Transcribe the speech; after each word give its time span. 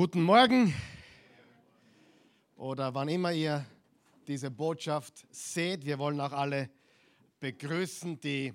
Guten 0.00 0.22
Morgen 0.22 0.72
oder 2.54 2.94
wann 2.94 3.08
immer 3.08 3.32
ihr 3.32 3.66
diese 4.28 4.48
Botschaft 4.48 5.26
seht. 5.32 5.84
Wir 5.84 5.98
wollen 5.98 6.20
auch 6.20 6.30
alle 6.30 6.70
begrüßen, 7.40 8.20
die 8.20 8.54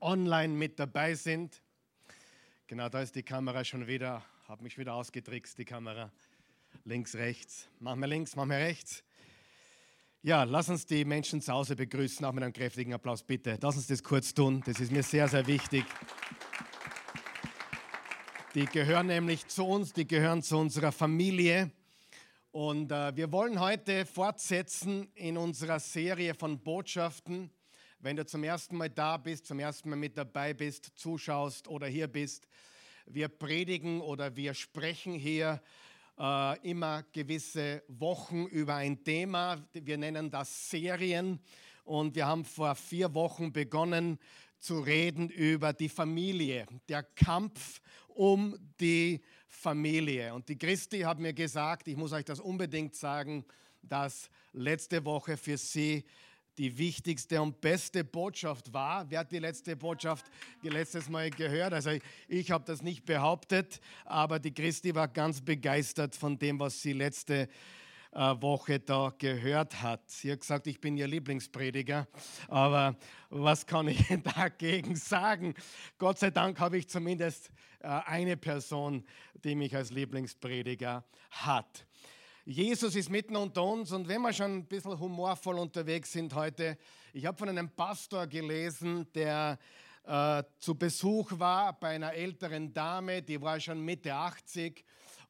online 0.00 0.52
mit 0.52 0.80
dabei 0.80 1.14
sind. 1.14 1.62
Genau, 2.66 2.88
da 2.88 3.02
ist 3.02 3.14
die 3.14 3.22
Kamera 3.22 3.64
schon 3.64 3.86
wieder, 3.86 4.24
habe 4.48 4.64
mich 4.64 4.76
wieder 4.76 4.94
ausgetrickst, 4.94 5.56
die 5.56 5.64
Kamera. 5.64 6.10
Links, 6.82 7.14
rechts. 7.14 7.68
Machen 7.78 8.00
wir 8.00 8.08
links, 8.08 8.34
machen 8.34 8.50
wir 8.50 8.58
rechts. 8.58 9.04
Ja, 10.22 10.42
lass 10.42 10.68
uns 10.68 10.84
die 10.84 11.04
Menschen 11.04 11.42
zu 11.42 11.52
Hause 11.52 11.76
begrüßen, 11.76 12.26
auch 12.26 12.32
mit 12.32 12.42
einem 12.42 12.52
kräftigen 12.52 12.92
Applaus, 12.92 13.22
bitte. 13.22 13.56
Lass 13.62 13.76
uns 13.76 13.86
das 13.86 14.02
kurz 14.02 14.34
tun, 14.34 14.64
das 14.66 14.80
ist 14.80 14.90
mir 14.90 15.04
sehr, 15.04 15.28
sehr 15.28 15.46
wichtig. 15.46 15.84
Die 18.54 18.66
gehören 18.66 19.08
nämlich 19.08 19.48
zu 19.48 19.66
uns, 19.66 19.92
die 19.92 20.06
gehören 20.06 20.40
zu 20.40 20.56
unserer 20.56 20.92
Familie. 20.92 21.72
Und 22.52 22.92
äh, 22.92 23.16
wir 23.16 23.32
wollen 23.32 23.58
heute 23.58 24.06
fortsetzen 24.06 25.08
in 25.16 25.36
unserer 25.36 25.80
Serie 25.80 26.34
von 26.34 26.60
Botschaften. 26.60 27.50
Wenn 27.98 28.14
du 28.14 28.24
zum 28.24 28.44
ersten 28.44 28.76
Mal 28.76 28.90
da 28.90 29.16
bist, 29.16 29.46
zum 29.46 29.58
ersten 29.58 29.90
Mal 29.90 29.96
mit 29.96 30.16
dabei 30.16 30.54
bist, 30.54 30.92
zuschaust 30.94 31.66
oder 31.66 31.88
hier 31.88 32.06
bist, 32.06 32.46
wir 33.06 33.26
predigen 33.26 34.00
oder 34.00 34.36
wir 34.36 34.54
sprechen 34.54 35.14
hier 35.14 35.60
äh, 36.16 36.70
immer 36.70 37.02
gewisse 37.10 37.82
Wochen 37.88 38.46
über 38.46 38.76
ein 38.76 39.02
Thema. 39.02 39.66
Wir 39.72 39.98
nennen 39.98 40.30
das 40.30 40.70
Serien. 40.70 41.40
Und 41.82 42.14
wir 42.14 42.26
haben 42.26 42.44
vor 42.44 42.76
vier 42.76 43.12
Wochen 43.14 43.52
begonnen 43.52 44.20
zu 44.64 44.80
reden 44.80 45.28
über 45.28 45.74
die 45.74 45.90
Familie, 45.90 46.66
der 46.88 47.02
Kampf 47.02 47.82
um 48.08 48.56
die 48.80 49.20
Familie. 49.46 50.32
Und 50.32 50.48
die 50.48 50.56
Christi 50.56 51.00
hat 51.00 51.18
mir 51.18 51.34
gesagt, 51.34 51.86
ich 51.86 51.96
muss 51.96 52.12
euch 52.12 52.24
das 52.24 52.40
unbedingt 52.40 52.94
sagen, 52.94 53.44
dass 53.82 54.30
letzte 54.54 55.04
Woche 55.04 55.36
für 55.36 55.58
sie 55.58 56.04
die 56.56 56.78
wichtigste 56.78 57.42
und 57.42 57.60
beste 57.60 58.04
Botschaft 58.04 58.72
war. 58.72 59.10
Wer 59.10 59.20
hat 59.20 59.32
die 59.32 59.38
letzte 59.38 59.76
Botschaft 59.76 60.24
letztes 60.62 61.10
Mal 61.10 61.28
gehört? 61.28 61.74
Also 61.74 61.90
ich 62.26 62.50
habe 62.50 62.64
das 62.64 62.80
nicht 62.80 63.04
behauptet, 63.04 63.80
aber 64.06 64.38
die 64.38 64.54
Christi 64.54 64.94
war 64.94 65.08
ganz 65.08 65.42
begeistert 65.42 66.16
von 66.16 66.38
dem, 66.38 66.58
was 66.58 66.80
sie 66.80 66.92
letzte 66.94 67.42
äh, 67.42 67.48
Woche 68.14 68.78
da 68.80 69.12
gehört 69.18 69.82
hat. 69.82 70.08
Sie 70.08 70.30
hat 70.30 70.40
gesagt, 70.40 70.66
ich 70.66 70.80
bin 70.80 70.96
ihr 70.96 71.08
Lieblingsprediger, 71.08 72.06
aber 72.48 72.96
was 73.30 73.66
kann 73.66 73.88
ich 73.88 74.06
dagegen 74.36 74.96
sagen? 74.96 75.54
Gott 75.98 76.18
sei 76.18 76.30
Dank 76.30 76.60
habe 76.60 76.78
ich 76.78 76.88
zumindest 76.88 77.50
äh, 77.80 77.88
eine 77.88 78.36
Person, 78.36 79.04
die 79.42 79.54
mich 79.54 79.74
als 79.74 79.90
Lieblingsprediger 79.90 81.04
hat. 81.30 81.86
Jesus 82.46 82.94
ist 82.94 83.10
mitten 83.10 83.36
unter 83.36 83.64
uns 83.64 83.90
und 83.90 84.06
wenn 84.06 84.20
wir 84.20 84.32
schon 84.32 84.58
ein 84.58 84.66
bisschen 84.66 84.98
humorvoll 84.98 85.58
unterwegs 85.58 86.12
sind 86.12 86.34
heute, 86.34 86.76
ich 87.12 87.24
habe 87.26 87.38
von 87.38 87.48
einem 87.48 87.70
Pastor 87.70 88.26
gelesen, 88.26 89.06
der 89.14 89.58
äh, 90.04 90.42
zu 90.58 90.74
Besuch 90.74 91.32
war 91.38 91.78
bei 91.80 91.94
einer 91.94 92.12
älteren 92.12 92.72
Dame, 92.72 93.22
die 93.22 93.40
war 93.40 93.58
schon 93.58 93.80
Mitte 93.80 94.14
80 94.14 94.84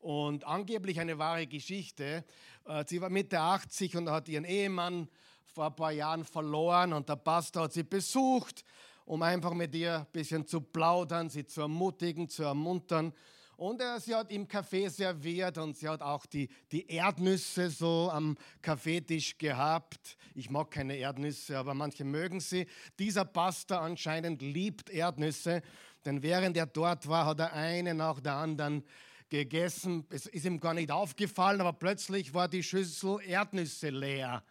und 0.05 0.44
angeblich 0.44 1.00
eine 1.00 1.19
wahre 1.19 1.47
Geschichte. 1.47 2.24
Äh, 2.66 2.84
sie 2.86 3.00
war 3.00 3.10
Mitte 3.10 3.41
80 3.41 3.97
und 3.97 4.11
hat 4.11 4.28
ihren 4.28 4.44
Ehemann 4.44 5.08
vor 5.44 5.66
ein 5.66 5.77
paar 5.77 5.92
Jahren 5.92 6.24
verloren 6.24 6.92
und 6.92 7.08
der 7.08 7.16
Pastor 7.16 7.64
hat 7.64 7.72
sie 7.72 7.84
besucht 7.84 8.64
um 9.06 9.22
einfach 9.22 9.52
mit 9.52 9.74
ihr 9.74 9.98
ein 9.98 10.06
bisschen 10.12 10.46
zu 10.46 10.61
plaudern, 10.61 11.28
sie 11.28 11.44
zu 11.44 11.62
ermutigen, 11.62 12.28
zu 12.28 12.42
ermuntern. 12.42 13.12
Und 13.56 13.80
äh, 13.80 14.00
sie 14.00 14.14
hat 14.14 14.33
ihm 14.33 14.48
Kaffee 14.48 14.88
serviert 14.88 15.58
und 15.58 15.77
sie 15.77 15.88
hat 15.88 16.02
auch 16.02 16.27
die, 16.27 16.48
die 16.72 16.89
Erdnüsse 16.89 17.70
so 17.70 18.11
am 18.11 18.36
Kaffeetisch 18.62 19.39
gehabt. 19.39 20.16
Ich 20.34 20.50
mag 20.50 20.72
keine 20.72 20.96
Erdnüsse, 20.96 21.56
aber 21.56 21.72
manche 21.72 22.05
mögen 22.05 22.40
sie. 22.40 22.67
Dieser 22.98 23.24
Pastor 23.24 23.80
anscheinend 23.80 24.42
liebt 24.42 24.90
Erdnüsse, 24.90 25.62
denn 26.05 26.23
während 26.23 26.56
er 26.56 26.67
dort 26.67 27.06
war, 27.06 27.27
hat 27.27 27.39
er 27.39 27.52
eine 27.52 27.95
nach 27.95 28.18
der 28.18 28.34
anderen 28.34 28.83
gegessen. 29.29 30.07
Es 30.11 30.27
ist 30.27 30.45
ihm 30.45 30.61
gar 30.61 30.74
nicht 30.74 30.90
aufgefallen, 30.90 31.61
aber 31.61 31.73
plötzlich 31.73 32.33
war 32.35 32.48
die 32.48 32.62
Schüssel 32.62 33.18
Erdnüsse 33.27 33.90
leer. 33.90 34.42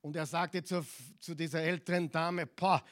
Und 0.00 0.16
er 0.16 0.26
sagte 0.26 0.62
zu, 0.62 0.84
zu 1.18 1.34
dieser 1.34 1.62
älteren 1.62 2.10
Dame, 2.10 2.46
Pah, 2.46 2.82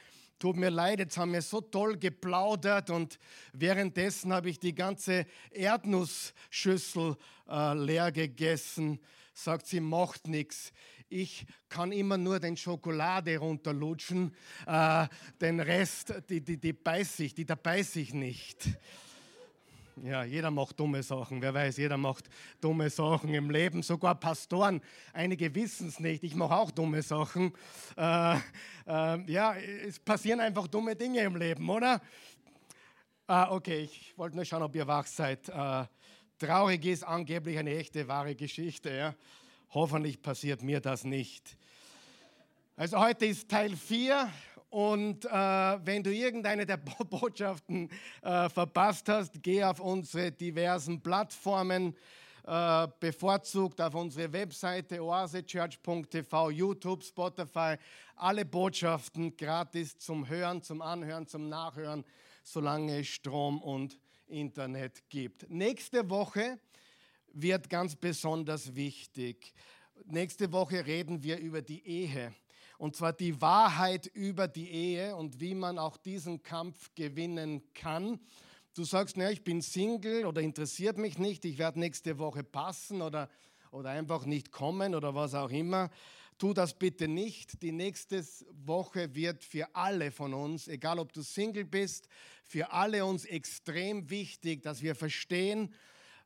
Tut 0.40 0.56
mir 0.56 0.70
leid, 0.70 1.00
jetzt 1.00 1.18
haben 1.18 1.34
wir 1.34 1.42
so 1.42 1.60
toll 1.60 1.98
geplaudert 1.98 2.88
und 2.88 3.18
währenddessen 3.52 4.32
habe 4.32 4.48
ich 4.48 4.58
die 4.58 4.74
ganze 4.74 5.26
Erdnussschüssel 5.50 7.18
äh, 7.46 7.74
leer 7.74 8.10
gegessen. 8.10 9.00
Sagt 9.34 9.66
sie, 9.66 9.80
macht 9.80 10.28
nichts. 10.28 10.72
Ich 11.10 11.44
kann 11.68 11.92
immer 11.92 12.16
nur 12.16 12.40
den 12.40 12.56
Schokolade 12.56 13.36
runterlutschen, 13.36 14.34
äh, 14.66 15.08
den 15.42 15.60
Rest, 15.60 16.14
die, 16.30 16.40
die, 16.40 16.56
die 16.56 16.72
beiß 16.72 17.20
ich, 17.20 17.34
die 17.34 17.44
da 17.44 17.54
beiß 17.54 17.96
ich 17.96 18.14
nicht. 18.14 18.66
Ja, 19.96 20.24
jeder 20.24 20.50
macht 20.50 20.78
dumme 20.78 21.02
Sachen. 21.02 21.42
Wer 21.42 21.52
weiß, 21.52 21.76
jeder 21.76 21.96
macht 21.96 22.28
dumme 22.60 22.88
Sachen 22.88 23.34
im 23.34 23.50
Leben. 23.50 23.82
Sogar 23.82 24.14
Pastoren. 24.14 24.80
Einige 25.12 25.54
wissen 25.54 25.88
es 25.88 26.00
nicht. 26.00 26.24
Ich 26.24 26.34
mache 26.34 26.54
auch 26.54 26.70
dumme 26.70 27.02
Sachen. 27.02 27.52
Äh, 27.96 28.36
äh, 28.86 29.30
ja, 29.30 29.54
es 29.54 29.98
passieren 29.98 30.40
einfach 30.40 30.66
dumme 30.66 30.96
Dinge 30.96 31.20
im 31.20 31.36
Leben, 31.36 31.68
oder? 31.68 32.00
Ah, 33.26 33.50
okay, 33.50 33.82
ich 33.82 34.16
wollte 34.16 34.36
nur 34.36 34.44
schauen, 34.44 34.62
ob 34.62 34.74
ihr 34.74 34.86
wach 34.86 35.06
seid. 35.06 35.48
Äh, 35.48 35.84
traurig 36.38 36.84
ist 36.86 37.04
angeblich 37.04 37.58
eine 37.58 37.76
echte, 37.76 38.08
wahre 38.08 38.34
Geschichte. 38.34 38.90
Ja? 38.90 39.14
Hoffentlich 39.70 40.20
passiert 40.20 40.62
mir 40.62 40.80
das 40.80 41.04
nicht. 41.04 41.56
Also 42.76 42.98
heute 42.98 43.26
ist 43.26 43.48
Teil 43.48 43.76
4 43.76 44.32
und 44.70 45.24
äh, 45.24 45.28
wenn 45.28 46.02
du 46.02 46.12
irgendeine 46.12 46.64
der 46.64 46.76
Botschaften 47.10 47.90
äh, 48.22 48.48
verpasst 48.48 49.08
hast, 49.08 49.42
geh 49.42 49.64
auf 49.64 49.80
unsere 49.80 50.30
diversen 50.30 51.00
Plattformen, 51.02 51.96
äh, 52.46 52.88
bevorzugt 53.00 53.80
auf 53.80 53.94
unsere 53.94 54.32
Webseite 54.32 55.02
oasechurch.tv, 55.02 56.50
YouTube, 56.50 57.02
Spotify, 57.02 57.76
alle 58.14 58.44
Botschaften 58.44 59.36
gratis 59.36 59.98
zum 59.98 60.28
Hören, 60.28 60.62
zum 60.62 60.82
Anhören, 60.82 61.26
zum 61.26 61.48
Nachhören, 61.48 62.04
solange 62.44 63.00
es 63.00 63.08
Strom 63.08 63.60
und 63.60 63.98
Internet 64.28 65.08
gibt. 65.08 65.50
Nächste 65.50 66.08
Woche 66.08 66.60
wird 67.32 67.68
ganz 67.68 67.96
besonders 67.96 68.74
wichtig. 68.74 69.52
Nächste 70.06 70.52
Woche 70.52 70.86
reden 70.86 71.22
wir 71.22 71.38
über 71.38 71.60
die 71.60 71.84
Ehe. 71.86 72.32
Und 72.80 72.96
zwar 72.96 73.12
die 73.12 73.42
Wahrheit 73.42 74.06
über 74.06 74.48
die 74.48 74.70
Ehe 74.70 75.14
und 75.14 75.38
wie 75.38 75.54
man 75.54 75.78
auch 75.78 75.98
diesen 75.98 76.42
Kampf 76.42 76.94
gewinnen 76.94 77.62
kann. 77.74 78.18
Du 78.72 78.84
sagst, 78.84 79.18
naja, 79.18 79.28
ich 79.28 79.44
bin 79.44 79.60
Single 79.60 80.24
oder 80.24 80.40
interessiert 80.40 80.96
mich 80.96 81.18
nicht, 81.18 81.44
ich 81.44 81.58
werde 81.58 81.78
nächste 81.78 82.18
Woche 82.18 82.42
passen 82.42 83.02
oder, 83.02 83.28
oder 83.70 83.90
einfach 83.90 84.24
nicht 84.24 84.50
kommen 84.50 84.94
oder 84.94 85.14
was 85.14 85.34
auch 85.34 85.50
immer. 85.50 85.90
Tu 86.38 86.54
das 86.54 86.72
bitte 86.72 87.06
nicht. 87.06 87.60
Die 87.62 87.72
nächste 87.72 88.24
Woche 88.64 89.14
wird 89.14 89.44
für 89.44 89.68
alle 89.74 90.10
von 90.10 90.32
uns, 90.32 90.66
egal 90.66 91.00
ob 91.00 91.12
du 91.12 91.20
Single 91.20 91.66
bist, 91.66 92.08
für 92.44 92.72
alle 92.72 93.04
uns 93.04 93.26
extrem 93.26 94.08
wichtig, 94.08 94.62
dass 94.62 94.80
wir 94.80 94.94
verstehen, 94.94 95.74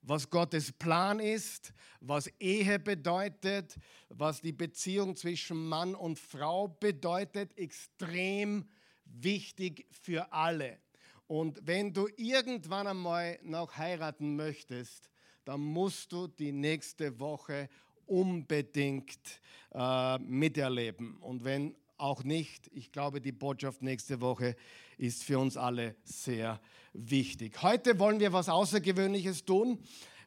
was 0.06 0.28
Gottes 0.28 0.70
Plan 0.72 1.18
ist, 1.18 1.72
was 2.00 2.26
Ehe 2.38 2.78
bedeutet, 2.78 3.76
was 4.08 4.40
die 4.40 4.52
Beziehung 4.52 5.16
zwischen 5.16 5.68
Mann 5.68 5.94
und 5.94 6.18
Frau 6.18 6.68
bedeutet, 6.68 7.56
extrem 7.56 8.68
wichtig 9.04 9.86
für 9.90 10.30
alle. 10.32 10.78
Und 11.26 11.58
wenn 11.66 11.92
du 11.92 12.08
irgendwann 12.16 12.86
einmal 12.86 13.38
noch 13.42 13.76
heiraten 13.76 14.36
möchtest, 14.36 15.08
dann 15.44 15.60
musst 15.60 16.12
du 16.12 16.26
die 16.26 16.52
nächste 16.52 17.18
Woche 17.18 17.68
unbedingt 18.06 19.40
äh, 19.72 20.18
miterleben. 20.18 21.16
Und 21.18 21.44
wenn 21.44 21.74
auch 22.04 22.22
nicht, 22.22 22.70
ich 22.74 22.92
glaube, 22.92 23.22
die 23.22 23.32
Botschaft 23.32 23.80
nächste 23.80 24.20
Woche 24.20 24.56
ist 24.98 25.24
für 25.24 25.38
uns 25.38 25.56
alle 25.56 25.96
sehr 26.04 26.60
wichtig. 26.92 27.62
Heute 27.62 27.98
wollen 27.98 28.20
wir 28.20 28.32
was 28.32 28.50
Außergewöhnliches 28.50 29.46
tun. 29.46 29.78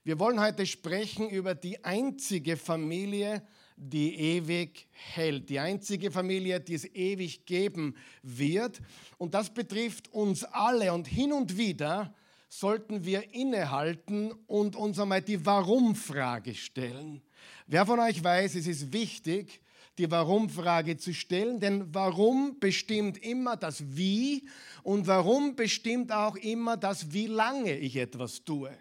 Wir 0.04 0.20
wollen 0.20 0.40
heute 0.40 0.66
sprechen 0.66 1.30
über 1.30 1.54
die 1.54 1.86
einzige 1.86 2.58
Familie, 2.58 3.44
die 3.76 4.16
ewig 4.16 4.88
hält. 4.92 5.52
Die 5.52 5.60
einzige 5.60 6.10
Familie, 6.10 6.60
die 6.60 6.74
es 6.74 6.86
ewig 6.86 7.46
geben 7.46 7.96
wird. 8.24 8.82
Und 9.20 9.36
das 9.36 9.54
betrifft 9.54 10.12
uns 10.12 10.44
alle. 10.46 10.92
Und 10.94 11.08
hin 11.08 11.32
und 11.32 11.58
wieder 11.58 12.12
sollten 12.50 13.06
wir 13.06 13.36
innehalten 13.36 14.32
und 14.48 14.76
uns 14.76 15.00
einmal 15.00 15.22
die 15.22 15.46
Warum-Frage 15.46 16.56
stellen. 16.56 17.22
Wer 17.68 17.86
von 17.86 18.00
euch 18.00 18.24
weiß, 18.24 18.56
es 18.56 18.66
ist 18.66 18.92
wichtig, 18.92 19.62
die 19.98 20.10
Warum-Frage 20.12 20.98
zu 20.98 21.14
stellen, 21.14 21.60
denn 21.60 21.94
warum 21.94 22.60
bestimmt 22.60 23.18
immer 23.24 23.58
das 23.58 23.96
Wie 23.96 24.48
und 24.84 25.08
warum 25.08 25.56
bestimmt 25.56 26.12
auch 26.12 26.36
immer 26.36 26.78
das, 26.78 27.12
wie 27.14 27.28
lange 27.28 27.78
ich 27.78 27.96
etwas 27.96 28.44
tue. 28.44 28.72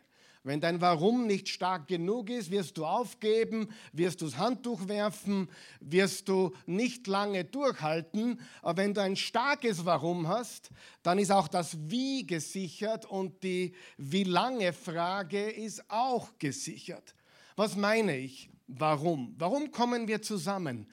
Wenn 0.46 0.60
dein 0.60 0.80
Warum 0.80 1.26
nicht 1.26 1.48
stark 1.48 1.88
genug 1.88 2.30
ist, 2.30 2.52
wirst 2.52 2.78
du 2.78 2.86
aufgeben, 2.86 3.68
wirst 3.92 4.20
du 4.20 4.26
das 4.26 4.38
Handtuch 4.38 4.86
werfen, 4.86 5.48
wirst 5.80 6.28
du 6.28 6.52
nicht 6.66 7.08
lange 7.08 7.44
durchhalten. 7.44 8.38
Aber 8.62 8.80
wenn 8.80 8.94
du 8.94 9.02
ein 9.02 9.16
starkes 9.16 9.84
Warum 9.84 10.28
hast, 10.28 10.70
dann 11.02 11.18
ist 11.18 11.32
auch 11.32 11.48
das 11.48 11.76
Wie 11.90 12.24
gesichert 12.24 13.06
und 13.06 13.42
die 13.42 13.74
Wie 13.96 14.22
lange 14.22 14.72
Frage 14.72 15.50
ist 15.50 15.82
auch 15.90 16.38
gesichert. 16.38 17.16
Was 17.56 17.74
meine 17.74 18.16
ich? 18.16 18.48
Warum? 18.68 19.34
Warum 19.38 19.72
kommen 19.72 20.06
wir 20.06 20.22
zusammen? 20.22 20.86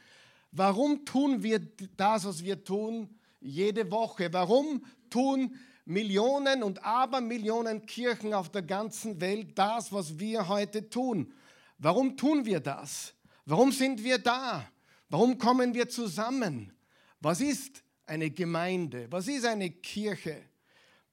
Warum 0.55 1.03
tun 1.03 1.41
wir 1.41 1.59
das, 1.97 2.25
was 2.25 2.43
wir 2.43 2.63
tun, 2.63 3.09
jede 3.41 3.89
Woche? 3.91 4.31
Warum 4.31 4.85
tun 5.09 5.55
Millionen 5.85 6.63
und 6.63 6.83
Abermillionen 6.85 7.85
Kirchen 7.85 8.33
auf 8.33 8.49
der 8.49 8.61
ganzen 8.61 9.19
Welt 9.19 9.57
das, 9.57 9.91
was 9.91 10.17
wir 10.17 10.47
heute 10.47 10.89
tun. 10.89 11.33
Warum 11.77 12.15
tun 12.15 12.45
wir 12.45 12.59
das? 12.59 13.13
Warum 13.45 13.71
sind 13.71 14.03
wir 14.03 14.17
da? 14.17 14.65
Warum 15.09 15.37
kommen 15.37 15.73
wir 15.73 15.89
zusammen? 15.89 16.71
Was 17.19 17.41
ist 17.41 17.83
eine 18.05 18.31
Gemeinde? 18.31 19.07
Was 19.09 19.27
ist 19.27 19.45
eine 19.45 19.69
Kirche? 19.71 20.41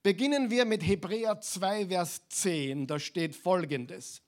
Beginnen 0.03 0.51
wir 0.51 0.65
mit 0.65 0.87
Hebräer 0.87 1.41
2, 1.41 1.89
Vers 1.89 2.23
10. 2.29 2.87
Da 2.87 2.99
steht 3.01 3.35
folgendes. 3.35 4.23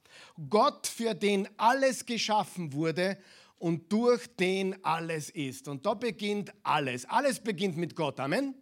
Gott, 0.50 0.86
für 0.86 1.14
den 1.14 1.48
alles 1.56 2.04
geschaffen 2.04 2.72
wurde 2.72 3.16
und 3.62 3.92
durch 3.92 4.26
den 4.34 4.84
alles 4.84 5.30
ist. 5.30 5.68
Und 5.68 5.86
da 5.86 5.94
beginnt 5.94 6.52
alles. 6.64 7.04
Alles 7.04 7.38
beginnt 7.38 7.76
mit 7.76 7.94
Gott. 7.94 8.18
Amen. 8.18 8.56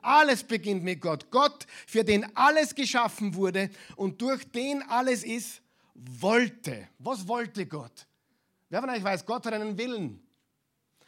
Alles 0.00 0.42
beginnt 0.42 0.82
mit 0.82 1.02
Gott. 1.02 1.30
Gott, 1.30 1.66
für 1.86 2.02
den 2.02 2.34
alles 2.34 2.74
geschaffen 2.74 3.34
wurde 3.34 3.68
und 3.96 4.22
durch 4.22 4.50
den 4.50 4.82
alles 4.84 5.22
ist, 5.22 5.60
wollte. 5.94 6.88
Was 6.98 7.28
wollte 7.28 7.66
Gott? 7.66 8.06
Wer 8.70 8.80
von 8.80 8.88
euch 8.88 9.04
weiß, 9.04 9.26
Gott 9.26 9.44
hat 9.44 9.52
einen 9.52 9.76
Willen. 9.76 10.26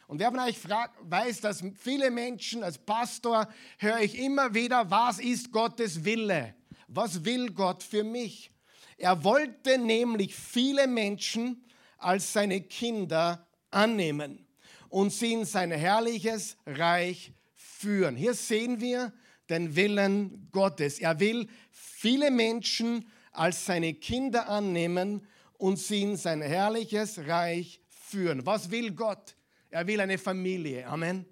Und 0.05 0.19
wer 0.19 0.29
von 0.29 0.41
euch 0.41 0.59
weiß, 1.01 1.41
dass 1.41 1.63
viele 1.79 2.11
Menschen, 2.11 2.63
als 2.63 2.77
Pastor 2.77 3.47
höre 3.79 4.01
ich 4.01 4.19
immer 4.19 4.53
wieder, 4.53 4.91
was 4.91 5.17
ist 5.17 5.51
Gottes 5.51 6.05
Wille? 6.05 6.53
Was 6.87 7.25
will 7.25 7.51
Gott 7.51 7.81
für 7.81 8.03
mich? 8.03 8.51
Er 8.97 9.23
wollte 9.23 9.79
nämlich 9.79 10.35
viele 10.35 10.85
Menschen 10.85 11.63
als 12.03 12.33
seine 12.33 12.61
Kinder 12.61 13.47
annehmen 13.69 14.45
und 14.89 15.11
sie 15.11 15.33
in 15.33 15.45
sein 15.45 15.71
herrliches 15.71 16.57
Reich 16.65 17.33
führen. 17.55 18.15
Hier 18.15 18.33
sehen 18.33 18.81
wir 18.81 19.13
den 19.49 19.75
Willen 19.75 20.49
Gottes. 20.51 20.99
Er 20.99 21.19
will 21.19 21.47
viele 21.71 22.31
Menschen 22.31 23.07
als 23.31 23.65
seine 23.65 23.93
Kinder 23.93 24.49
annehmen 24.49 25.27
und 25.57 25.77
sie 25.77 26.01
in 26.01 26.17
sein 26.17 26.41
herrliches 26.41 27.19
Reich 27.27 27.81
führen. 27.87 28.45
Was 28.45 28.71
will 28.71 28.91
Gott? 28.91 29.35
Er 29.69 29.87
will 29.87 30.01
eine 30.01 30.17
Familie. 30.17 30.85
Amen. 30.87 31.25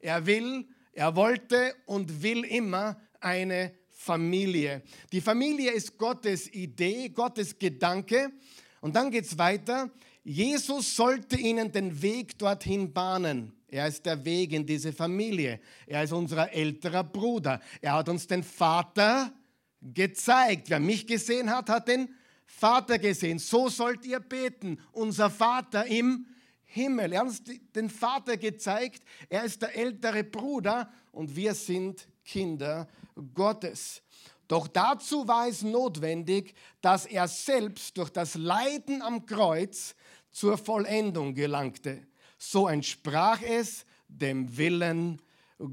Er 0.00 0.24
will, 0.24 0.66
er 0.92 1.14
wollte 1.14 1.74
und 1.86 2.22
will 2.22 2.44
immer 2.44 3.00
eine 3.20 3.74
Familie. 3.90 4.82
Die 5.12 5.20
Familie 5.20 5.70
ist 5.72 5.96
Gottes 5.98 6.52
Idee, 6.52 7.10
Gottes 7.10 7.58
Gedanke. 7.58 8.32
Und 8.80 8.96
dann 8.96 9.10
geht 9.10 9.26
es 9.26 9.38
weiter. 9.38 9.90
Jesus 10.24 10.94
sollte 10.94 11.36
ihnen 11.36 11.72
den 11.72 12.00
Weg 12.00 12.38
dorthin 12.38 12.92
bahnen. 12.92 13.52
Er 13.68 13.88
ist 13.88 14.06
der 14.06 14.24
Weg 14.24 14.52
in 14.52 14.66
diese 14.66 14.92
Familie. 14.92 15.60
Er 15.86 16.04
ist 16.04 16.12
unser 16.12 16.52
älterer 16.52 17.02
Bruder. 17.02 17.60
Er 17.80 17.94
hat 17.94 18.08
uns 18.08 18.26
den 18.26 18.42
Vater 18.42 19.32
gezeigt. 19.80 20.70
Wer 20.70 20.78
mich 20.78 21.06
gesehen 21.06 21.50
hat, 21.50 21.68
hat 21.68 21.88
den 21.88 22.14
Vater 22.46 22.98
gesehen. 22.98 23.38
So 23.38 23.68
sollt 23.68 24.04
ihr 24.04 24.20
beten. 24.20 24.78
Unser 24.92 25.30
Vater 25.30 25.86
im 25.86 26.26
Himmel. 26.64 27.12
Er 27.12 27.20
hat 27.20 27.28
uns 27.28 27.42
den 27.74 27.90
Vater 27.90 28.36
gezeigt. 28.36 29.02
Er 29.28 29.44
ist 29.44 29.62
der 29.62 29.74
ältere 29.74 30.22
Bruder 30.22 30.92
und 31.10 31.34
wir 31.34 31.54
sind 31.54 32.06
Kinder 32.24 32.86
Gottes. 33.34 34.02
Doch 34.48 34.68
dazu 34.68 35.26
war 35.26 35.48
es 35.48 35.62
notwendig, 35.62 36.54
dass 36.80 37.06
er 37.06 37.26
selbst 37.26 37.96
durch 37.96 38.10
das 38.10 38.34
Leiden 38.34 39.00
am 39.00 39.24
Kreuz 39.24 39.94
zur 40.32 40.58
Vollendung 40.58 41.34
gelangte 41.34 42.06
so 42.42 42.66
entsprach 42.66 43.40
es 43.40 43.86
dem 44.08 44.56
Willen 44.56 45.22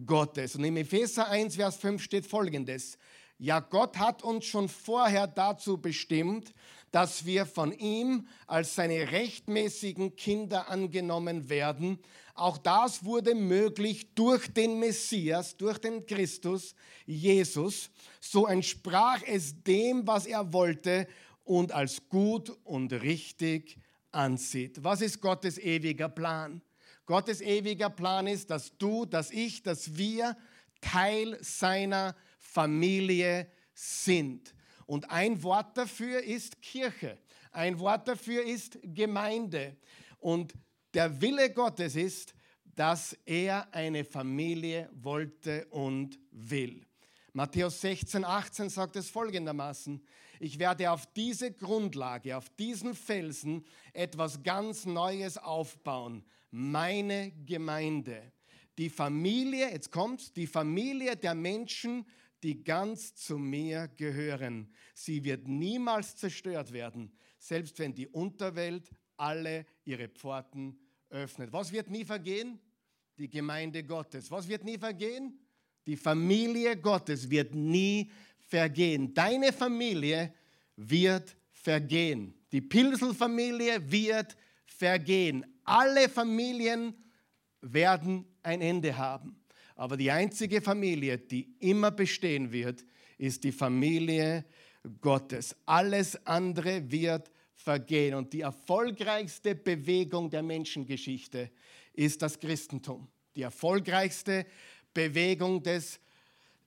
Gottes. 0.05 0.55
Und 0.55 0.63
im 0.63 0.77
Epheser 0.77 1.27
1, 1.27 1.55
Vers 1.55 1.77
5 1.77 2.01
steht 2.01 2.27
folgendes. 2.27 2.99
Ja, 3.39 3.59
Gott 3.59 3.97
hat 3.97 4.21
uns 4.21 4.45
schon 4.45 4.69
vorher 4.69 5.25
dazu 5.25 5.79
bestimmt, 5.79 6.53
dass 6.91 7.25
wir 7.25 7.47
von 7.47 7.71
ihm 7.71 8.27
als 8.45 8.75
seine 8.75 9.11
rechtmäßigen 9.11 10.15
Kinder 10.15 10.69
angenommen 10.69 11.49
werden. 11.49 11.97
Auch 12.35 12.59
das 12.59 13.03
wurde 13.03 13.33
möglich 13.33 14.13
durch 14.13 14.53
den 14.53 14.79
Messias, 14.79 15.57
durch 15.57 15.79
den 15.79 16.05
Christus, 16.05 16.75
Jesus. 17.05 17.89
So 18.21 18.45
entsprach 18.45 19.23
es 19.25 19.63
dem, 19.63 20.05
was 20.05 20.27
er 20.27 20.53
wollte 20.53 21.07
und 21.45 21.71
als 21.71 22.07
gut 22.09 22.55
und 22.63 22.93
richtig 22.93 23.77
ansieht. 24.11 24.83
Was 24.83 25.01
ist 25.01 25.21
Gottes 25.21 25.57
ewiger 25.57 26.09
Plan? 26.09 26.61
Gottes 27.05 27.41
ewiger 27.41 27.89
Plan 27.89 28.27
ist, 28.27 28.49
dass 28.49 28.77
du, 28.77 29.05
dass 29.05 29.31
ich, 29.31 29.63
dass 29.63 29.97
wir 29.97 30.37
Teil 30.81 31.37
seiner 31.41 32.15
Familie 32.37 33.51
sind. 33.73 34.53
Und 34.85 35.09
ein 35.09 35.41
Wort 35.43 35.77
dafür 35.77 36.21
ist 36.23 36.61
Kirche. 36.61 37.17
Ein 37.51 37.79
Wort 37.79 38.07
dafür 38.07 38.43
ist 38.43 38.77
Gemeinde. 38.83 39.75
Und 40.19 40.53
der 40.93 41.21
Wille 41.21 41.51
Gottes 41.51 41.95
ist, 41.95 42.33
dass 42.63 43.17
er 43.25 43.73
eine 43.73 44.05
Familie 44.05 44.89
wollte 44.93 45.65
und 45.67 46.19
will. 46.31 46.85
Matthäus 47.33 47.81
16, 47.81 48.23
18 48.23 48.69
sagt 48.69 48.95
es 48.95 49.09
folgendermaßen, 49.09 50.01
ich 50.39 50.57
werde 50.57 50.91
auf 50.91 51.05
diese 51.13 51.51
Grundlage, 51.51 52.37
auf 52.37 52.49
diesen 52.55 52.95
Felsen 52.95 53.65
etwas 53.93 54.41
ganz 54.41 54.85
Neues 54.85 55.37
aufbauen. 55.37 56.23
Meine 56.51 57.31
Gemeinde. 57.45 58.31
Die 58.77 58.89
Familie, 58.89 59.69
jetzt 59.69 59.91
kommt's, 59.91 60.31
die 60.31 60.47
Familie 60.47 61.17
der 61.17 61.35
Menschen, 61.35 62.05
die 62.43 62.63
ganz 62.63 63.13
zu 63.15 63.37
mir 63.37 63.89
gehören. 63.97 64.73
Sie 64.93 65.23
wird 65.23 65.47
niemals 65.47 66.15
zerstört 66.15 66.71
werden, 66.71 67.11
selbst 67.37 67.77
wenn 67.79 67.93
die 67.93 68.07
Unterwelt 68.07 68.89
alle 69.17 69.65
ihre 69.83 70.07
Pforten 70.07 70.79
öffnet. 71.09 71.51
Was 71.51 71.71
wird 71.71 71.89
nie 71.89 72.05
vergehen? 72.05 72.59
Die 73.17 73.29
Gemeinde 73.29 73.83
Gottes. 73.83 74.31
Was 74.31 74.47
wird 74.47 74.63
nie 74.63 74.77
vergehen? 74.77 75.37
Die 75.85 75.97
Familie 75.97 76.77
Gottes 76.77 77.29
wird 77.29 77.53
nie 77.53 78.09
vergehen. 78.49 79.13
Deine 79.13 79.53
Familie 79.53 80.33
wird 80.75 81.35
vergehen. 81.51 82.33
Die 82.51 82.61
Pilselfamilie 82.61 83.91
wird 83.91 84.35
vergehen. 84.65 85.45
Alle 85.63 86.09
Familien 86.09 86.93
werden 87.61 88.25
ein 88.43 88.61
Ende 88.61 88.97
haben. 88.97 89.39
Aber 89.75 89.95
die 89.95 90.11
einzige 90.11 90.61
Familie, 90.61 91.17
die 91.17 91.55
immer 91.59 91.91
bestehen 91.91 92.51
wird, 92.51 92.83
ist 93.17 93.43
die 93.43 93.51
Familie 93.51 94.45
Gottes. 95.01 95.55
Alles 95.65 96.25
andere 96.25 96.89
wird 96.91 97.31
vergehen. 97.53 98.15
Und 98.15 98.33
die 98.33 98.41
erfolgreichste 98.41 99.55
Bewegung 99.55 100.29
der 100.29 100.43
Menschengeschichte 100.43 101.51
ist 101.93 102.21
das 102.21 102.39
Christentum. 102.39 103.07
Die 103.35 103.41
erfolgreichste 103.41 104.45
Bewegung 104.93 105.61
des, 105.61 105.99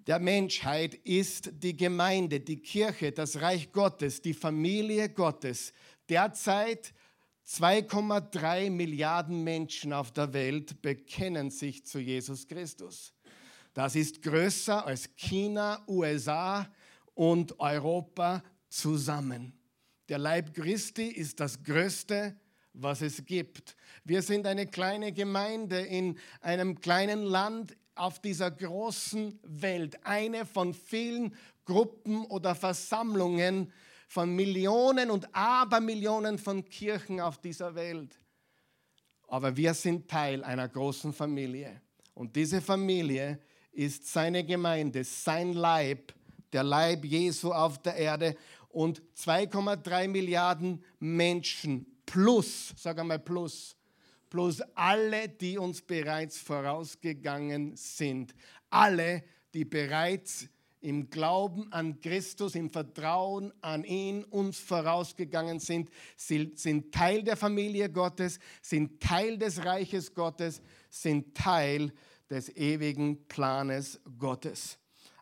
der 0.06 0.18
Menschheit 0.18 0.94
ist 0.94 1.50
die 1.62 1.76
Gemeinde, 1.76 2.40
die 2.40 2.60
Kirche, 2.60 3.12
das 3.12 3.40
Reich 3.40 3.72
Gottes, 3.72 4.20
die 4.20 4.34
Familie 4.34 5.08
Gottes. 5.08 5.72
Derzeit 6.08 6.92
2,3 7.46 8.70
Milliarden 8.70 9.44
Menschen 9.44 9.92
auf 9.92 10.12
der 10.12 10.32
Welt 10.32 10.82
bekennen 10.82 11.50
sich 11.50 11.84
zu 11.84 11.98
Jesus 11.98 12.46
Christus. 12.48 13.14
Das 13.74 13.94
ist 13.94 14.22
größer 14.22 14.86
als 14.86 15.14
China, 15.16 15.82
USA 15.86 16.68
und 17.14 17.58
Europa 17.60 18.42
zusammen. 18.68 19.52
Der 20.08 20.18
Leib 20.18 20.52
Christi 20.54 21.06
ist 21.06 21.40
das 21.40 21.62
Größte, 21.62 22.36
was 22.74 23.02
es 23.02 23.24
gibt. 23.24 23.76
Wir 24.04 24.22
sind 24.22 24.46
eine 24.46 24.66
kleine 24.66 25.12
Gemeinde 25.12 25.80
in 25.80 26.18
einem 26.40 26.80
kleinen 26.80 27.22
Land 27.22 27.76
auf 27.94 28.20
dieser 28.20 28.50
großen 28.50 29.38
Welt, 29.42 29.98
eine 30.04 30.46
von 30.46 30.74
vielen 30.74 31.34
Gruppen 31.64 32.24
oder 32.26 32.54
Versammlungen 32.54 33.72
von 34.08 34.34
Millionen 34.34 35.10
und 35.10 35.34
Abermillionen 35.34 36.38
von 36.38 36.64
Kirchen 36.64 37.20
auf 37.20 37.38
dieser 37.38 37.74
Welt. 37.74 38.18
Aber 39.28 39.56
wir 39.56 39.72
sind 39.74 40.08
Teil 40.08 40.44
einer 40.44 40.68
großen 40.68 41.12
Familie. 41.12 41.80
Und 42.14 42.36
diese 42.36 42.60
Familie 42.60 43.38
ist 43.72 44.06
seine 44.06 44.44
Gemeinde, 44.44 45.04
sein 45.04 45.54
Leib, 45.54 46.12
der 46.52 46.62
Leib 46.62 47.04
Jesu 47.04 47.52
auf 47.52 47.80
der 47.80 47.96
Erde. 47.96 48.36
und 48.68 49.02
2,3 49.16 50.08
Milliarden 50.08 50.82
Menschen 50.98 51.86
plus, 52.06 52.72
sag 52.76 52.98
einmal 52.98 53.18
plus, 53.18 53.76
plus 54.32 54.62
alle, 54.74 55.28
die 55.28 55.58
uns 55.58 55.82
bereits 55.82 56.38
vorausgegangen 56.38 57.76
sind. 57.76 58.34
Alle, 58.70 59.24
die 59.52 59.66
bereits 59.66 60.48
im 60.80 61.10
Glauben 61.10 61.70
an 61.70 62.00
Christus, 62.00 62.54
im 62.54 62.70
Vertrauen 62.70 63.52
an 63.60 63.84
ihn 63.84 64.24
uns 64.24 64.58
vorausgegangen 64.58 65.60
sind, 65.60 65.90
sind 66.16 66.92
Teil 66.94 67.22
der 67.22 67.36
Familie 67.36 67.90
Gottes, 67.90 68.38
sind 68.62 69.02
Teil 69.02 69.36
des 69.36 69.66
Reiches 69.66 70.14
Gottes, 70.14 70.62
sind 70.88 71.34
Teil 71.34 71.92
des 72.30 72.56
ewigen 72.56 73.28
Planes 73.28 74.00
Gottes. 74.18 74.78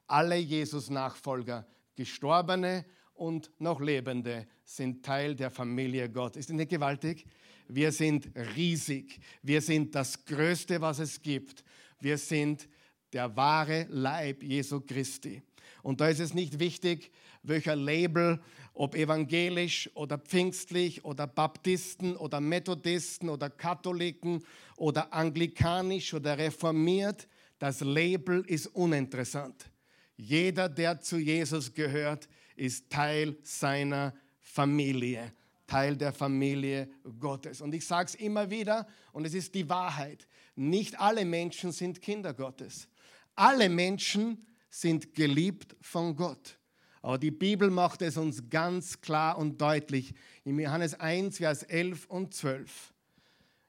Alle 0.06 0.36
Jesus-Nachfolger, 0.36 1.66
Gestorbene 1.96 2.84
und 3.14 3.50
noch 3.58 3.80
Lebende, 3.80 4.46
sind 4.62 5.04
Teil 5.04 5.34
der 5.34 5.50
Familie 5.50 6.08
Gottes. 6.08 6.42
Ist 6.42 6.50
das 6.50 6.56
nicht 6.56 6.70
gewaltig? 6.70 7.26
Wir 7.72 7.92
sind 7.92 8.30
riesig. 8.56 9.20
Wir 9.42 9.60
sind 9.60 9.94
das 9.94 10.24
Größte, 10.24 10.80
was 10.80 10.98
es 10.98 11.22
gibt. 11.22 11.64
Wir 12.00 12.18
sind 12.18 12.68
der 13.12 13.34
wahre 13.36 13.86
Leib 13.90 14.42
Jesu 14.42 14.80
Christi. 14.80 15.42
Und 15.82 16.00
da 16.00 16.08
ist 16.08 16.20
es 16.20 16.34
nicht 16.34 16.58
wichtig, 16.58 17.10
welcher 17.42 17.76
Label, 17.76 18.40
ob 18.74 18.94
evangelisch 18.94 19.90
oder 19.94 20.18
pfingstlich 20.18 21.04
oder 21.04 21.26
Baptisten 21.26 22.16
oder 22.16 22.40
Methodisten 22.40 23.28
oder 23.28 23.50
Katholiken 23.50 24.44
oder 24.76 25.12
anglikanisch 25.12 26.14
oder 26.14 26.38
reformiert, 26.38 27.28
das 27.58 27.80
Label 27.80 28.42
ist 28.46 28.66
uninteressant. 28.68 29.70
Jeder, 30.16 30.68
der 30.68 31.00
zu 31.00 31.18
Jesus 31.18 31.72
gehört, 31.72 32.28
ist 32.56 32.90
Teil 32.90 33.36
seiner 33.42 34.14
Familie, 34.38 35.32
Teil 35.70 35.96
der 35.96 36.12
Familie 36.12 36.88
Gottes. 37.20 37.60
Und 37.60 37.72
ich 37.72 37.86
sage 37.86 38.08
es 38.08 38.14
immer 38.16 38.50
wieder, 38.50 38.88
und 39.12 39.24
es 39.24 39.34
ist 39.34 39.54
die 39.54 39.68
Wahrheit, 39.68 40.26
nicht 40.56 40.98
alle 40.98 41.24
Menschen 41.24 41.70
sind 41.70 42.02
Kinder 42.02 42.34
Gottes. 42.34 42.88
Alle 43.36 43.68
Menschen 43.68 44.44
sind 44.68 45.14
geliebt 45.14 45.76
von 45.80 46.16
Gott. 46.16 46.58
Aber 47.02 47.18
die 47.18 47.30
Bibel 47.30 47.70
macht 47.70 48.02
es 48.02 48.16
uns 48.16 48.50
ganz 48.50 49.00
klar 49.00 49.38
und 49.38 49.60
deutlich. 49.60 50.12
In 50.42 50.58
Johannes 50.58 50.98
1, 50.98 51.36
Vers 51.36 51.62
11 51.62 52.06
und 52.06 52.34
12. 52.34 52.92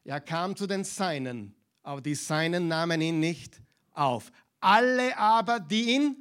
Er 0.03 0.19
kam 0.19 0.55
zu 0.55 0.65
den 0.65 0.83
Seinen, 0.83 1.53
aber 1.83 2.01
die 2.01 2.15
Seinen 2.15 2.67
nahmen 2.67 2.99
ihn 2.99 3.19
nicht 3.19 3.61
auf. 3.93 4.31
Alle 4.59 5.15
aber, 5.19 5.59
die 5.59 5.91
ihn 5.91 6.15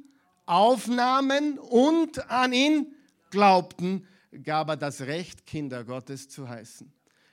aufnahmen 0.45 1.57
und 1.57 2.29
an 2.29 2.53
ihn 2.53 2.93
glaubten, 3.31 4.07
gab 4.43 4.69
er 4.69 4.77
das 4.77 5.01
Recht, 5.01 5.45
Kinder 5.45 5.83
Gottes 5.83 6.29
zu 6.29 6.47
heißen. 6.47 6.91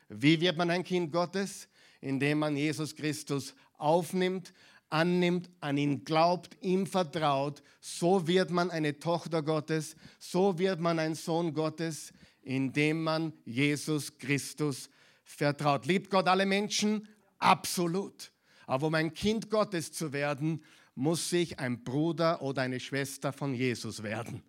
Wie 0.08 0.40
wird 0.40 0.56
man 0.56 0.70
ein 0.70 0.84
Kind 0.84 1.12
Gottes? 1.12 1.68
Indem 2.00 2.38
man 2.40 2.56
Jesus 2.56 2.94
Christus 2.94 3.54
aufnimmt, 3.76 4.52
annimmt, 4.90 5.50
an 5.60 5.76
ihn 5.76 6.04
glaubt, 6.04 6.56
ihm 6.60 6.86
vertraut, 6.86 7.62
so 7.80 8.26
wird 8.26 8.50
man 8.50 8.70
eine 8.70 8.98
Tochter 8.98 9.42
Gottes, 9.42 9.96
so 10.18 10.58
wird 10.58 10.80
man 10.80 10.98
ein 10.98 11.14
Sohn 11.14 11.52
Gottes, 11.52 12.12
indem 12.42 13.02
man 13.02 13.32
Jesus 13.44 14.16
Christus 14.18 14.88
vertraut. 15.24 15.86
Liebt 15.86 16.10
Gott 16.10 16.28
alle 16.28 16.46
Menschen? 16.46 17.06
Absolut. 17.38 18.32
Aber 18.66 18.86
um 18.86 18.94
ein 18.94 19.12
Kind 19.12 19.50
Gottes 19.50 19.92
zu 19.92 20.12
werden, 20.12 20.62
muss 20.94 21.30
sich 21.30 21.58
ein 21.58 21.84
Bruder 21.84 22.42
oder 22.42 22.62
eine 22.62 22.80
Schwester 22.80 23.32
von 23.32 23.54
Jesus 23.54 24.02
werden. 24.02 24.42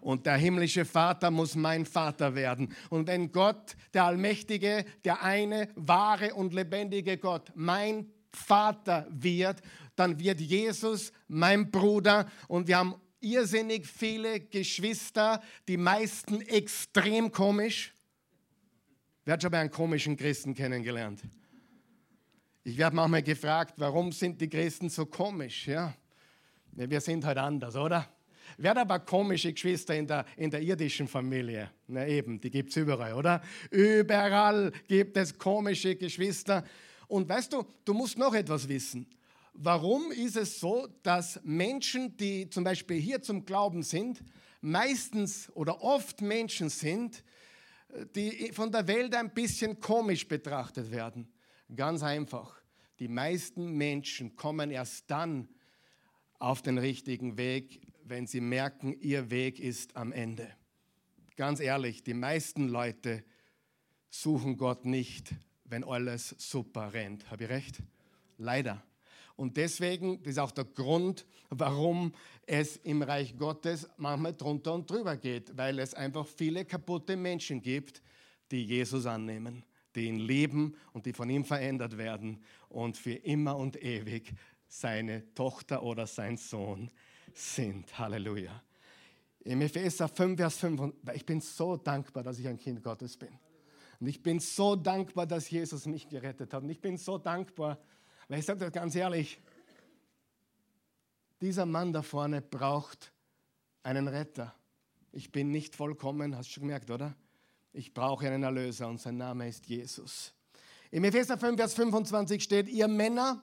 Und 0.00 0.26
der 0.26 0.36
himmlische 0.36 0.84
Vater 0.84 1.30
muss 1.30 1.54
mein 1.54 1.86
Vater 1.86 2.34
werden. 2.34 2.74
Und 2.90 3.06
wenn 3.06 3.32
Gott, 3.32 3.76
der 3.94 4.04
Allmächtige, 4.04 4.84
der 5.04 5.22
eine, 5.22 5.68
wahre 5.74 6.34
und 6.34 6.54
lebendige 6.54 7.18
Gott, 7.18 7.52
mein 7.54 8.10
Vater 8.32 9.06
wird, 9.10 9.60
dann 9.96 10.18
wird 10.18 10.40
Jesus 10.40 11.12
mein 11.26 11.70
Bruder 11.70 12.30
und 12.46 12.68
wir 12.68 12.78
haben 12.78 12.94
irrsinnig 13.20 13.86
viele 13.86 14.40
Geschwister, 14.40 15.42
die 15.66 15.76
meisten 15.76 16.40
extrem 16.42 17.32
komisch. 17.32 17.92
Wer 19.24 19.34
hat 19.34 19.42
schon 19.42 19.50
bei 19.50 19.58
einem 19.58 19.70
komischen 19.70 20.16
Christen 20.16 20.54
kennengelernt? 20.54 21.22
Ich 22.62 22.76
werde 22.78 22.96
manchmal 22.96 23.22
gefragt, 23.22 23.74
warum 23.78 24.12
sind 24.12 24.40
die 24.40 24.48
Christen 24.48 24.88
so 24.88 25.06
komisch? 25.06 25.66
Ja, 25.66 25.94
wir 26.72 27.00
sind 27.00 27.24
halt 27.24 27.38
anders, 27.38 27.74
oder? 27.76 28.08
Hat 28.62 28.78
aber 28.78 28.98
komische 29.00 29.52
Geschwister 29.52 29.94
in 29.94 30.06
der, 30.06 30.24
in 30.36 30.50
der 30.50 30.60
irdischen 30.60 31.08
Familie? 31.08 31.70
Na 31.86 32.06
eben, 32.06 32.40
die 32.40 32.50
gibt 32.50 32.70
es 32.70 32.76
überall, 32.76 33.14
oder? 33.14 33.42
Überall 33.70 34.72
gibt 34.86 35.16
es 35.16 35.36
komische 35.36 35.96
Geschwister. 35.96 36.64
Und 37.06 37.28
weißt 37.28 37.52
du, 37.52 37.64
du 37.84 37.94
musst 37.94 38.18
noch 38.18 38.34
etwas 38.34 38.68
wissen. 38.68 39.06
Warum 39.54 40.12
ist 40.12 40.36
es 40.36 40.60
so, 40.60 40.86
dass 41.02 41.40
Menschen, 41.42 42.16
die 42.16 42.48
zum 42.48 42.62
Beispiel 42.62 43.00
hier 43.00 43.20
zum 43.22 43.44
Glauben 43.44 43.82
sind, 43.82 44.22
meistens 44.60 45.50
oder 45.54 45.82
oft 45.82 46.20
Menschen 46.20 46.68
sind, 46.68 47.24
die 48.14 48.52
von 48.52 48.70
der 48.70 48.86
Welt 48.86 49.14
ein 49.14 49.30
bisschen 49.34 49.80
komisch 49.80 50.28
betrachtet 50.28 50.90
werden? 50.90 51.32
Ganz 51.74 52.02
einfach. 52.02 52.60
Die 52.98 53.08
meisten 53.08 53.72
Menschen 53.72 54.36
kommen 54.36 54.70
erst 54.70 55.10
dann 55.10 55.48
auf 56.38 56.62
den 56.62 56.78
richtigen 56.78 57.36
Weg, 57.36 57.80
wenn 58.08 58.26
sie 58.26 58.40
merken, 58.40 58.98
ihr 59.00 59.30
Weg 59.30 59.60
ist 59.60 59.96
am 59.96 60.12
Ende. 60.12 60.48
Ganz 61.36 61.60
ehrlich, 61.60 62.02
die 62.02 62.14
meisten 62.14 62.68
Leute 62.68 63.24
suchen 64.10 64.56
Gott 64.56 64.84
nicht, 64.84 65.34
wenn 65.64 65.84
alles 65.84 66.34
super 66.38 66.92
rennt. 66.92 67.30
Habe 67.30 67.44
ich 67.44 67.50
recht? 67.50 67.82
Leider. 68.38 68.82
Und 69.36 69.56
deswegen, 69.56 70.20
ist 70.24 70.38
auch 70.38 70.50
der 70.50 70.64
Grund, 70.64 71.24
warum 71.48 72.12
es 72.46 72.76
im 72.78 73.02
Reich 73.02 73.36
Gottes 73.36 73.88
manchmal 73.96 74.34
drunter 74.34 74.74
und 74.74 74.90
drüber 74.90 75.16
geht, 75.16 75.56
weil 75.56 75.78
es 75.78 75.94
einfach 75.94 76.26
viele 76.26 76.64
kaputte 76.64 77.16
Menschen 77.16 77.62
gibt, 77.62 78.02
die 78.50 78.64
Jesus 78.64 79.06
annehmen, 79.06 79.64
die 79.94 80.06
ihn 80.06 80.18
lieben 80.18 80.74
und 80.92 81.06
die 81.06 81.12
von 81.12 81.30
ihm 81.30 81.44
verändert 81.44 81.96
werden 81.98 82.42
und 82.68 82.96
für 82.96 83.12
immer 83.12 83.56
und 83.56 83.80
ewig 83.80 84.32
seine 84.66 85.32
Tochter 85.34 85.82
oder 85.82 86.06
sein 86.06 86.36
Sohn 86.36 86.90
sind. 87.38 87.98
Halleluja. 87.98 88.62
Im 89.40 89.60
Epheser 89.62 90.08
5, 90.08 90.36
Vers 90.36 90.56
5, 90.58 90.92
ich 91.14 91.24
bin 91.24 91.40
so 91.40 91.76
dankbar, 91.76 92.22
dass 92.22 92.38
ich 92.38 92.48
ein 92.48 92.58
Kind 92.58 92.82
Gottes 92.82 93.16
bin. 93.16 93.30
Und 94.00 94.08
ich 94.08 94.22
bin 94.22 94.40
so 94.40 94.76
dankbar, 94.76 95.26
dass 95.26 95.48
Jesus 95.50 95.86
mich 95.86 96.08
gerettet 96.08 96.52
hat. 96.52 96.62
Und 96.62 96.68
ich 96.68 96.80
bin 96.80 96.98
so 96.98 97.18
dankbar, 97.18 97.78
weil 98.28 98.40
ich 98.40 98.44
sage 98.44 98.60
das 98.60 98.72
ganz 98.72 98.94
ehrlich, 98.94 99.40
dieser 101.40 101.66
Mann 101.66 101.92
da 101.92 102.02
vorne 102.02 102.42
braucht 102.42 103.12
einen 103.82 104.08
Retter. 104.08 104.54
Ich 105.12 105.32
bin 105.32 105.50
nicht 105.50 105.74
vollkommen, 105.74 106.36
hast 106.36 106.48
du 106.48 106.54
schon 106.54 106.64
gemerkt, 106.64 106.90
oder? 106.90 107.14
Ich 107.72 107.94
brauche 107.94 108.26
einen 108.26 108.42
Erlöser 108.42 108.88
und 108.88 109.00
sein 109.00 109.16
Name 109.16 109.48
ist 109.48 109.66
Jesus. 109.66 110.34
Im 110.90 111.04
Epheser 111.04 111.38
5, 111.38 111.56
Vers 111.56 111.74
25 111.74 112.42
steht, 112.42 112.68
ihr 112.68 112.88
Männer, 112.88 113.42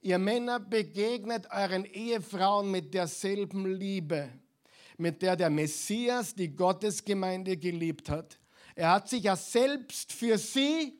ihr 0.00 0.18
Männer 0.18 0.60
begegnet 0.60 1.46
euren 1.50 1.84
Ehefrauen 1.84 2.70
mit 2.70 2.94
derselben 2.94 3.66
Liebe, 3.74 4.30
mit 4.96 5.22
der 5.22 5.36
der 5.36 5.50
Messias 5.50 6.34
die 6.34 6.54
Gottesgemeinde 6.54 7.56
geliebt 7.56 8.08
hat. 8.08 8.38
Er 8.74 8.92
hat 8.92 9.08
sich 9.08 9.24
ja 9.24 9.36
selbst 9.36 10.12
für 10.12 10.38
sie 10.38 10.98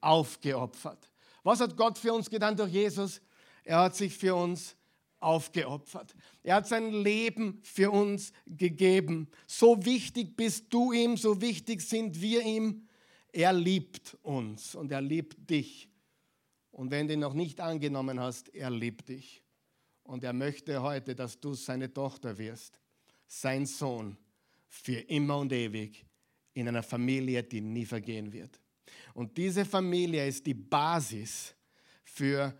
aufgeopfert. 0.00 1.10
Was 1.42 1.60
hat 1.60 1.76
Gott 1.76 1.98
für 1.98 2.12
uns 2.12 2.28
getan 2.28 2.56
durch 2.56 2.72
Jesus? 2.72 3.20
Er 3.64 3.78
hat 3.78 3.96
sich 3.96 4.16
für 4.16 4.34
uns 4.34 4.76
aufgeopfert. 5.20 6.14
Er 6.42 6.56
hat 6.56 6.68
sein 6.68 6.92
Leben 6.92 7.60
für 7.62 7.90
uns 7.90 8.32
gegeben. 8.46 9.28
So 9.46 9.84
wichtig 9.84 10.36
bist 10.36 10.66
du 10.70 10.92
ihm, 10.92 11.16
so 11.16 11.40
wichtig 11.40 11.80
sind 11.80 12.20
wir 12.20 12.42
ihm. 12.42 12.88
Er 13.32 13.52
liebt 13.52 14.16
uns 14.22 14.74
und 14.74 14.92
er 14.92 15.00
liebt 15.00 15.48
dich. 15.50 15.88
Und 16.74 16.90
wenn 16.90 17.06
du 17.06 17.14
ihn 17.14 17.20
noch 17.20 17.34
nicht 17.34 17.60
angenommen 17.60 18.18
hast, 18.18 18.52
er 18.52 18.68
liebt 18.68 19.08
dich. 19.08 19.44
Und 20.02 20.24
er 20.24 20.32
möchte 20.32 20.82
heute, 20.82 21.14
dass 21.14 21.38
du 21.38 21.54
seine 21.54 21.92
Tochter 21.92 22.36
wirst, 22.36 22.80
sein 23.28 23.64
Sohn, 23.64 24.16
für 24.66 24.98
immer 25.08 25.38
und 25.38 25.52
ewig 25.52 26.04
in 26.52 26.66
einer 26.66 26.82
Familie, 26.82 27.44
die 27.44 27.60
nie 27.60 27.86
vergehen 27.86 28.32
wird. 28.32 28.60
Und 29.14 29.36
diese 29.36 29.64
Familie 29.64 30.26
ist 30.26 30.44
die 30.44 30.54
Basis 30.54 31.54
für 32.02 32.52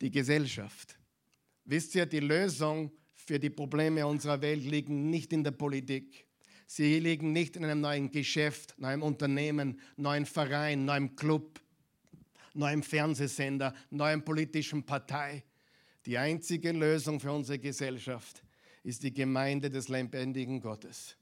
die 0.00 0.10
Gesellschaft. 0.10 0.96
Wisst 1.64 1.96
ihr, 1.96 2.06
die 2.06 2.20
Lösung 2.20 2.92
für 3.12 3.40
die 3.40 3.50
Probleme 3.50 4.06
unserer 4.06 4.40
Welt 4.40 4.62
liegen 4.62 5.10
nicht 5.10 5.32
in 5.32 5.42
der 5.42 5.50
Politik. 5.50 6.26
Sie 6.68 7.00
liegen 7.00 7.32
nicht 7.32 7.56
in 7.56 7.64
einem 7.64 7.80
neuen 7.80 8.08
Geschäft, 8.08 8.74
neuem 8.78 9.02
Unternehmen, 9.02 9.80
neuen 9.96 10.26
Verein, 10.26 10.84
neuem 10.84 11.16
Club, 11.16 11.60
neuem 12.56 12.82
Fernsehsender, 12.82 13.74
neuem 13.90 14.24
politischen 14.24 14.84
Partei. 14.84 15.44
Die 16.04 16.16
einzige 16.16 16.72
Lösung 16.72 17.20
für 17.20 17.32
unsere 17.32 17.58
Gesellschaft 17.58 18.42
ist 18.82 19.02
die 19.02 19.12
Gemeinde 19.12 19.70
des 19.70 19.88
lebendigen 19.88 20.60
Gottes 20.60 21.16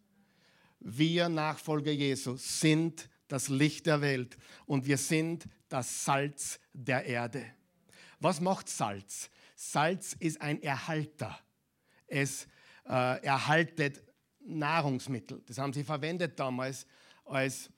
wir 0.85 1.31
Nachfolger 1.31 1.93
Jesu 1.93 2.37
sind 2.37 3.09
das 3.27 3.49
Licht 3.49 3.87
der 3.87 4.03
Welt 4.03 4.37
und 4.67 4.87
wir 4.87 4.99
sind 4.99 5.47
das 5.69 6.05
Salz 6.05 6.61
der 6.75 7.05
Erde. 7.07 7.45
Was 8.21 8.41
macht 8.41 8.69
Salz? 8.69 9.31
Salz 9.57 10.15
ist 10.21 10.41
ein 10.41 10.63
Erhalter. 10.63 11.39
Es 12.07 12.47
äh, 12.85 13.25
erhaltet 13.25 14.03
Nahrungsmittel. 14.41 15.43
Das 15.47 15.57
haben 15.57 15.73
sie 15.73 15.85
verwendet 15.85 16.39
damals 16.39 16.87
als 17.25 17.71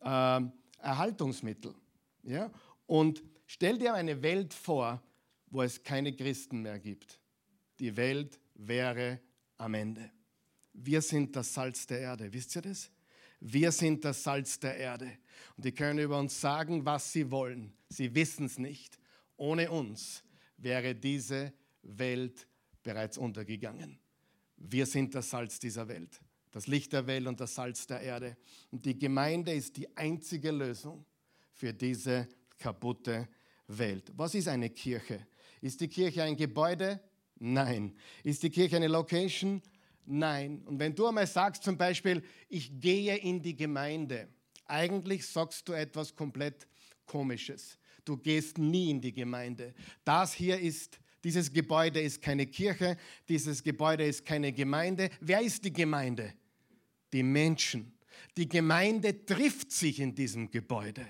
äh, 0.00 0.40
Erhaltungsmittel. 0.78 1.74
Ja? 2.22 2.50
Und 2.86 3.22
stell 3.46 3.78
dir 3.78 3.94
eine 3.94 4.22
Welt 4.22 4.52
vor, 4.52 5.02
wo 5.50 5.62
es 5.62 5.82
keine 5.82 6.14
Christen 6.14 6.62
mehr 6.62 6.78
gibt. 6.78 7.20
Die 7.78 7.96
Welt 7.96 8.40
wäre 8.54 9.20
am 9.56 9.74
Ende. 9.74 10.10
Wir 10.72 11.00
sind 11.00 11.34
das 11.36 11.54
Salz 11.54 11.86
der 11.86 12.00
Erde. 12.00 12.32
Wisst 12.32 12.56
ihr 12.56 12.62
das? 12.62 12.90
Wir 13.40 13.70
sind 13.70 14.04
das 14.04 14.22
Salz 14.22 14.58
der 14.58 14.76
Erde. 14.76 15.18
Und 15.56 15.64
die 15.64 15.72
können 15.72 15.98
über 15.98 16.18
uns 16.18 16.40
sagen, 16.40 16.84
was 16.84 17.12
sie 17.12 17.30
wollen. 17.30 17.72
Sie 17.88 18.14
wissen 18.14 18.46
es 18.46 18.58
nicht. 18.58 18.98
Ohne 19.36 19.70
uns 19.70 20.24
wäre 20.56 20.94
diese 20.94 21.52
Welt 21.82 22.46
bereits 22.82 23.18
untergegangen. 23.18 23.98
Wir 24.56 24.86
sind 24.86 25.14
das 25.14 25.30
Salz 25.30 25.58
dieser 25.58 25.88
Welt, 25.88 26.20
das 26.50 26.66
Licht 26.66 26.92
der 26.92 27.06
Welt 27.06 27.26
und 27.26 27.40
das 27.40 27.54
Salz 27.54 27.86
der 27.86 28.00
Erde. 28.00 28.36
Und 28.70 28.84
die 28.84 28.98
Gemeinde 28.98 29.52
ist 29.52 29.76
die 29.76 29.94
einzige 29.96 30.50
Lösung 30.50 31.04
für 31.52 31.72
diese 31.72 32.28
kaputte 32.58 33.28
Welt. 33.68 34.12
Was 34.16 34.34
ist 34.34 34.48
eine 34.48 34.70
Kirche? 34.70 35.26
Ist 35.60 35.80
die 35.80 35.88
Kirche 35.88 36.22
ein 36.22 36.36
Gebäude? 36.36 37.00
Nein. 37.38 37.96
Ist 38.22 38.42
die 38.42 38.50
Kirche 38.50 38.76
eine 38.76 38.88
Location? 38.88 39.62
Nein. 40.06 40.62
Und 40.66 40.78
wenn 40.78 40.94
du 40.94 41.06
einmal 41.06 41.26
sagst 41.26 41.62
zum 41.62 41.76
Beispiel, 41.76 42.22
ich 42.48 42.78
gehe 42.80 43.16
in 43.16 43.40
die 43.40 43.56
Gemeinde, 43.56 44.28
eigentlich 44.66 45.26
sagst 45.26 45.68
du 45.68 45.72
etwas 45.72 46.14
komplett 46.14 46.66
Komisches. 47.06 47.78
Du 48.04 48.16
gehst 48.16 48.58
nie 48.58 48.90
in 48.90 49.00
die 49.00 49.12
Gemeinde. 49.12 49.74
Das 50.04 50.32
hier 50.34 50.58
ist, 50.58 50.98
dieses 51.22 51.52
Gebäude 51.52 52.00
ist 52.00 52.20
keine 52.20 52.46
Kirche, 52.46 52.96
dieses 53.28 53.62
Gebäude 53.62 54.04
ist 54.04 54.24
keine 54.24 54.52
Gemeinde. 54.52 55.10
Wer 55.20 55.40
ist 55.40 55.64
die 55.64 55.72
Gemeinde? 55.72 56.34
Die 57.12 57.22
Menschen. 57.22 57.93
Die 58.36 58.48
Gemeinde 58.48 59.24
trifft 59.24 59.70
sich 59.70 60.00
in 60.00 60.14
diesem 60.14 60.50
Gebäude. 60.50 61.06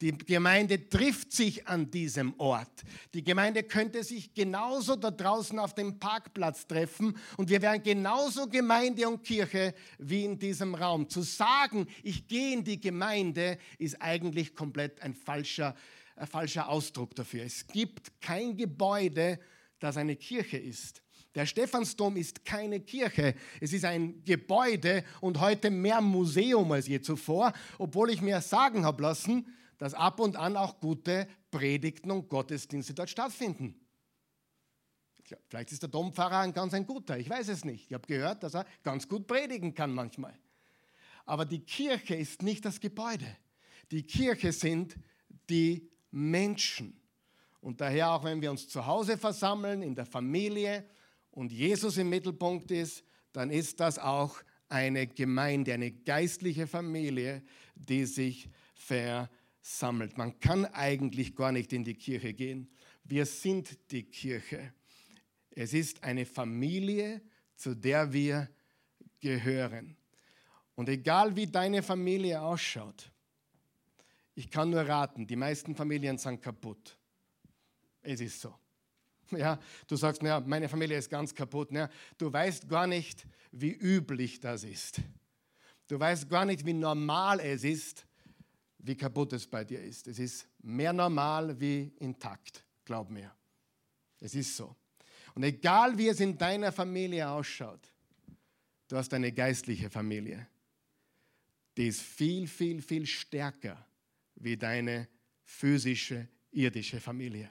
Die 0.00 0.16
Gemeinde 0.16 0.88
trifft 0.88 1.32
sich 1.32 1.66
an 1.66 1.90
diesem 1.90 2.38
Ort. 2.38 2.84
Die 3.14 3.24
Gemeinde 3.24 3.64
könnte 3.64 4.04
sich 4.04 4.32
genauso 4.32 4.94
da 4.94 5.10
draußen 5.10 5.58
auf 5.58 5.74
dem 5.74 5.98
Parkplatz 5.98 6.66
treffen 6.66 7.16
und 7.36 7.50
wir 7.50 7.60
wären 7.62 7.82
genauso 7.82 8.46
Gemeinde 8.48 9.08
und 9.08 9.24
Kirche 9.24 9.74
wie 9.98 10.24
in 10.24 10.38
diesem 10.38 10.74
Raum. 10.74 11.08
Zu 11.08 11.22
sagen, 11.22 11.86
ich 12.02 12.28
gehe 12.28 12.52
in 12.52 12.64
die 12.64 12.80
Gemeinde, 12.80 13.58
ist 13.78 14.00
eigentlich 14.00 14.54
komplett 14.54 15.02
ein 15.02 15.14
falscher, 15.14 15.74
ein 16.14 16.26
falscher 16.26 16.68
Ausdruck 16.68 17.14
dafür. 17.16 17.44
Es 17.44 17.66
gibt 17.66 18.20
kein 18.20 18.56
Gebäude, 18.56 19.40
das 19.80 19.96
eine 19.96 20.16
Kirche 20.16 20.58
ist. 20.58 21.02
Der 21.34 21.46
Stephansdom 21.46 22.16
ist 22.16 22.44
keine 22.44 22.80
Kirche, 22.80 23.34
es 23.60 23.72
ist 23.72 23.84
ein 23.84 24.24
Gebäude 24.24 25.04
und 25.20 25.40
heute 25.40 25.70
mehr 25.70 26.00
Museum 26.00 26.72
als 26.72 26.88
je 26.88 27.00
zuvor, 27.00 27.52
obwohl 27.78 28.10
ich 28.10 28.22
mir 28.22 28.40
sagen 28.40 28.84
habe 28.84 29.02
lassen, 29.02 29.46
dass 29.76 29.94
ab 29.94 30.20
und 30.20 30.36
an 30.36 30.56
auch 30.56 30.80
gute 30.80 31.28
Predigten 31.50 32.10
und 32.10 32.28
Gottesdienste 32.28 32.94
dort 32.94 33.10
stattfinden. 33.10 33.78
Vielleicht 35.48 35.72
ist 35.72 35.82
der 35.82 35.90
Dompfarrer 35.90 36.38
ein 36.38 36.54
ganz 36.54 36.72
ein 36.72 36.86
guter, 36.86 37.18
ich 37.18 37.28
weiß 37.28 37.48
es 37.48 37.64
nicht. 37.64 37.86
Ich 37.86 37.94
habe 37.94 38.06
gehört, 38.06 38.42
dass 38.42 38.54
er 38.54 38.66
ganz 38.82 39.08
gut 39.08 39.26
predigen 39.26 39.74
kann 39.74 39.92
manchmal. 39.92 40.34
Aber 41.26 41.44
die 41.44 41.60
Kirche 41.60 42.14
ist 42.14 42.42
nicht 42.42 42.64
das 42.64 42.80
Gebäude. 42.80 43.36
Die 43.90 44.02
Kirche 44.02 44.52
sind 44.52 44.96
die 45.50 45.90
Menschen. 46.10 46.98
Und 47.60 47.80
daher 47.80 48.12
auch 48.12 48.24
wenn 48.24 48.40
wir 48.40 48.50
uns 48.50 48.68
zu 48.68 48.86
Hause 48.86 49.18
versammeln, 49.18 49.82
in 49.82 49.94
der 49.94 50.06
Familie, 50.06 50.88
und 51.38 51.52
Jesus 51.52 51.96
im 51.98 52.08
Mittelpunkt 52.08 52.72
ist, 52.72 53.04
dann 53.32 53.50
ist 53.50 53.78
das 53.78 53.96
auch 54.00 54.42
eine 54.68 55.06
Gemeinde, 55.06 55.72
eine 55.72 55.92
geistliche 55.92 56.66
Familie, 56.66 57.44
die 57.76 58.06
sich 58.06 58.50
versammelt. 58.74 60.18
Man 60.18 60.40
kann 60.40 60.64
eigentlich 60.66 61.36
gar 61.36 61.52
nicht 61.52 61.72
in 61.72 61.84
die 61.84 61.94
Kirche 61.94 62.34
gehen. 62.34 62.68
Wir 63.04 63.24
sind 63.24 63.78
die 63.92 64.02
Kirche. 64.02 64.72
Es 65.52 65.74
ist 65.74 66.02
eine 66.02 66.26
Familie, 66.26 67.22
zu 67.54 67.76
der 67.76 68.12
wir 68.12 68.50
gehören. 69.20 69.96
Und 70.74 70.88
egal 70.88 71.36
wie 71.36 71.46
deine 71.46 71.84
Familie 71.84 72.42
ausschaut, 72.42 73.12
ich 74.34 74.50
kann 74.50 74.70
nur 74.70 74.82
raten, 74.82 75.24
die 75.24 75.36
meisten 75.36 75.76
Familien 75.76 76.18
sind 76.18 76.42
kaputt. 76.42 76.98
Es 78.02 78.20
ist 78.20 78.40
so. 78.40 78.52
Ja, 79.36 79.58
du 79.86 79.96
sagst, 79.96 80.22
ja, 80.22 80.40
meine 80.40 80.68
Familie 80.68 80.96
ist 80.96 81.10
ganz 81.10 81.34
kaputt. 81.34 81.70
Ja, 81.70 81.90
du 82.16 82.32
weißt 82.32 82.68
gar 82.68 82.86
nicht, 82.86 83.26
wie 83.52 83.72
üblich 83.72 84.40
das 84.40 84.64
ist. 84.64 85.00
Du 85.86 85.98
weißt 85.98 86.28
gar 86.28 86.44
nicht, 86.44 86.64
wie 86.66 86.74
normal 86.74 87.40
es 87.40 87.64
ist, 87.64 88.06
wie 88.78 88.96
kaputt 88.96 89.32
es 89.32 89.46
bei 89.46 89.64
dir 89.64 89.82
ist. 89.82 90.06
Es 90.06 90.18
ist 90.18 90.46
mehr 90.60 90.92
normal 90.92 91.58
wie 91.58 91.92
intakt, 91.98 92.64
glaub 92.84 93.10
mir. 93.10 93.34
Es 94.20 94.34
ist 94.34 94.56
so. 94.56 94.76
Und 95.34 95.44
egal 95.44 95.96
wie 95.96 96.08
es 96.08 96.20
in 96.20 96.36
deiner 96.36 96.72
Familie 96.72 97.28
ausschaut, 97.28 97.92
du 98.88 98.96
hast 98.96 99.12
eine 99.14 99.32
geistliche 99.32 99.88
Familie. 99.88 100.46
Die 101.76 101.86
ist 101.86 102.00
viel, 102.00 102.46
viel, 102.48 102.82
viel 102.82 103.06
stärker 103.06 103.86
wie 104.34 104.56
deine 104.56 105.08
physische, 105.44 106.28
irdische 106.50 107.00
Familie. 107.00 107.50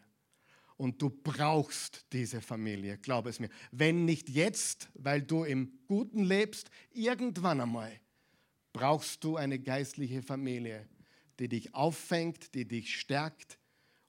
Und 0.78 1.02
du 1.02 1.10
brauchst 1.10 2.06
diese 2.14 2.40
Familie, 2.40 3.00
glaub 3.00 3.26
es 3.26 3.40
mir. 3.40 3.50
Wenn 3.72 4.06
nicht 4.06 4.30
jetzt, 4.30 4.90
weil 4.94 5.24
du 5.24 5.44
im 5.44 5.80
Guten 5.88 6.24
lebst, 6.24 6.70
irgendwann 6.92 7.62
einmal 7.62 8.00
brauchst 8.74 9.24
du 9.24 9.38
eine 9.38 9.58
geistliche 9.58 10.22
Familie, 10.22 10.88
die 11.40 11.50
dich 11.50 11.74
auffängt, 11.74 12.54
die 12.54 12.68
dich 12.68 13.00
stärkt 13.00 13.58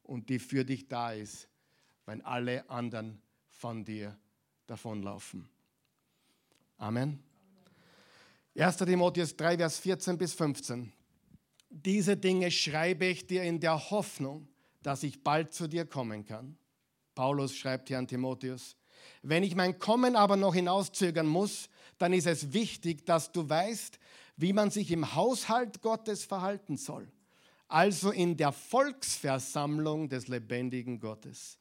und 0.03 0.29
die 0.29 0.39
für 0.39 0.65
dich 0.65 0.89
da 0.89 1.13
ist, 1.13 1.49
wenn 2.05 2.21
alle 2.23 2.69
anderen 2.69 3.23
von 3.49 3.85
dir 3.85 4.19
davonlaufen. 4.67 5.49
Amen. 6.77 7.23
1. 8.55 8.77
Timotheus 8.77 9.37
3, 9.37 9.57
Vers 9.57 9.79
14 9.79 10.19
bis 10.19 10.35
15. 10.35 10.93
Diese 11.71 12.17
Dinge 12.17 12.51
schreibe 12.51 13.07
ich 13.07 13.27
dir 13.27 13.43
in 13.43 13.61
der 13.61 13.91
Hoffnung, 13.91 14.49
dass 14.83 15.03
ich 15.03 15.23
bald 15.23 15.53
zu 15.53 15.69
dir 15.69 15.87
kommen 15.87 16.25
kann. 16.25 16.57
Paulus 17.15 17.57
schreibt 17.57 17.89
hier 17.89 17.99
an 17.99 18.07
Timotheus, 18.07 18.77
wenn 19.23 19.43
ich 19.43 19.55
mein 19.55 19.79
Kommen 19.79 20.17
aber 20.17 20.37
noch 20.37 20.55
hinauszögern 20.55 21.27
muss, 21.27 21.69
dann 21.99 22.13
ist 22.13 22.27
es 22.27 22.53
wichtig, 22.53 23.05
dass 23.07 23.33
du 23.33 23.49
weißt, 23.49 23.99
wie 24.37 24.53
man 24.53 24.71
sich 24.71 24.91
im 24.93 25.15
Haushalt 25.15 25.83
Gottes 25.83 26.25
verhalten 26.25 26.77
soll, 26.77 27.11
also 27.67 28.11
in 28.11 28.37
der 28.37 28.53
Volksversammlung 28.53 30.09
des 30.09 30.29
lebendigen 30.29 31.01
Gottes. 31.01 31.59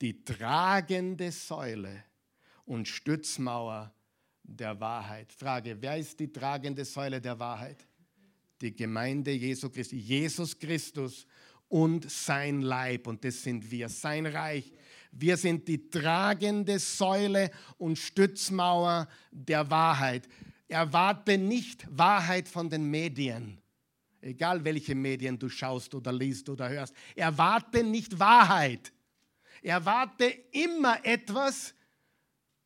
Die 0.00 0.24
tragende 0.24 1.32
Säule 1.32 2.04
und 2.64 2.88
Stützmauer 2.88 3.92
der 4.42 4.80
Wahrheit. 4.80 5.32
Frage, 5.32 5.76
wer 5.80 5.98
ist 5.98 6.18
die 6.18 6.32
tragende 6.32 6.84
Säule 6.84 7.20
der 7.20 7.38
Wahrheit? 7.38 7.86
Die 8.60 8.74
Gemeinde 8.74 9.32
Jesu 9.32 9.68
Christi. 9.68 9.98
Jesus 9.98 10.58
Christus 10.58 11.26
und 11.68 12.10
sein 12.10 12.62
Leib. 12.62 13.06
Und 13.06 13.24
das 13.24 13.42
sind 13.42 13.70
wir, 13.70 13.88
sein 13.88 14.26
Reich. 14.26 14.72
Wir 15.12 15.36
sind 15.36 15.66
die 15.68 15.88
tragende 15.88 16.78
Säule 16.78 17.50
und 17.78 17.98
Stützmauer 17.98 19.08
der 19.30 19.70
Wahrheit. 19.70 20.28
Erwarte 20.66 21.38
nicht 21.38 21.86
Wahrheit 21.90 22.48
von 22.48 22.68
den 22.68 22.90
Medien. 22.90 23.58
Egal 24.20 24.64
welche 24.64 24.94
Medien 24.94 25.38
du 25.38 25.48
schaust 25.48 25.94
oder 25.94 26.12
liest 26.12 26.48
oder 26.48 26.68
hörst. 26.68 26.94
Erwarte 27.14 27.84
nicht 27.84 28.18
Wahrheit. 28.18 28.92
Erwarte 29.62 30.26
immer 30.52 31.04
etwas, 31.04 31.74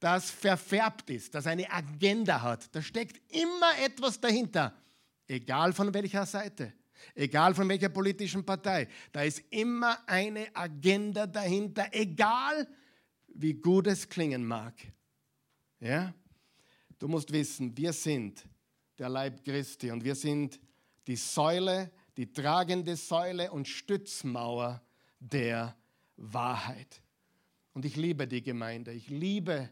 das 0.01 0.31
verfärbt 0.31 1.11
ist, 1.11 1.35
das 1.35 1.47
eine 1.47 1.71
Agenda 1.71 2.41
hat. 2.43 2.75
Da 2.75 2.83
steckt 2.83 3.21
immer 3.33 3.79
etwas 3.85 4.21
dahinter. 4.21 4.75
Egal 5.29 5.73
von 5.73 5.95
welcher 5.95 6.27
Seite. 6.27 6.73
Egal 7.15 7.55
von 7.55 7.69
welcher 7.69 7.89
politischen 7.89 8.45
Partei, 8.45 8.89
da 9.13 9.23
ist 9.23 9.43
immer 9.51 9.99
eine 10.09 10.55
Agenda 10.55 11.27
dahinter, 11.27 11.89
egal 11.93 12.69
wie 13.35 13.55
gut 13.55 13.87
es 13.87 14.09
klingen 14.09 14.45
mag. 14.45 14.75
Ja? 15.81 16.15
Du 16.99 17.09
musst 17.09 17.33
wissen, 17.33 17.77
wir 17.77 17.93
sind 17.93 18.45
der 18.99 19.09
Leib 19.09 19.45
Christi 19.45 19.91
und 19.91 20.05
wir 20.05 20.15
sind 20.15 20.61
die 21.07 21.17
Säule, 21.17 21.91
die 22.17 22.33
tragende 22.33 22.97
Säule 22.97 23.51
und 23.51 23.67
Stützmauer 23.67 24.83
der 25.19 25.77
Wahrheit. 26.17 27.03
Und 27.73 27.85
ich 27.85 27.97
liebe 27.97 28.29
die 28.29 28.43
Gemeinde, 28.43 28.93
ich 28.93 29.09
liebe 29.09 29.71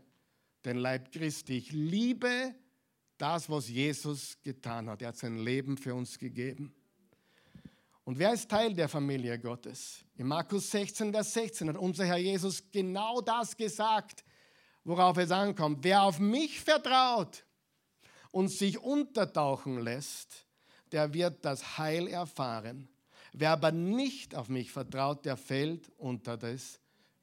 den 0.65 0.79
Leib 0.79 1.13
Christi, 1.13 1.59
ich 1.59 1.73
liebe 1.73 2.55
das, 3.19 3.51
was 3.51 3.69
Jesus 3.69 4.39
getan 4.43 4.89
hat. 4.89 5.03
Er 5.03 5.09
hat 5.09 5.17
sein 5.17 5.39
Leben 5.39 5.77
für 5.77 5.95
uns 5.95 6.19
gegeben. 6.19 6.75
Und 8.05 8.19
wer 8.19 8.33
ist 8.33 8.51
Teil 8.51 8.75
der 8.75 8.89
Familie 8.89 9.39
Gottes? 9.39 10.05
In 10.17 10.27
Markus 10.27 10.71
16, 10.71 11.13
Vers 11.13 11.33
16 11.35 11.69
hat 11.69 11.77
unser 11.77 12.05
Herr 12.07 12.17
Jesus 12.17 12.63
genau 12.71 13.21
das 13.21 13.57
gesagt, 13.57 14.25
worauf 14.85 15.17
es 15.19 15.31
ankommt. 15.31 15.79
Wer 15.83 16.03
auf 16.03 16.19
mich 16.19 16.61
vertraut 16.61 17.45
und 18.31 18.49
sich 18.49 18.79
untertauchen 18.79 19.81
lässt, 19.81 20.47
der 20.93 21.13
wird 21.13 21.45
das 21.45 21.79
Heil 21.79 22.09
erfahren. 22.09 22.89
Wer 23.33 23.53
aber 23.53 23.71
nicht 23.71 24.35
auf 24.35 24.49
mich 24.49 24.73
vertraut, 24.73 25.25
der 25.25 25.37
fällt 25.37 25.91
unter 25.99 26.37
das 26.37 26.81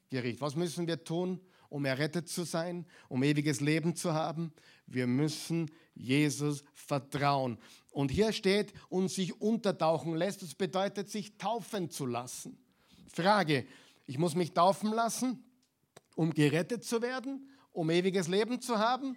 Gericht. 0.09 0.39
Was 0.39 0.55
müssen 0.55 0.87
wir 0.87 1.03
tun, 1.03 1.41
um 1.69 1.83
errettet 1.83 2.29
zu 2.29 2.43
sein, 2.43 2.85
um 3.09 3.23
ewiges 3.23 3.59
Leben 3.59 3.95
zu 3.95 4.13
haben? 4.13 4.53
Wir 4.87 5.05
müssen 5.07 5.69
Jesus 5.93 6.63
vertrauen. 6.73 7.57
Und 7.91 8.09
hier 8.09 8.31
steht, 8.31 8.73
und 8.89 9.09
sich 9.09 9.41
untertauchen 9.41 10.15
lässt, 10.15 10.41
das 10.41 10.55
bedeutet, 10.55 11.09
sich 11.09 11.37
taufen 11.37 11.89
zu 11.89 12.05
lassen. 12.05 12.57
Frage, 13.11 13.65
ich 14.05 14.17
muss 14.17 14.35
mich 14.35 14.53
taufen 14.53 14.91
lassen, 14.91 15.43
um 16.15 16.33
gerettet 16.33 16.83
zu 16.83 17.01
werden, 17.01 17.49
um 17.71 17.89
ewiges 17.89 18.27
Leben 18.27 18.61
zu 18.61 18.77
haben? 18.77 19.15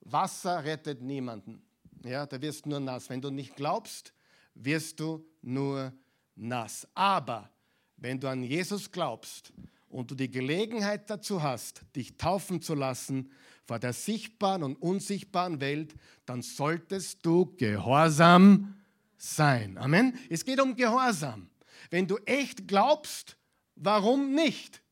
Wasser 0.00 0.64
rettet 0.64 1.02
niemanden. 1.02 1.62
Ja, 2.04 2.26
da 2.26 2.40
wirst 2.40 2.64
du 2.64 2.70
nur 2.70 2.80
nass. 2.80 3.08
Wenn 3.08 3.20
du 3.20 3.30
nicht 3.30 3.54
glaubst, 3.56 4.12
wirst 4.54 4.98
du 5.00 5.24
nur 5.40 5.92
nass. 6.34 6.86
Aber 6.94 7.50
wenn 7.96 8.18
du 8.18 8.28
an 8.28 8.42
Jesus 8.42 8.90
glaubst 8.90 9.52
und 9.92 10.10
du 10.10 10.14
die 10.14 10.30
Gelegenheit 10.30 11.08
dazu 11.10 11.42
hast, 11.42 11.82
dich 11.94 12.16
taufen 12.16 12.62
zu 12.62 12.74
lassen 12.74 13.30
vor 13.64 13.78
der 13.78 13.92
sichtbaren 13.92 14.62
und 14.62 14.76
unsichtbaren 14.76 15.60
Welt, 15.60 15.94
dann 16.26 16.42
solltest 16.42 17.24
du 17.24 17.54
gehorsam 17.56 18.74
sein. 19.16 19.78
Amen. 19.78 20.18
Es 20.28 20.44
geht 20.44 20.60
um 20.60 20.74
Gehorsam. 20.74 21.48
Wenn 21.90 22.06
du 22.06 22.16
echt 22.24 22.66
glaubst, 22.66 23.36
warum 23.76 24.34
nicht? 24.34 24.82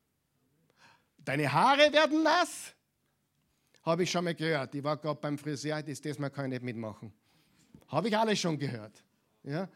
Deine 1.18 1.52
Haare 1.52 1.92
werden 1.92 2.22
nass. 2.22 2.74
Habe 3.82 4.04
ich 4.04 4.10
schon 4.10 4.24
mal 4.24 4.34
gehört. 4.34 4.74
Ich 4.74 4.84
war 4.84 4.96
gerade 4.96 5.20
beim 5.20 5.38
Friseur, 5.38 5.82
das, 5.82 6.00
das 6.00 6.16
kann 6.16 6.44
ich 6.46 6.50
nicht 6.50 6.62
mitmachen. 6.62 7.12
Habe 7.88 8.08
ich 8.08 8.16
alles 8.16 8.38
schon 8.38 8.58
gehört. 8.58 9.02
Ja? 9.42 9.68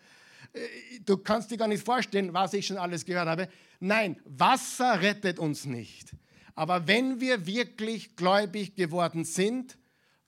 Äh, 0.55 1.01
du 1.05 1.19
kannst 1.19 1.51
dir 1.51 1.59
gar 1.59 1.69
nicht 1.69 1.85
vorstellen, 1.85 2.33
was 2.33 2.55
ich 2.55 2.67
schon 2.67 2.79
alles 2.79 3.05
gehört 3.05 3.29
habe. 3.29 3.49
Nein, 3.81 4.21
Wasser 4.25 5.01
rettet 5.03 5.39
uns 5.39 5.67
nicht. 5.67 6.15
Aber 6.55 6.87
wenn 6.87 7.21
wir 7.21 7.47
wirklich 7.47 8.17
gläubig 8.17 8.77
geworden 8.77 9.25
sind, 9.25 9.77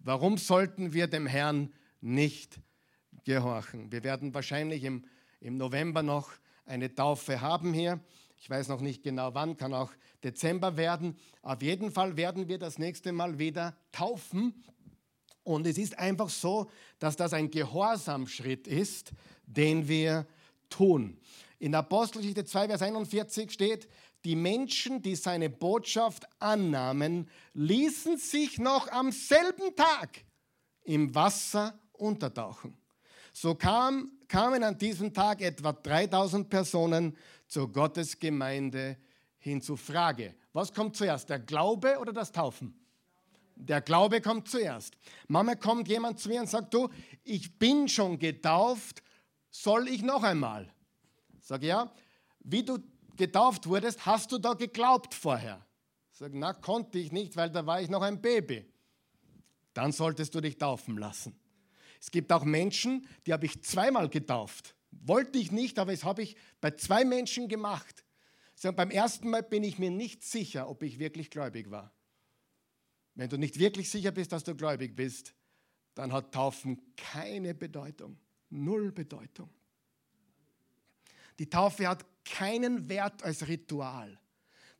warum 0.01 0.39
sollten 0.39 0.93
wir 0.93 1.07
dem 1.07 1.27
Herrn 1.27 1.73
nicht 2.01 2.61
gehorchen? 3.25 3.93
Wir 3.93 4.03
werden 4.03 4.35
wahrscheinlich 4.35 4.85
im, 4.85 5.05
im 5.41 5.57
November 5.57 6.03
noch 6.03 6.31
eine 6.67 6.93
Taufe 6.95 7.41
haben 7.41 7.73
hier. 7.73 8.01
Ich 8.39 8.51
weiß 8.51 8.69
noch 8.69 8.81
nicht 8.81 9.03
genau 9.03 9.35
wann, 9.35 9.57
kann 9.57 9.73
auch 9.73 9.93
Dezember 10.25 10.77
werden. 10.77 11.17
Auf 11.43 11.62
jeden 11.62 11.91
Fall 11.93 12.17
werden 12.17 12.49
wir 12.49 12.59
das 12.59 12.79
nächste 12.79 13.12
Mal 13.12 13.39
wieder 13.39 13.77
taufen. 13.93 14.65
Und 15.46 15.64
es 15.64 15.78
ist 15.78 15.96
einfach 15.96 16.28
so, 16.28 16.68
dass 16.98 17.14
das 17.14 17.32
ein 17.32 17.52
Gehorsamschritt 17.52 18.66
ist, 18.66 19.12
den 19.46 19.87
wir 19.87 20.26
tun. 20.68 21.20
In 21.61 21.72
Apostelgeschichte 21.72 22.44
2, 22.44 22.66
Vers 22.66 22.82
41 22.82 23.52
steht, 23.52 23.88
die 24.24 24.35
Menschen, 24.35 25.02
die 25.02 25.14
seine 25.14 25.48
Botschaft 25.48 26.26
annahmen, 26.40 27.30
ließen 27.54 28.18
sich 28.18 28.59
noch 28.59 28.90
am 28.90 29.12
selben 29.12 29.76
Tag 29.76 30.24
im 30.82 31.14
Wasser 31.14 31.78
untertauchen. 31.92 32.76
So 33.32 33.54
kam, 33.54 34.11
kamen 34.26 34.64
an 34.64 34.76
diesem 34.76 35.14
Tag 35.14 35.42
etwa 35.42 35.72
3000 35.72 36.50
Personen 36.50 37.16
zur 37.46 37.70
Gottesgemeinde 37.70 38.96
hinzu. 39.38 39.76
Frage, 39.76 40.35
was 40.52 40.72
kommt 40.72 40.96
zuerst, 40.96 41.30
der 41.30 41.38
Glaube 41.38 41.98
oder 42.00 42.12
das 42.12 42.32
Taufen? 42.32 42.74
Der 43.57 43.81
Glaube 43.81 44.21
kommt 44.21 44.49
zuerst. 44.49 44.97
Mama 45.29 45.55
kommt 45.55 45.88
jemand 45.88 46.21
zu 46.21 46.29
mir 46.29 46.40
und 46.40 46.49
sagt, 46.49 46.73
du, 46.75 46.88
ich 47.25 47.59
bin 47.59 47.88
schon 47.88 48.19
getauft, 48.19 49.03
soll 49.51 49.88
ich 49.88 50.03
noch 50.03 50.23
einmal? 50.23 50.73
Sag 51.40 51.62
ja, 51.62 51.90
wie 52.40 52.62
du 52.62 52.79
getauft 53.16 53.66
wurdest, 53.66 54.05
hast 54.05 54.31
du 54.31 54.38
da 54.38 54.53
geglaubt 54.53 55.14
vorher? 55.14 55.64
Sag, 56.11 56.33
na, 56.35 56.53
konnte 56.53 56.99
ich 56.99 57.12
nicht, 57.12 57.37
weil 57.37 57.51
da 57.51 57.64
war 57.66 57.81
ich 57.81 57.88
noch 57.88 58.03
ein 58.03 58.21
Baby. 58.21 58.64
Dann 59.73 59.92
solltest 59.92 60.35
du 60.35 60.40
dich 60.40 60.59
taufen 60.59 60.99
lassen. 60.99 61.38
Es 62.01 62.11
gibt 62.11 62.33
auch 62.33 62.45
Menschen, 62.45 63.07
die 63.27 63.33
habe 63.33 63.47
ich 63.47 63.62
zweimal 63.62 64.09
getauft. 64.09 64.75
Wollte 64.90 65.38
ich 65.38 65.51
nicht, 65.51 65.79
aber 65.79 65.92
das 65.92 66.05
habe 66.05 66.23
ich 66.23 66.37
bei 66.61 66.73
zwei 66.73 67.05
Menschen 67.05 67.49
gemacht. 67.49 68.05
So, 68.55 68.73
beim 68.73 68.90
ersten 68.90 69.31
Mal 69.31 69.42
bin 69.42 69.64
ich 69.64 69.79
mir 69.79 69.90
nicht 69.90 70.25
sicher, 70.25 70.69
ob 70.69 70.83
ich 70.83 70.99
wirklich 70.99 71.31
gläubig 71.31 71.71
war. 71.71 71.95
Wenn 73.16 73.31
du 73.31 73.38
nicht 73.38 73.59
wirklich 73.59 73.90
sicher 73.90 74.12
bist, 74.12 74.31
dass 74.31 74.44
du 74.44 74.55
gläubig 74.55 74.94
bist, 74.94 75.35
dann 75.94 76.12
hat 76.12 76.33
Taufen 76.33 76.81
keine 76.96 77.55
Bedeutung. 77.55 78.16
Null 78.50 78.92
Bedeutung. 78.92 79.50
Die 81.38 81.48
Taufe 81.48 81.88
hat 81.88 82.05
keinen 82.24 82.88
Wert 82.88 83.22
als 83.22 83.48
Ritual. 83.48 84.18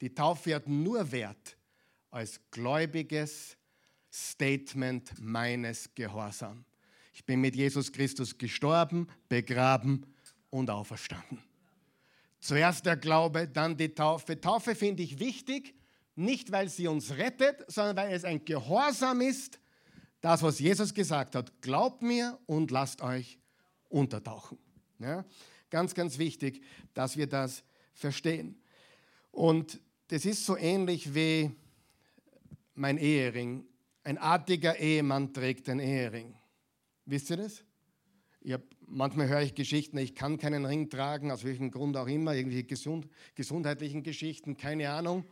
Die 0.01 0.15
Taufe 0.15 0.55
hat 0.55 0.69
nur 0.69 1.11
Wert 1.11 1.57
als 2.11 2.41
gläubiges 2.51 3.57
Statement 4.13 5.19
meines 5.21 5.95
Gehorsams. 5.95 6.65
Ich 7.15 7.25
bin 7.25 7.41
mit 7.41 7.57
Jesus 7.57 7.91
Christus 7.91 8.37
gestorben, 8.37 9.09
begraben 9.29 10.07
und 10.51 10.69
auferstanden. 10.69 11.43
Zuerst 12.41 12.85
der 12.85 12.97
Glaube, 12.97 13.49
dann 13.49 13.77
die 13.77 13.95
Taufe. 13.95 14.39
Taufe 14.39 14.75
finde 14.75 15.03
ich 15.03 15.19
wichtig, 15.19 15.75
nicht 16.17 16.51
weil 16.51 16.69
sie 16.69 16.89
uns 16.89 17.17
rettet, 17.17 17.65
sondern 17.69 17.97
weil 17.97 18.13
es 18.13 18.25
ein 18.25 18.45
Gehorsam 18.45 19.21
ist, 19.21 19.61
das, 20.21 20.43
was 20.43 20.59
Jesus 20.59 20.93
gesagt 20.93 21.35
hat. 21.35 21.61
Glaubt 21.61 22.03
mir 22.03 22.39
und 22.47 22.71
lasst 22.71 23.03
euch 23.03 23.39
untertauchen. 23.89 24.59
Ja? 24.99 25.25
Ganz, 25.71 25.95
ganz 25.95 26.19
wichtig, 26.19 26.63
dass 26.95 27.17
wir 27.17 27.27
das 27.27 27.63
verstehen. 27.93 28.61
Und 29.31 29.81
das 30.09 30.25
ist 30.25 30.45
so 30.47 30.57
ähnlich 30.57 31.15
wie 31.15 31.51
mein 32.75 32.99
Ehering. 32.99 33.67
Ein 34.05 34.19
artiger 34.19 34.79
Ehemann 34.79 35.33
trägt 35.33 35.67
den 35.69 35.81
Ehering. 35.81 36.35
Wisst 37.05 37.31
ihr 37.31 37.37
das? 37.37 37.65
Hab, 38.49 38.63
manchmal 38.87 39.29
höre 39.29 39.43
ich 39.43 39.55
Geschichten, 39.55 39.99
ich 39.99 40.15
kann 40.15 40.39
keinen 40.39 40.65
Ring 40.65 40.89
tragen, 40.89 41.31
aus 41.31 41.45
welchem 41.45 41.71
Grund 41.71 41.97
auch 41.97 42.07
immer, 42.07 42.35
irgendwelche 42.35 42.65
gesund, 42.65 43.09
gesundheitlichen 43.35 44.03
Geschichten, 44.03 44.57
keine 44.57 44.91
Ahnung. 44.91 45.25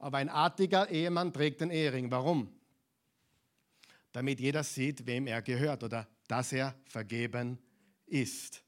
Aber 0.00 0.16
ein 0.16 0.30
artiger 0.30 0.90
Ehemann 0.90 1.32
trägt 1.32 1.60
den 1.60 1.70
Ehering. 1.70 2.10
Warum? 2.10 2.50
Damit 4.12 4.40
jeder 4.40 4.64
sieht, 4.64 5.06
wem 5.06 5.26
er 5.26 5.42
gehört 5.42 5.84
oder 5.84 6.08
dass 6.26 6.52
er 6.52 6.74
vergeben 6.86 7.58
ist. 8.06 8.64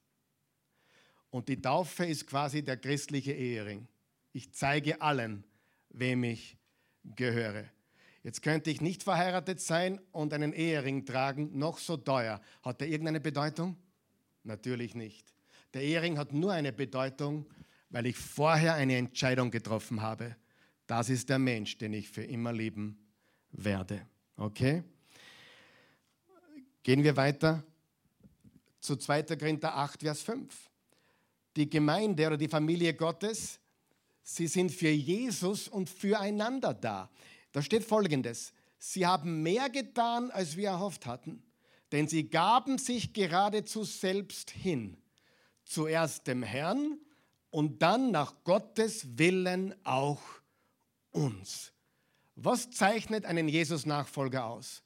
Und 1.30 1.48
die 1.48 1.60
Taufe 1.60 2.04
ist 2.04 2.26
quasi 2.26 2.62
der 2.62 2.76
christliche 2.76 3.32
Ehering. 3.32 3.88
Ich 4.34 4.52
zeige 4.52 5.00
allen, 5.00 5.42
wem 5.88 6.22
ich 6.24 6.58
gehöre. 7.04 7.64
Jetzt 8.22 8.42
könnte 8.42 8.70
ich 8.70 8.82
nicht 8.82 9.02
verheiratet 9.02 9.60
sein 9.60 10.00
und 10.12 10.34
einen 10.34 10.52
Ehering 10.52 11.06
tragen, 11.06 11.58
noch 11.58 11.78
so 11.78 11.96
teuer. 11.96 12.42
Hat 12.62 12.82
der 12.82 12.88
irgendeine 12.88 13.20
Bedeutung? 13.20 13.76
Natürlich 14.44 14.94
nicht. 14.94 15.32
Der 15.72 15.82
Ehering 15.82 16.18
hat 16.18 16.34
nur 16.34 16.52
eine 16.52 16.74
Bedeutung, 16.74 17.46
weil 17.88 18.04
ich 18.04 18.16
vorher 18.16 18.74
eine 18.74 18.96
Entscheidung 18.96 19.50
getroffen 19.50 20.02
habe. 20.02 20.36
Das 20.86 21.08
ist 21.08 21.28
der 21.28 21.38
Mensch, 21.38 21.78
den 21.78 21.92
ich 21.92 22.08
für 22.08 22.24
immer 22.24 22.52
lieben 22.52 22.98
werde. 23.52 24.06
Okay? 24.36 24.82
Gehen 26.82 27.04
wir 27.04 27.16
weiter 27.16 27.62
zu 28.80 28.96
2. 28.96 29.22
Korinther 29.36 29.76
8, 29.76 30.00
Vers 30.02 30.22
5. 30.22 30.70
Die 31.56 31.70
Gemeinde 31.70 32.26
oder 32.26 32.36
die 32.36 32.48
Familie 32.48 32.94
Gottes, 32.94 33.60
sie 34.22 34.46
sind 34.46 34.72
für 34.72 34.90
Jesus 34.90 35.68
und 35.68 35.88
füreinander 35.88 36.74
da. 36.74 37.10
Da 37.52 37.62
steht 37.62 37.84
folgendes, 37.84 38.52
sie 38.78 39.06
haben 39.06 39.42
mehr 39.42 39.70
getan, 39.70 40.30
als 40.30 40.56
wir 40.56 40.70
erhofft 40.70 41.06
hatten, 41.06 41.42
denn 41.92 42.08
sie 42.08 42.28
gaben 42.28 42.78
sich 42.78 43.12
geradezu 43.12 43.84
selbst 43.84 44.50
hin, 44.50 44.96
zuerst 45.64 46.26
dem 46.26 46.42
Herrn 46.42 46.98
und 47.50 47.82
dann 47.82 48.10
nach 48.10 48.42
Gottes 48.44 49.18
Willen 49.18 49.74
auch 49.84 50.22
uns. 51.12 51.72
Was 52.34 52.70
zeichnet 52.70 53.24
einen 53.24 53.48
Jesus-Nachfolger 53.48 54.46
aus? 54.46 54.82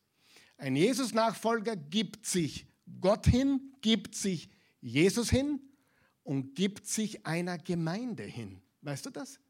Ein 0.59 0.77
Jesus-Nachfolger 0.77 1.77
gibt 1.77 2.27
sich 2.27 2.67
Gott 3.01 3.27
hin, 3.27 3.75
gibt 3.81 4.15
sich 4.15 4.49
Jesus 4.81 5.31
hin 5.31 5.61
und 6.23 6.55
gibt 6.55 6.87
sich 6.87 7.27
einer 7.27 7.59
Gemeinde 7.59 8.23
hin. 8.23 8.61
Weißt 8.83 9.07
du 9.07 9.11
das? 9.11 9.41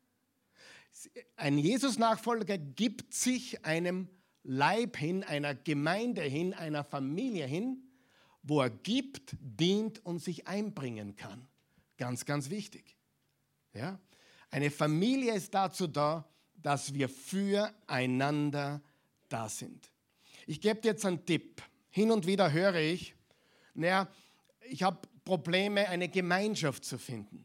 Ein 1.36 1.58
Jesus-Nachfolger 1.58 2.58
gibt 2.58 3.12
sich 3.12 3.64
einem 3.64 4.08
Leib 4.42 4.96
hin, 4.96 5.24
einer 5.24 5.54
Gemeinde 5.54 6.22
hin, 6.22 6.54
einer 6.54 6.84
Familie 6.84 7.46
hin, 7.46 7.82
wo 8.42 8.60
er 8.60 8.70
gibt, 8.70 9.36
dient 9.40 10.04
und 10.04 10.20
sich 10.20 10.46
einbringen 10.46 11.16
kann. 11.16 11.46
Ganz, 11.96 12.24
ganz 12.24 12.50
wichtig. 12.50 12.96
Ja? 13.72 13.98
Eine 14.50 14.70
Familie 14.70 15.34
ist 15.34 15.52
dazu 15.52 15.86
da, 15.86 16.28
dass 16.66 16.94
wir 16.94 17.08
füreinander 17.08 18.82
da 19.28 19.48
sind. 19.48 19.88
Ich 20.48 20.60
gebe 20.60 20.80
dir 20.80 20.88
jetzt 20.88 21.06
einen 21.06 21.24
Tipp. 21.24 21.62
Hin 21.90 22.10
und 22.10 22.26
wieder 22.26 22.50
höre 22.50 22.74
ich, 22.74 23.14
naja, 23.74 24.08
ich 24.68 24.82
habe 24.82 24.98
Probleme, 25.24 25.88
eine 25.88 26.08
Gemeinschaft 26.08 26.84
zu 26.84 26.98
finden. 26.98 27.44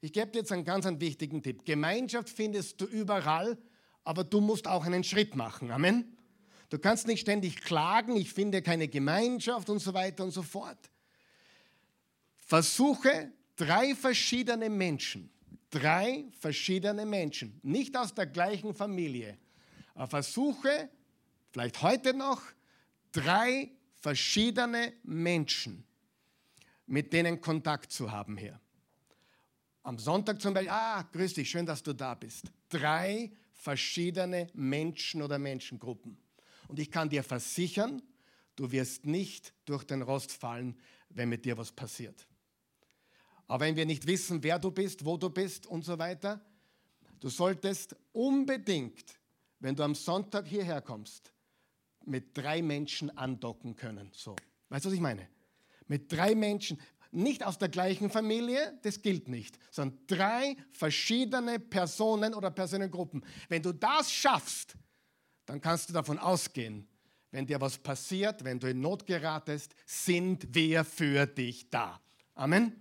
Ich 0.00 0.12
gebe 0.12 0.30
dir 0.30 0.38
jetzt 0.38 0.52
einen 0.52 0.64
ganz 0.64 0.86
einen 0.86 1.00
wichtigen 1.00 1.42
Tipp. 1.42 1.64
Gemeinschaft 1.64 2.28
findest 2.28 2.80
du 2.80 2.84
überall, 2.84 3.58
aber 4.04 4.22
du 4.22 4.40
musst 4.40 4.68
auch 4.68 4.84
einen 4.84 5.02
Schritt 5.02 5.34
machen. 5.34 5.72
Amen. 5.72 6.16
Du 6.68 6.78
kannst 6.78 7.08
nicht 7.08 7.22
ständig 7.22 7.62
klagen, 7.62 8.14
ich 8.14 8.32
finde 8.32 8.62
keine 8.62 8.86
Gemeinschaft 8.86 9.70
und 9.70 9.80
so 9.80 9.92
weiter 9.92 10.22
und 10.22 10.30
so 10.30 10.42
fort. 10.42 10.78
Versuche 12.36 13.32
drei 13.56 13.96
verschiedene 13.96 14.70
Menschen, 14.70 15.31
drei 15.72 16.26
verschiedene 16.38 17.04
Menschen, 17.04 17.58
nicht 17.62 17.96
aus 17.96 18.14
der 18.14 18.26
gleichen 18.26 18.74
Familie, 18.74 19.38
versuche, 20.06 20.88
vielleicht 21.50 21.82
heute 21.82 22.14
noch, 22.14 22.42
drei 23.10 23.70
verschiedene 23.94 24.92
Menschen, 25.02 25.84
mit 26.86 27.12
denen 27.12 27.40
Kontakt 27.40 27.90
zu 27.90 28.12
haben 28.12 28.36
hier. 28.36 28.60
Am 29.82 29.98
Sonntag 29.98 30.40
zum 30.40 30.54
Beispiel, 30.54 30.70
ah, 30.70 31.02
grüß 31.10 31.34
dich, 31.34 31.50
schön, 31.50 31.66
dass 31.66 31.82
du 31.82 31.92
da 31.92 32.14
bist. 32.14 32.52
Drei 32.68 33.32
verschiedene 33.52 34.48
Menschen 34.54 35.22
oder 35.22 35.38
Menschengruppen. 35.38 36.16
Und 36.68 36.78
ich 36.78 36.90
kann 36.90 37.08
dir 37.08 37.24
versichern, 37.24 38.02
du 38.56 38.70
wirst 38.70 39.06
nicht 39.06 39.52
durch 39.64 39.84
den 39.84 40.02
Rost 40.02 40.32
fallen, 40.32 40.78
wenn 41.08 41.28
mit 41.28 41.44
dir 41.44 41.56
was 41.56 41.72
passiert. 41.72 42.26
Aber 43.46 43.64
wenn 43.64 43.76
wir 43.76 43.86
nicht 43.86 44.06
wissen, 44.06 44.42
wer 44.42 44.58
du 44.58 44.70
bist, 44.70 45.04
wo 45.04 45.16
du 45.16 45.30
bist 45.30 45.66
und 45.66 45.84
so 45.84 45.98
weiter, 45.98 46.40
du 47.20 47.28
solltest 47.28 47.96
unbedingt, 48.12 49.18
wenn 49.60 49.76
du 49.76 49.82
am 49.82 49.94
Sonntag 49.94 50.46
hierher 50.46 50.80
kommst, 50.80 51.32
mit 52.04 52.36
drei 52.36 52.62
Menschen 52.62 53.16
andocken 53.16 53.76
können. 53.76 54.10
So, 54.12 54.36
weißt 54.70 54.84
du, 54.84 54.88
was 54.88 54.94
ich 54.94 55.00
meine? 55.00 55.28
Mit 55.86 56.10
drei 56.10 56.34
Menschen, 56.34 56.80
nicht 57.12 57.44
aus 57.44 57.58
der 57.58 57.68
gleichen 57.68 58.10
Familie, 58.10 58.78
das 58.82 59.02
gilt 59.02 59.28
nicht, 59.28 59.58
sondern 59.70 59.98
drei 60.06 60.56
verschiedene 60.72 61.60
Personen 61.60 62.34
oder 62.34 62.50
Personengruppen. 62.50 63.24
Wenn 63.48 63.62
du 63.62 63.72
das 63.72 64.10
schaffst, 64.10 64.74
dann 65.44 65.60
kannst 65.60 65.90
du 65.90 65.92
davon 65.92 66.18
ausgehen, 66.18 66.88
wenn 67.30 67.46
dir 67.46 67.60
was 67.60 67.78
passiert, 67.78 68.44
wenn 68.44 68.58
du 68.58 68.68
in 68.68 68.80
Not 68.80 69.06
geratest, 69.06 69.74
sind 69.84 70.54
wir 70.54 70.84
für 70.84 71.26
dich 71.26 71.68
da. 71.70 72.00
Amen. 72.34 72.80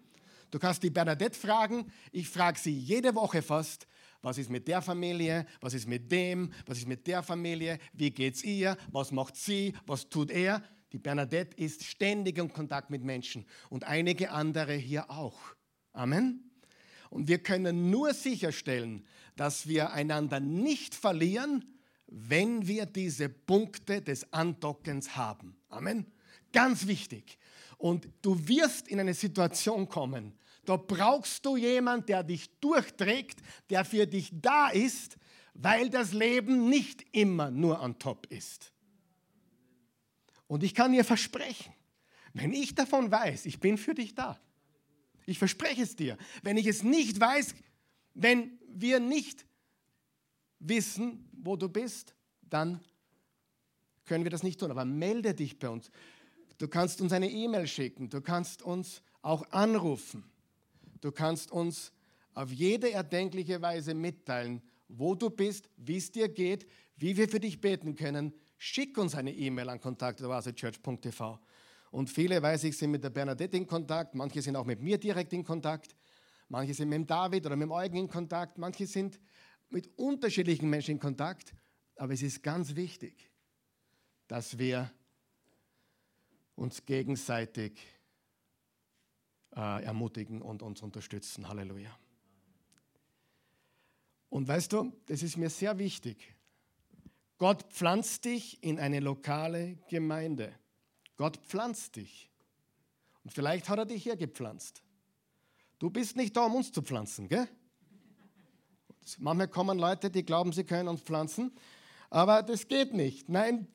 Du 0.52 0.60
kannst 0.60 0.84
die 0.84 0.90
Bernadette 0.90 1.38
fragen, 1.38 1.92
ich 2.12 2.28
frage 2.28 2.60
sie 2.60 2.78
jede 2.78 3.16
Woche 3.16 3.42
fast, 3.42 3.88
was 4.22 4.38
ist 4.38 4.50
mit 4.50 4.68
der 4.68 4.82
Familie, 4.82 5.46
was 5.62 5.74
ist 5.74 5.88
mit 5.88 6.12
dem, 6.12 6.52
was 6.66 6.78
ist 6.78 6.88
mit 6.88 7.08
der 7.08 7.24
Familie, 7.24 7.80
wie 7.94 8.12
geht's 8.12 8.44
ihr, 8.44 8.78
was 8.92 9.12
macht 9.12 9.36
sie, 9.36 9.74
was 9.88 10.10
tut 10.10 10.30
er. 10.30 10.62
Die 10.92 11.00
Bernadette 11.00 11.56
ist 11.58 11.86
ständig 11.86 12.38
in 12.38 12.52
Kontakt 12.52 12.90
mit 12.90 13.04
Menschen 13.04 13.46
und 13.70 13.86
einige 13.86 14.32
andere 14.32 14.74
hier 14.74 15.10
auch. 15.10 15.40
Amen. 15.94 16.52
Und 17.10 17.28
wir 17.28 17.40
können 17.40 17.90
nur 17.90 18.14
sicherstellen, 18.14 19.06
dass 19.38 19.68
wir 19.68 19.92
einander 19.92 20.40
nicht 20.40 20.96
verlieren, 20.96 21.66
wenn 22.08 22.68
wir 22.68 22.86
diese 22.86 23.30
Punkte 23.30 24.02
des 24.02 24.32
Andockens 24.34 25.16
haben. 25.16 25.56
Amen. 25.70 26.06
Ganz 26.52 26.88
wichtig. 26.88 27.38
Und 27.78 28.08
du 28.22 28.48
wirst 28.48 28.88
in 28.88 29.00
eine 29.00 29.14
Situation 29.14 29.88
kommen, 29.90 30.34
da 30.66 30.78
brauchst 30.78 31.46
du 31.46 31.58
jemanden, 31.58 32.06
der 32.08 32.24
dich 32.24 32.50
durchträgt, 32.60 33.40
der 33.70 33.84
für 33.84 34.06
dich 34.06 34.30
da 34.32 34.70
ist, 34.70 35.18
weil 35.54 35.90
das 35.90 36.14
Leben 36.14 36.70
nicht 36.70 37.04
immer 37.12 37.50
nur 37.50 37.80
an 37.80 37.98
top 37.98 38.28
ist. 38.28 38.72
Und 40.48 40.64
ich 40.64 40.76
kann 40.76 40.92
dir 40.92 41.04
versprechen, 41.04 41.74
wenn 42.34 42.54
ich 42.54 42.76
davon 42.76 43.12
weiß, 43.12 43.46
ich 43.46 43.60
bin 43.60 43.78
für 43.78 43.96
dich 43.96 44.16
da. 44.16 44.40
Ich 45.26 45.40
verspreche 45.40 45.84
es 45.84 45.96
dir. 45.96 46.18
Wenn 46.44 46.58
ich 46.58 46.68
es 46.68 46.84
nicht 46.84 47.20
weiß, 47.20 47.56
wenn 48.14 48.60
wir 48.68 49.00
nicht 49.00 49.46
wissen, 50.60 51.30
wo 51.32 51.56
du 51.56 51.70
bist, 51.70 52.16
dann 52.42 52.80
können 54.06 54.24
wir 54.24 54.32
das 54.32 54.44
nicht 54.44 54.60
tun. 54.60 54.72
Aber 54.72 54.86
melde 54.86 55.34
dich 55.34 55.58
bei 55.58 55.70
uns. 55.70 55.90
Du 56.62 56.68
kannst 56.68 57.02
uns 57.02 57.12
eine 57.12 57.28
E-Mail 57.28 57.66
schicken, 57.66 58.08
du 58.08 58.22
kannst 58.22 58.62
uns 58.62 59.02
auch 59.24 59.50
anrufen. 59.50 60.24
Du 61.02 61.12
kannst 61.12 61.52
uns 61.52 61.92
auf 62.36 62.52
jede 62.52 62.92
erdenkliche 62.92 63.64
Weise 63.64 63.96
mitteilen, 63.96 64.62
wo 64.88 65.16
du 65.16 65.32
bist, 65.32 65.68
wie 65.76 65.98
es 65.98 66.12
dir 66.12 66.30
geht, 66.30 66.68
wie 66.98 67.18
wir 67.18 67.28
für 67.28 67.40
dich 67.40 67.62
beten 67.62 67.96
können. 67.96 68.32
Schick 68.60 69.00
uns 69.00 69.16
eine 69.16 69.34
E-Mail 69.34 69.70
an 69.70 69.82
kontakt.church.tv. 69.82 71.40
Und 71.90 72.12
viele, 72.12 72.40
weiß 72.40 72.66
ich, 72.66 72.78
sind 72.78 72.92
mit 72.92 73.04
der 73.04 73.10
Bernadette 73.10 73.58
in 73.58 73.66
Kontakt, 73.66 74.14
manche 74.14 74.44
sind 74.44 74.56
auch 74.56 74.66
mit 74.66 74.84
mir 74.84 75.00
direkt 75.00 75.34
in 75.34 75.44
Kontakt, 75.44 75.96
manche 76.48 76.76
sind 76.76 76.90
mit 76.90 76.98
dem 76.98 77.08
David 77.08 77.44
oder 77.48 77.56
mit 77.56 77.64
dem 77.64 77.72
Eugen 77.72 77.98
in 77.98 78.08
Kontakt, 78.08 78.60
manche 78.60 78.86
sind 78.86 79.20
mit 79.72 79.90
unterschiedlichen 79.98 80.70
Menschen 80.70 80.92
in 80.92 81.00
Kontakt. 81.00 81.56
Aber 81.96 82.14
es 82.14 82.22
ist 82.22 82.44
ganz 82.44 82.76
wichtig, 82.76 83.32
dass 84.28 84.60
wir 84.60 84.92
uns 86.56 86.86
gegenseitig 86.86 87.80
äh, 89.56 89.84
ermutigen 89.84 90.42
und 90.42 90.62
uns 90.62 90.82
unterstützen. 90.82 91.48
Halleluja. 91.48 91.98
Und 94.30 94.48
weißt 94.48 94.72
du, 94.74 94.94
das 95.08 95.24
ist 95.24 95.38
mir 95.38 95.50
sehr 95.50 95.78
wichtig. 95.78 96.36
Gott 97.38 97.64
pflanzt 97.72 98.26
dich 98.26 98.64
in 98.64 98.80
eine 98.80 99.00
lokale 99.00 99.78
Gemeinde. 99.90 100.54
Gott 101.18 101.38
pflanzt 101.38 101.96
dich. 101.96 102.30
Und 103.24 103.32
vielleicht 103.32 103.68
hat 103.68 103.80
er 103.80 103.86
dich 103.86 104.04
hier 104.04 104.16
gepflanzt. 104.16 104.84
Du 105.80 105.90
bist 105.90 106.16
nicht 106.16 106.38
da, 106.38 106.46
um 106.46 106.56
uns 106.56 106.72
zu 106.72 106.82
pflanzen, 106.82 107.28
gell? 107.28 107.48
Manchmal 109.18 109.48
kommen 109.48 109.80
Leute, 109.80 110.12
die 110.12 110.24
glauben, 110.24 110.54
sie 110.54 110.64
können 110.64 110.88
uns 110.88 111.02
pflanzen, 111.02 111.52
aber 112.12 112.44
das 112.44 112.68
geht 112.68 112.94
nicht. 112.94 113.30
Nein, 113.30 113.68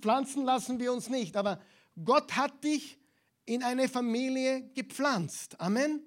pflanzen 0.00 0.44
lassen 0.44 0.78
wir 0.78 0.92
uns 0.92 1.08
nicht. 1.08 1.36
Aber 1.36 1.60
Gott 2.04 2.36
hat 2.36 2.62
dich 2.64 2.98
in 3.46 3.62
eine 3.62 3.88
Familie 3.88 4.68
gepflanzt. 4.74 5.60
Amen. 5.60 6.02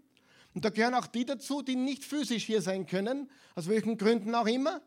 Und 0.54 0.66
da 0.66 0.70
gehören 0.70 0.94
auch 0.94 1.08
die 1.08 1.26
dazu, 1.26 1.62
die 1.62 1.76
nicht 1.76 2.04
physisch 2.04 2.46
hier 2.46 2.62
sein 2.62 2.86
können, 2.86 3.30
aus 3.56 3.68
welchen 3.68 3.98
Gründen 3.98 4.36
auch 4.36 4.48
immer, 4.48 4.82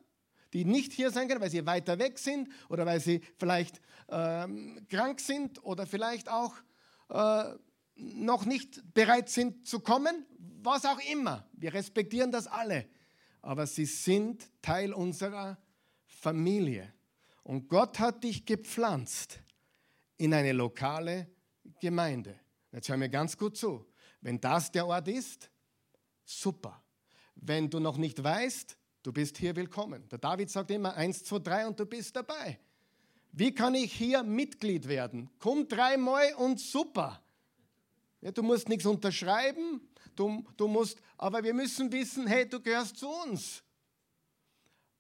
die 0.53 0.65
nicht 0.65 0.93
hier 0.93 1.11
sein 1.11 1.29
können, 1.29 1.41
weil 1.41 1.51
sie 1.51 1.67
weiter 1.67 1.99
weg 1.99 2.19
sind 2.19 2.49
oder 2.69 2.85
weil 2.85 3.01
sie 3.01 3.23
vielleicht 3.39 3.81
ähm, 4.09 4.87
krank 4.89 5.21
sind 5.21 5.65
oder 5.65 5.87
vielleicht 5.87 6.29
auch 6.29 6.55
äh, 7.09 7.55
noch 7.95 8.45
nicht 8.45 8.83
bereit 8.93 9.29
sind 9.29 9.67
zu 9.67 9.81
kommen, 9.81 10.27
was 10.63 10.85
auch 10.85 10.99
immer. 11.11 11.49
Wir 11.53 11.73
respektieren 11.73 12.31
das 12.33 12.47
alle, 12.47 12.87
aber 13.41 13.67
sie 13.67 13.87
sind 13.87 14.51
Teil 14.61 14.93
unserer 14.93 15.59
Familie. 16.07 16.93
Und 17.45 17.69
Gott 17.69 17.99
hat 17.99 18.25
dich 18.25 18.45
gepflanzt 18.45 19.42
in 20.23 20.33
eine 20.33 20.53
lokale 20.53 21.27
Gemeinde. 21.81 22.39
Jetzt 22.71 22.89
hör 22.89 22.97
mir 22.97 23.09
ganz 23.09 23.37
gut 23.37 23.57
zu. 23.57 23.85
Wenn 24.21 24.41
das 24.41 24.71
der 24.71 24.87
Ort 24.87 25.09
ist, 25.09 25.51
super. 26.25 26.81
Wenn 27.35 27.69
du 27.69 27.81
noch 27.81 27.97
nicht 27.97 28.23
weißt, 28.23 28.79
du 29.03 29.13
bist 29.13 29.37
hier 29.37 29.57
willkommen. 29.57 30.09
Der 30.09 30.19
David 30.19 30.49
sagt 30.49 30.71
immer 30.71 30.95
1, 30.95 31.25
2, 31.25 31.39
3 31.41 31.67
und 31.67 31.81
du 31.81 31.87
bist 31.87 32.15
dabei. 32.15 32.61
Wie 33.33 33.53
kann 33.53 33.75
ich 33.75 33.93
hier 33.93 34.23
Mitglied 34.23 34.87
werden? 34.87 35.29
Komm 35.41 35.67
dreimal 35.67 36.35
und 36.35 36.61
super. 36.61 37.21
Ja, 38.21 38.31
du 38.31 38.45
musst 38.45 38.69
nichts 38.69 38.87
unterschreiben, 38.87 39.81
du, 40.15 40.45
du 40.57 40.69
musst, 40.69 41.03
aber 41.19 41.43
wir 41.43 41.53
müssen 41.53 41.91
wissen, 41.91 42.29
hey, 42.29 42.49
du 42.49 42.61
gehörst 42.61 42.97
zu 42.97 43.09
uns. 43.09 43.65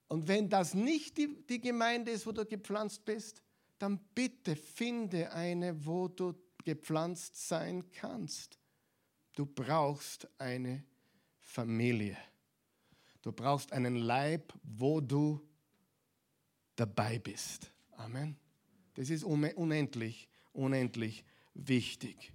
Und 0.08 0.26
wenn 0.26 0.48
das 0.48 0.74
nicht 0.74 1.16
die, 1.16 1.46
die 1.46 1.60
Gemeinde 1.60 2.10
ist, 2.10 2.26
wo 2.26 2.32
du 2.32 2.44
gepflanzt 2.44 3.04
bist, 3.04 3.40
dann 3.82 3.98
bitte 4.14 4.54
finde 4.54 5.32
eine, 5.32 5.84
wo 5.84 6.06
du 6.06 6.34
gepflanzt 6.64 7.48
sein 7.48 7.90
kannst. 7.90 8.60
Du 9.34 9.44
brauchst 9.44 10.28
eine 10.38 10.84
Familie. 11.40 12.16
Du 13.22 13.32
brauchst 13.32 13.72
einen 13.72 13.96
Leib, 13.96 14.52
wo 14.62 15.00
du 15.00 15.40
dabei 16.76 17.18
bist. 17.18 17.72
Amen. 17.96 18.36
Das 18.94 19.10
ist 19.10 19.24
unendlich, 19.24 20.28
unendlich 20.52 21.24
wichtig. 21.54 22.32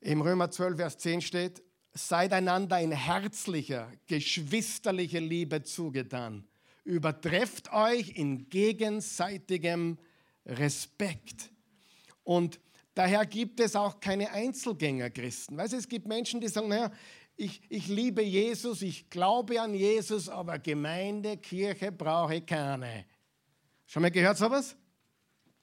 Im 0.00 0.20
Römer 0.20 0.50
12, 0.50 0.76
Vers 0.76 0.98
10 0.98 1.22
steht, 1.22 1.62
seid 1.94 2.34
einander 2.34 2.78
in 2.78 2.92
herzlicher, 2.92 3.90
geschwisterlicher 4.06 5.20
Liebe 5.20 5.62
zugetan. 5.62 6.46
Übertrefft 6.84 7.72
euch 7.72 8.16
in 8.16 8.48
gegenseitigem 8.48 9.98
Respekt. 10.44 11.50
Und 12.24 12.60
daher 12.94 13.24
gibt 13.26 13.60
es 13.60 13.76
auch 13.76 14.00
keine 14.00 14.30
Einzelgänger-Christen. 14.30 15.56
Weißt 15.56 15.72
du, 15.72 15.76
es 15.76 15.88
gibt 15.88 16.06
Menschen, 16.06 16.40
die 16.40 16.48
sagen, 16.48 16.68
naja, 16.68 16.90
ich, 17.36 17.62
ich 17.68 17.88
liebe 17.88 18.22
Jesus, 18.22 18.82
ich 18.82 19.08
glaube 19.10 19.60
an 19.60 19.74
Jesus, 19.74 20.28
aber 20.28 20.58
Gemeinde, 20.58 21.36
Kirche 21.36 21.90
brauche 21.90 22.36
ich 22.36 22.46
keine. 22.46 23.06
Schon 23.86 24.02
mal 24.02 24.10
gehört 24.10 24.38
sowas? 24.38 24.76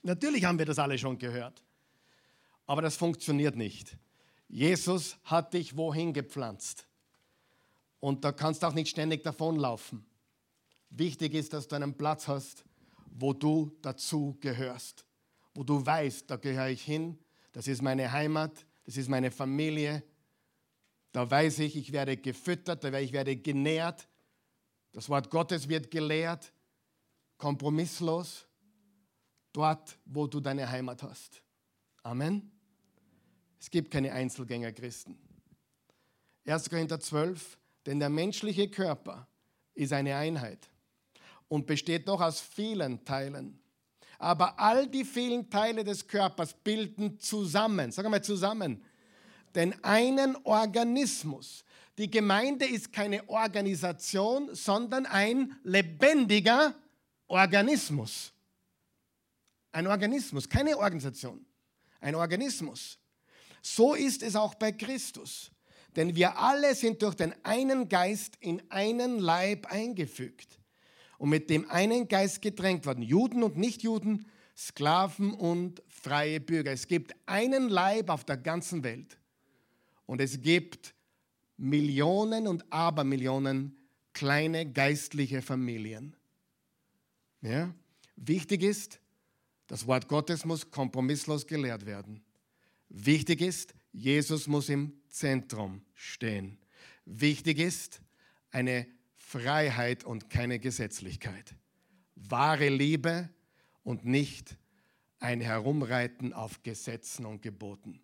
Natürlich 0.01 0.45
haben 0.45 0.57
wir 0.57 0.65
das 0.65 0.79
alle 0.79 0.97
schon 0.97 1.17
gehört. 1.17 1.63
Aber 2.65 2.81
das 2.81 2.95
funktioniert 2.95 3.55
nicht. 3.55 3.97
Jesus 4.47 5.17
hat 5.23 5.53
dich 5.53 5.75
wohin 5.77 6.13
gepflanzt. 6.13 6.87
Und 7.99 8.23
da 8.23 8.31
kannst 8.31 8.63
du 8.63 8.67
auch 8.67 8.73
nicht 8.73 8.89
ständig 8.89 9.23
davonlaufen. 9.23 10.05
Wichtig 10.89 11.33
ist, 11.33 11.53
dass 11.53 11.67
du 11.67 11.75
einen 11.75 11.95
Platz 11.95 12.27
hast, 12.27 12.65
wo 13.11 13.33
du 13.33 13.75
dazu 13.81 14.37
gehörst. 14.39 15.05
Wo 15.53 15.63
du 15.63 15.85
weißt, 15.85 16.29
da 16.29 16.37
gehöre 16.37 16.69
ich 16.69 16.83
hin, 16.83 17.17
das 17.51 17.67
ist 17.67 17.81
meine 17.81 18.11
Heimat, 18.11 18.65
das 18.85 18.97
ist 18.97 19.09
meine 19.09 19.31
Familie. 19.31 20.03
Da 21.11 21.29
weiß 21.29 21.59
ich, 21.59 21.75
ich 21.75 21.91
werde 21.91 22.17
gefüttert, 22.17 22.83
ich 22.83 23.11
werde 23.11 23.35
genährt. 23.35 24.07
Das 24.91 25.09
Wort 25.09 25.29
Gottes 25.29 25.67
wird 25.67 25.91
gelehrt, 25.91 26.53
kompromisslos, 27.37 28.47
dort, 29.53 29.97
wo 30.05 30.27
du 30.27 30.39
deine 30.39 30.69
Heimat 30.69 31.03
hast. 31.03 31.43
Amen. 32.03 32.51
Es 33.59 33.69
gibt 33.69 33.91
keine 33.91 34.11
Einzelgänger-Christen. 34.13 35.17
1. 36.45 36.69
Korinther 36.69 36.99
12, 36.99 37.59
denn 37.85 37.99
der 37.99 38.09
menschliche 38.09 38.69
Körper 38.69 39.27
ist 39.73 39.93
eine 39.93 40.15
Einheit 40.15 40.69
und 41.49 41.67
besteht 41.67 42.07
doch 42.07 42.21
aus 42.21 42.39
vielen 42.39 43.03
Teilen. 43.03 43.59
Aber 44.17 44.57
all 44.59 44.87
die 44.87 45.03
vielen 45.03 45.49
Teile 45.49 45.83
des 45.83 46.07
Körpers 46.07 46.53
bilden 46.53 47.19
zusammen, 47.19 47.91
sagen 47.91 48.11
wir 48.11 48.21
zusammen, 48.21 48.83
den 49.55 49.83
einen 49.83 50.35
Organismus. 50.43 51.65
Die 51.97 52.09
Gemeinde 52.09 52.65
ist 52.65 52.93
keine 52.93 53.27
Organisation, 53.27 54.53
sondern 54.53 55.05
ein 55.05 55.55
lebendiger 55.63 56.75
Organismus. 57.27 58.31
Ein 59.71 59.87
Organismus, 59.87 60.47
keine 60.47 60.77
Organisation, 60.77 61.45
ein 61.99 62.15
Organismus. 62.15 62.97
So 63.61 63.93
ist 63.95 64.23
es 64.23 64.35
auch 64.35 64.55
bei 64.55 64.71
Christus. 64.71 65.51
Denn 65.95 66.15
wir 66.15 66.37
alle 66.37 66.75
sind 66.75 67.01
durch 67.01 67.15
den 67.15 67.33
einen 67.43 67.89
Geist 67.89 68.35
in 68.39 68.61
einen 68.69 69.19
Leib 69.19 69.65
eingefügt 69.67 70.58
und 71.19 71.29
mit 71.29 71.49
dem 71.49 71.69
einen 71.69 72.07
Geist 72.07 72.41
gedrängt 72.41 72.85
worden. 72.87 73.03
Juden 73.03 73.43
und 73.43 73.57
Nichtjuden, 73.57 74.25
Sklaven 74.57 75.33
und 75.33 75.83
freie 75.87 76.39
Bürger. 76.39 76.71
Es 76.71 76.87
gibt 76.87 77.13
einen 77.27 77.69
Leib 77.69 78.09
auf 78.09 78.23
der 78.23 78.37
ganzen 78.37 78.83
Welt. 78.83 79.19
Und 80.05 80.21
es 80.21 80.41
gibt 80.41 80.95
Millionen 81.57 82.47
und 82.47 82.71
Abermillionen 82.71 83.77
kleine 84.13 84.71
geistliche 84.71 85.41
Familien. 85.41 86.15
Ja? 87.41 87.73
Wichtig 88.15 88.63
ist, 88.63 88.99
das 89.67 89.85
Wort 89.85 90.07
Gottes 90.07 90.45
muss 90.45 90.71
kompromisslos 90.71 91.45
gelehrt 91.45 91.85
werden. 91.85 92.23
Wichtig 92.87 93.41
ist, 93.41 93.75
Jesus 93.91 94.47
muss 94.47 94.69
im 94.69 94.93
Zentrum 95.09 95.81
stehen. 95.93 96.57
Wichtig 97.05 97.59
ist 97.59 98.01
eine 98.51 98.87
Freiheit 99.29 100.05
und 100.05 100.31
keine 100.31 100.57
Gesetzlichkeit. 100.57 101.53
Wahre 102.15 102.67
Liebe 102.67 103.29
und 103.83 104.03
nicht 104.03 104.57
ein 105.19 105.39
Herumreiten 105.39 106.33
auf 106.33 106.63
Gesetzen 106.63 107.27
und 107.27 107.43
Geboten. 107.43 108.01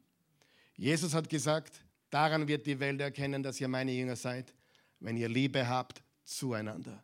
Jesus 0.76 1.16
hat 1.16 1.28
gesagt, 1.28 1.84
daran 2.12 2.48
wird 2.48 2.68
die 2.68 2.80
Welt 2.80 3.02
erkennen, 3.02 3.42
dass 3.42 3.60
ihr 3.60 3.68
meine 3.68 3.92
Jünger 3.92 4.16
seid, 4.16 4.54
wenn 5.00 5.18
ihr 5.18 5.28
Liebe 5.28 5.68
habt 5.68 6.04
zueinander. 6.26 7.04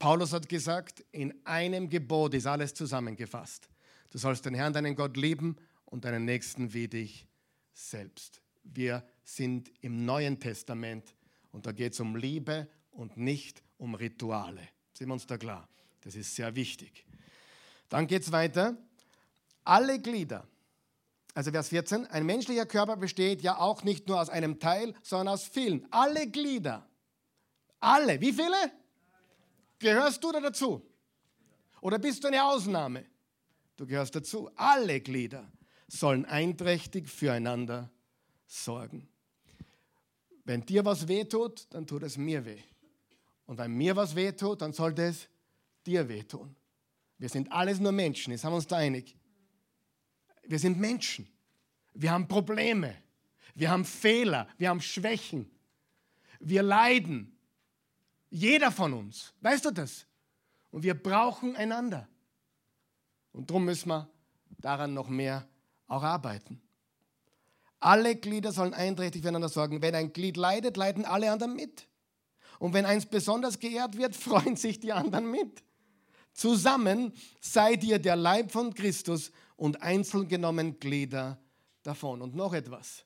Paulus 0.00 0.32
hat 0.32 0.48
gesagt, 0.48 1.04
in 1.12 1.32
einem 1.44 1.88
Gebot 1.88 2.34
ist 2.34 2.48
alles 2.48 2.74
zusammengefasst. 2.74 3.68
Du 4.10 4.18
sollst 4.18 4.44
den 4.44 4.54
Herrn, 4.54 4.72
deinen 4.72 4.96
Gott 4.96 5.16
lieben 5.16 5.54
und 5.84 6.04
deinen 6.04 6.24
Nächsten 6.24 6.74
wie 6.74 6.88
dich 6.88 7.28
selbst. 7.72 8.42
Wir 8.64 9.06
sind 9.22 9.70
im 9.82 10.04
Neuen 10.04 10.40
Testament 10.40 11.14
und 11.52 11.64
da 11.64 11.70
geht 11.70 11.92
es 11.92 12.00
um 12.00 12.16
Liebe 12.16 12.68
und 12.96 13.16
nicht 13.16 13.62
um 13.78 13.94
Rituale. 13.94 14.68
Sind 14.92 15.08
wir 15.08 15.14
uns 15.14 15.26
da 15.26 15.38
klar? 15.38 15.68
Das 16.00 16.14
ist 16.14 16.34
sehr 16.34 16.54
wichtig. 16.54 17.04
Dann 17.88 18.06
geht 18.06 18.22
es 18.22 18.32
weiter. 18.32 18.76
Alle 19.64 20.00
Glieder, 20.00 20.46
also 21.34 21.50
Vers 21.50 21.68
14, 21.68 22.06
ein 22.06 22.24
menschlicher 22.24 22.66
Körper 22.66 22.96
besteht 22.96 23.42
ja 23.42 23.58
auch 23.58 23.82
nicht 23.82 24.08
nur 24.08 24.20
aus 24.20 24.30
einem 24.30 24.58
Teil, 24.58 24.94
sondern 25.02 25.34
aus 25.34 25.44
vielen. 25.44 25.86
Alle 25.92 26.28
Glieder, 26.28 26.88
alle, 27.80 28.20
wie 28.20 28.32
viele? 28.32 28.56
Gehörst 29.78 30.22
du 30.24 30.32
da 30.32 30.40
dazu? 30.40 30.82
Oder 31.80 31.98
bist 31.98 32.24
du 32.24 32.28
eine 32.28 32.44
Ausnahme? 32.44 33.04
Du 33.76 33.86
gehörst 33.86 34.14
dazu. 34.14 34.50
Alle 34.56 35.00
Glieder 35.00 35.50
sollen 35.88 36.24
einträchtig 36.24 37.08
füreinander 37.08 37.90
sorgen. 38.46 39.08
Wenn 40.44 40.64
dir 40.64 40.84
was 40.84 41.08
wehtut, 41.08 41.66
dann 41.70 41.86
tut 41.86 42.02
es 42.04 42.16
mir 42.16 42.44
weh. 42.44 42.62
Und 43.46 43.58
wenn 43.58 43.72
mir 43.72 43.96
was 43.96 44.14
wehtut, 44.14 44.62
dann 44.62 44.72
sollte 44.72 45.02
es 45.02 45.28
dir 45.86 46.08
wehtun. 46.08 46.54
Wir 47.18 47.28
sind 47.28 47.50
alles 47.50 47.80
nur 47.80 47.92
Menschen, 47.92 48.32
jetzt 48.32 48.44
haben 48.44 48.52
wir 48.52 48.56
uns 48.56 48.66
da 48.66 48.76
einig. 48.76 49.16
Wir 50.42 50.58
sind 50.58 50.78
Menschen. 50.78 51.28
Wir 51.94 52.12
haben 52.12 52.28
Probleme. 52.28 52.94
Wir 53.54 53.70
haben 53.70 53.84
Fehler. 53.84 54.48
Wir 54.58 54.68
haben 54.68 54.80
Schwächen. 54.80 55.50
Wir 56.40 56.62
leiden. 56.62 57.36
Jeder 58.28 58.70
von 58.70 58.92
uns. 58.92 59.32
Weißt 59.40 59.64
du 59.64 59.70
das? 59.70 60.06
Und 60.70 60.82
wir 60.82 60.94
brauchen 60.94 61.56
einander. 61.56 62.06
Und 63.32 63.50
darum 63.50 63.64
müssen 63.64 63.88
wir 63.88 64.08
daran 64.58 64.94
noch 64.94 65.08
mehr 65.08 65.48
auch 65.88 66.02
arbeiten. 66.02 66.60
Alle 67.80 68.16
Glieder 68.16 68.52
sollen 68.52 68.74
einträchtig 68.74 69.22
füreinander 69.22 69.48
sorgen. 69.48 69.82
Wenn 69.82 69.94
ein 69.94 70.12
Glied 70.12 70.36
leidet, 70.36 70.76
leiden 70.76 71.04
alle 71.04 71.30
anderen 71.30 71.54
mit. 71.54 71.88
Und 72.58 72.72
wenn 72.72 72.84
eins 72.84 73.06
besonders 73.06 73.58
geehrt 73.58 73.96
wird, 73.96 74.16
freuen 74.16 74.56
sich 74.56 74.80
die 74.80 74.92
anderen 74.92 75.30
mit. 75.30 75.62
Zusammen 76.32 77.12
seid 77.40 77.82
ihr 77.84 77.98
der 77.98 78.16
Leib 78.16 78.52
von 78.52 78.74
Christus 78.74 79.32
und 79.56 79.82
einzeln 79.82 80.28
genommen 80.28 80.78
Glieder 80.78 81.40
davon. 81.82 82.20
Und 82.20 82.34
noch 82.34 82.52
etwas. 82.52 83.04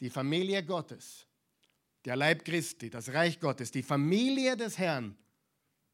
Die 0.00 0.10
Familie 0.10 0.62
Gottes, 0.62 1.26
der 2.04 2.16
Leib 2.16 2.44
Christi, 2.44 2.90
das 2.90 3.08
Reich 3.12 3.40
Gottes, 3.40 3.70
die 3.70 3.82
Familie 3.82 4.56
des 4.56 4.76
Herrn, 4.76 5.16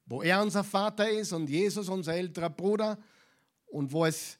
wo 0.07 0.23
er 0.23 0.43
unser 0.43 0.65
Vater 0.65 1.09
ist 1.09 1.33
und 1.33 1.49
Jesus 1.49 1.89
unser 1.89 2.15
älterer 2.15 2.51
Bruder 2.51 2.99
und 3.67 3.93
wo 3.93 4.05
es 4.05 4.37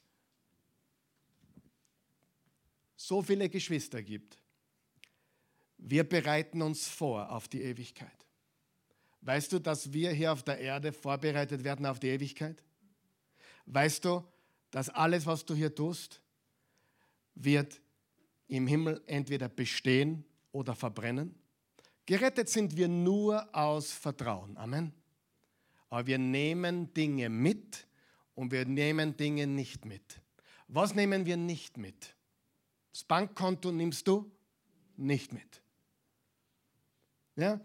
so 2.95 3.21
viele 3.21 3.49
Geschwister 3.49 4.01
gibt, 4.01 4.37
wir 5.85 6.07
bereiten 6.07 6.61
uns 6.61 6.87
vor 6.87 7.29
auf 7.29 7.49
die 7.49 7.61
Ewigkeit. 7.61 8.25
Weißt 9.21 9.51
du, 9.51 9.59
dass 9.59 9.91
wir 9.91 10.11
hier 10.11 10.31
auf 10.31 10.43
der 10.43 10.57
Erde 10.57 10.93
vorbereitet 10.93 11.63
werden 11.63 11.85
auf 11.85 11.99
die 11.99 12.07
Ewigkeit? 12.07 12.63
Weißt 13.65 14.05
du, 14.05 14.23
dass 14.71 14.89
alles, 14.89 15.25
was 15.25 15.45
du 15.45 15.53
hier 15.53 15.73
tust, 15.73 16.21
wird 17.35 17.81
im 18.47 18.65
Himmel 18.65 19.01
entweder 19.07 19.49
bestehen 19.49 20.23
oder 20.53 20.73
verbrennen? 20.73 21.35
Gerettet 22.05 22.49
sind 22.49 22.75
wir 22.77 22.87
nur 22.87 23.53
aus 23.55 23.91
Vertrauen. 23.91 24.57
Amen. 24.57 24.93
Aber 25.89 26.07
wir 26.07 26.17
nehmen 26.17 26.93
Dinge 26.93 27.29
mit 27.29 27.87
und 28.35 28.51
wir 28.51 28.65
nehmen 28.65 29.15
Dinge 29.17 29.47
nicht 29.47 29.85
mit. 29.85 30.21
Was 30.67 30.95
nehmen 30.95 31.25
wir 31.25 31.37
nicht 31.37 31.77
mit? 31.77 32.15
Das 32.93 33.03
Bankkonto 33.03 33.71
nimmst 33.71 34.07
du 34.07 34.31
nicht 34.95 35.33
mit. 35.33 35.62
Ja? 37.35 37.59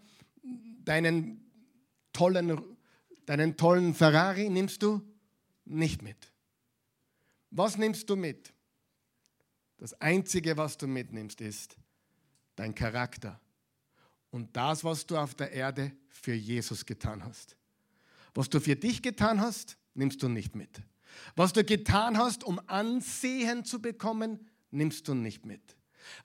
Deinen, 0.85 1.49
tollen, 2.13 2.61
deinen 3.25 3.57
tollen 3.57 3.93
Ferrari 3.93 4.49
nimmst 4.49 4.81
du 4.83 5.01
nicht 5.65 6.01
mit. 6.01 6.31
Was 7.51 7.77
nimmst 7.77 8.09
du 8.09 8.15
mit? 8.15 8.53
Das 9.77 9.93
Einzige, 10.01 10.57
was 10.57 10.77
du 10.77 10.87
mitnimmst, 10.87 11.41
ist 11.41 11.77
dein 12.55 12.75
Charakter 12.75 13.39
und 14.29 14.55
das, 14.55 14.83
was 14.83 15.05
du 15.05 15.17
auf 15.17 15.35
der 15.35 15.51
Erde 15.51 15.91
für 16.09 16.33
Jesus 16.33 16.85
getan 16.85 17.23
hast. 17.23 17.55
Was 18.33 18.49
du 18.49 18.59
für 18.59 18.75
dich 18.75 19.01
getan 19.01 19.39
hast, 19.41 19.77
nimmst 19.93 20.21
du 20.21 20.27
nicht 20.27 20.55
mit. 20.55 20.81
Was 21.35 21.53
du 21.53 21.63
getan 21.63 22.17
hast, 22.17 22.43
um 22.43 22.59
Ansehen 22.67 23.65
zu 23.65 23.81
bekommen, 23.81 24.47
nimmst 24.71 25.07
du 25.07 25.13
nicht 25.13 25.45
mit. 25.45 25.75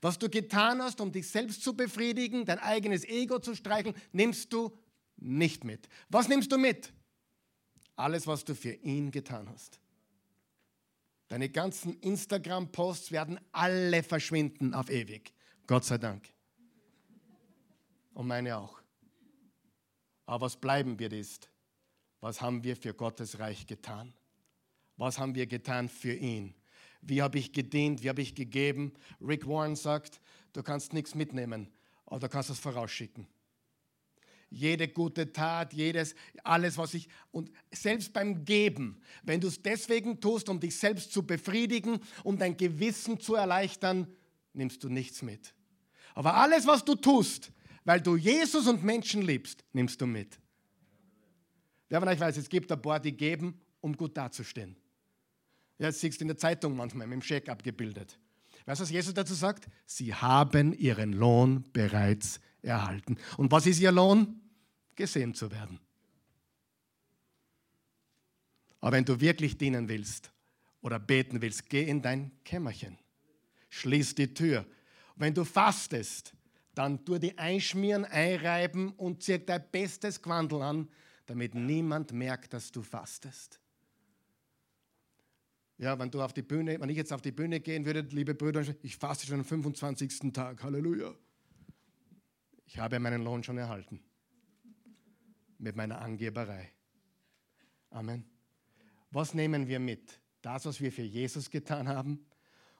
Was 0.01 0.17
du 0.17 0.29
getan 0.29 0.81
hast, 0.81 1.01
um 1.01 1.11
dich 1.11 1.27
selbst 1.27 1.63
zu 1.63 1.75
befriedigen, 1.75 2.45
dein 2.45 2.59
eigenes 2.59 3.03
Ego 3.05 3.39
zu 3.39 3.55
streicheln, 3.55 3.95
nimmst 4.11 4.51
du 4.53 4.77
nicht 5.17 5.63
mit. 5.63 5.87
Was 6.09 6.27
nimmst 6.27 6.51
du 6.51 6.57
mit? 6.57 6.93
Alles, 7.95 8.27
was 8.27 8.43
du 8.43 8.55
für 8.55 8.73
ihn 8.73 9.11
getan 9.11 9.49
hast. 9.49 9.79
Deine 11.27 11.49
ganzen 11.49 11.99
Instagram-Posts 12.01 13.11
werden 13.11 13.39
alle 13.51 14.03
verschwinden 14.03 14.73
auf 14.73 14.89
ewig. 14.89 15.33
Gott 15.65 15.85
sei 15.85 15.97
Dank. 15.97 16.29
Und 18.13 18.27
meine 18.27 18.57
auch. 18.57 18.81
Aber 20.25 20.45
was 20.45 20.57
bleiben 20.57 20.99
wird 20.99 21.13
ist, 21.13 21.49
was 22.21 22.41
haben 22.41 22.63
wir 22.63 22.75
für 22.75 22.93
Gottes 22.93 23.39
Reich 23.39 23.67
getan? 23.67 24.13
Was 24.97 25.19
haben 25.19 25.35
wir 25.35 25.47
getan 25.47 25.89
für 25.89 26.13
ihn? 26.13 26.55
Wie 27.05 27.21
habe 27.21 27.37
ich 27.37 27.53
gedient? 27.53 28.03
Wie 28.03 28.09
habe 28.09 28.21
ich 28.21 28.33
gegeben? 28.33 28.91
Rick 29.21 29.47
Warren 29.47 29.75
sagt, 29.75 30.19
du 30.53 30.63
kannst 30.63 30.91
nichts 30.91 31.13
mitnehmen, 31.13 31.69
aber 32.05 32.19
du 32.19 32.29
kannst 32.29 32.49
es 32.49 32.59
vorausschicken. 32.59 33.27
Jede 34.49 34.87
gute 34.87 35.31
Tat, 35.31 35.73
jedes, 35.73 36.15
alles, 36.43 36.77
was 36.77 36.93
ich, 36.93 37.07
und 37.31 37.51
selbst 37.71 38.13
beim 38.13 38.45
Geben, 38.45 39.01
wenn 39.23 39.41
du 39.41 39.47
es 39.47 39.61
deswegen 39.61 40.19
tust, 40.19 40.49
um 40.49 40.59
dich 40.59 40.77
selbst 40.77 41.11
zu 41.11 41.23
befriedigen, 41.23 41.99
um 42.23 42.37
dein 42.37 42.55
Gewissen 42.55 43.19
zu 43.19 43.35
erleichtern, 43.35 44.07
nimmst 44.53 44.83
du 44.83 44.89
nichts 44.89 45.21
mit. 45.21 45.53
Aber 46.13 46.35
alles, 46.35 46.65
was 46.65 46.85
du 46.85 46.95
tust, 46.95 47.51
weil 47.83 48.01
du 48.01 48.15
Jesus 48.15 48.67
und 48.67 48.83
Menschen 48.83 49.21
liebst, 49.21 49.63
nimmst 49.73 49.99
du 49.99 50.07
mit. 50.07 50.39
Wer 51.89 51.99
von 51.99 52.09
euch 52.09 52.19
weiß, 52.19 52.37
es 52.37 52.49
gibt 52.49 52.71
ein 52.71 52.81
paar, 52.81 52.99
die 52.99 53.15
geben, 53.15 53.59
um 53.81 53.95
gut 53.95 54.17
dazustehen. 54.17 54.75
Ja, 55.77 55.87
das 55.87 55.99
siehst 55.99 56.19
du 56.19 56.23
in 56.23 56.29
der 56.29 56.37
Zeitung 56.37 56.75
manchmal 56.75 57.07
mit 57.07 57.15
dem 57.15 57.21
Scheck 57.21 57.49
abgebildet. 57.49 58.17
Weißt 58.65 58.79
du, 58.79 58.83
was 58.83 58.91
Jesus 58.91 59.13
dazu 59.13 59.33
sagt? 59.33 59.67
Sie 59.85 60.13
haben 60.13 60.73
ihren 60.73 61.13
Lohn 61.13 61.65
bereits 61.71 62.39
erhalten. 62.61 63.17
Und 63.37 63.51
was 63.51 63.67
ist 63.67 63.79
ihr 63.79 63.91
Lohn? 63.91 64.41
Gesehen 64.95 65.33
zu 65.33 65.51
werden. 65.51 65.79
Aber 68.79 68.93
wenn 68.93 69.05
du 69.05 69.19
wirklich 69.19 69.57
dienen 69.57 69.89
willst 69.89 70.31
oder 70.81 70.99
beten 70.99 71.41
willst, 71.41 71.69
geh 71.69 71.83
in 71.83 72.01
dein 72.01 72.31
Kämmerchen. 72.43 72.97
Schließ 73.69 74.15
die 74.15 74.33
Tür. 74.33 74.65
Wenn 75.15 75.33
du 75.33 75.43
fastest, 75.43 76.33
dann 76.73 77.03
tu 77.03 77.17
die 77.17 77.37
einschmieren, 77.37 78.05
einreiben 78.05 78.91
und 78.93 79.23
zieh 79.23 79.39
dein 79.39 79.63
bestes 79.71 80.21
Quandel 80.21 80.61
an, 80.61 80.89
damit 81.25 81.55
niemand 81.55 82.13
merkt, 82.13 82.53
dass 82.53 82.71
du 82.71 82.81
fastest. 82.81 83.59
Ja, 85.77 85.99
wenn 85.99 86.09
du 86.09 86.21
auf 86.21 86.33
die 86.33 86.41
Bühne, 86.41 86.79
wenn 86.79 86.89
ich 86.89 86.95
jetzt 86.95 87.11
auf 87.11 87.21
die 87.21 87.31
Bühne 87.31 87.59
gehen 87.59 87.85
würde, 87.85 88.01
liebe 88.01 88.33
Brüder, 88.33 88.63
ich 88.81 88.95
faste 88.95 89.27
schon 89.27 89.39
am 89.39 89.45
25. 89.45 90.31
Tag, 90.31 90.63
Halleluja. 90.63 91.13
Ich 92.65 92.79
habe 92.79 92.99
meinen 92.99 93.23
Lohn 93.23 93.43
schon 93.43 93.57
erhalten. 93.57 93.99
Mit 95.57 95.75
meiner 95.75 96.01
Angeberei. 96.01 96.71
Amen. 97.89 98.25
Was 99.11 99.33
nehmen 99.33 99.67
wir 99.67 99.79
mit? 99.79 100.19
Das, 100.41 100.65
was 100.65 100.79
wir 100.79 100.91
für 100.91 101.01
Jesus 101.01 101.49
getan 101.49 101.87
haben 101.87 102.25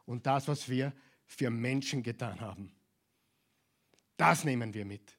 und 0.06 0.26
das, 0.26 0.48
was 0.48 0.70
wir 0.70 0.94
für 1.26 1.50
Menschen 1.50 2.04
getan 2.04 2.40
haben. 2.42 2.72
Das 4.18 4.44
nehmen 4.44 4.74
wir 4.74 4.86
mit. 4.86 5.18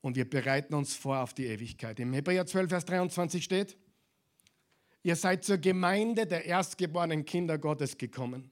Und 0.00 0.16
wir 0.16 0.28
bereiten 0.28 0.74
uns 0.74 0.94
vor 0.94 1.20
auf 1.20 1.34
die 1.34 1.46
Ewigkeit. 1.46 2.00
Im 2.00 2.12
Hebräer 2.12 2.46
12, 2.46 2.68
Vers 2.70 2.84
23 2.86 3.44
steht, 3.44 3.76
Ihr 5.02 5.16
seid 5.16 5.44
zur 5.44 5.58
Gemeinde 5.58 6.26
der 6.26 6.44
erstgeborenen 6.44 7.24
Kinder 7.24 7.58
Gottes 7.58 7.96
gekommen, 7.96 8.50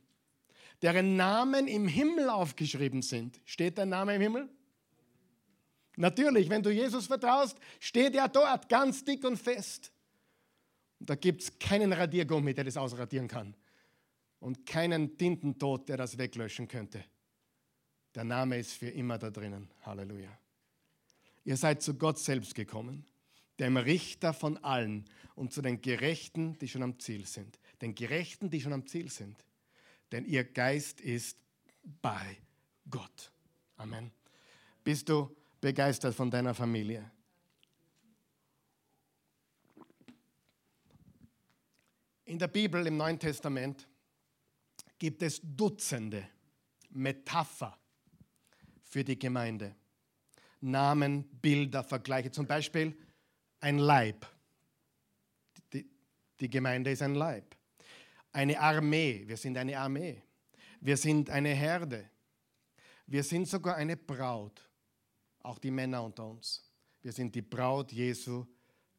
deren 0.81 1.17
Namen 1.17 1.69
im 1.69 1.87
Himmel 1.87 2.31
aufgeschrieben 2.31 3.03
sind. 3.03 3.41
Steht 3.45 3.79
dein 3.79 3.91
Name 3.91 4.15
im 4.15 4.23
Himmel? 4.23 4.49
Natürlich, 5.97 6.49
wenn 6.49 6.63
du 6.63 6.71
Jesus 6.71 7.07
vertraust, 7.07 7.59
steht 7.81 8.15
er 8.15 8.29
dort 8.29 8.69
ganz 8.69 9.05
dick 9.05 9.25
und 9.25 9.37
fest. 9.37 9.93
Und 11.01 11.11
da 11.11 11.17
gibt 11.17 11.43
es 11.43 11.59
keinen 11.59 11.93
Radiergummi, 11.93 12.55
der 12.55 12.65
das 12.65 12.77
ausradieren 12.77 13.29
kann. 13.29 13.55
Und 14.41 14.65
keinen 14.65 15.19
Tintentod, 15.19 15.89
der 15.89 15.97
das 15.97 16.17
weglöschen 16.17 16.69
könnte. 16.69 17.05
Der 18.15 18.25
Name 18.25 18.59
ist 18.59 18.73
für 18.73 18.89
immer 18.89 19.19
da 19.19 19.31
drinnen. 19.31 19.69
Halleluja. 19.83 20.31
Ihr 21.45 21.57
seid 21.57 21.83
zu 21.83 21.95
Gott 21.95 22.19
selbst 22.19 22.55
gekommen 22.55 23.05
dem 23.59 23.77
Richter 23.77 24.33
von 24.33 24.57
allen 24.59 25.05
und 25.35 25.53
zu 25.53 25.63
den 25.63 25.81
Gerechten, 25.81 26.59
die 26.59 26.69
schon 26.69 26.83
am 26.83 26.99
Ziel 26.99 27.27
sind. 27.27 27.59
Den 27.81 27.95
Gerechten, 27.95 28.51
die 28.51 28.61
schon 28.61 28.73
am 28.73 28.87
Ziel 28.87 29.11
sind. 29.11 29.45
Denn 30.13 30.25
ihr 30.25 30.45
Geist 30.45 31.01
ist 31.01 31.39
bei 32.03 32.39
Gott. 32.89 33.33
Amen. 33.77 34.11
Bist 34.85 35.09
du 35.09 35.35
begeistert 35.61 36.15
von 36.15 36.31
deiner 36.31 36.55
Familie? 36.55 37.11
In 42.25 42.39
der 42.39 42.49
Bibel 42.49 42.87
im 42.87 42.97
Neuen 42.97 43.19
Testament 43.19 43.89
gibt 44.99 45.23
es 45.23 45.41
Dutzende 45.43 46.29
Metapher 46.91 47.79
für 48.83 49.05
die 49.05 49.19
Gemeinde. 49.19 49.75
Namen, 50.61 51.25
Bilder, 51.41 51.85
Vergleiche. 51.85 52.31
Zum 52.31 52.47
Beispiel 52.47 52.97
ein 53.61 53.79
Leib. 53.79 54.27
Die, 55.73 55.89
die 56.41 56.51
Gemeinde 56.51 56.91
ist 56.91 57.03
ein 57.03 57.15
Leib. 57.15 57.57
Eine 58.33 58.59
Armee. 58.59 59.25
Wir 59.27 59.37
sind 59.37 59.57
eine 59.57 59.79
Armee. 59.79 60.23
Wir 60.81 60.97
sind 60.97 61.31
eine 61.31 61.51
Herde. 61.51 62.09
Wir 63.07 63.23
sind 63.23 63.49
sogar 63.49 63.77
eine 63.77 63.97
Braut. 63.97 64.69
Auch 65.43 65.59
die 65.59 65.71
Männer 65.71 66.03
unter 66.03 66.27
uns. 66.27 66.63
Wir 67.03 67.13
sind 67.13 67.35
die 67.35 67.43
Braut 67.43 67.93
Jesu 67.93 68.47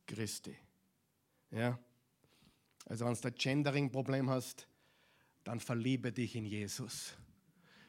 Christi. 0.05 0.55
Ja? 1.51 1.77
Also 2.85 3.05
wenn 3.05 3.13
du 3.13 3.27
ein 3.27 3.35
Gendering-Problem 3.35 4.29
hast, 4.29 4.67
dann 5.43 5.59
verliebe 5.59 6.11
dich 6.11 6.35
in 6.35 6.45
Jesus. 6.45 7.13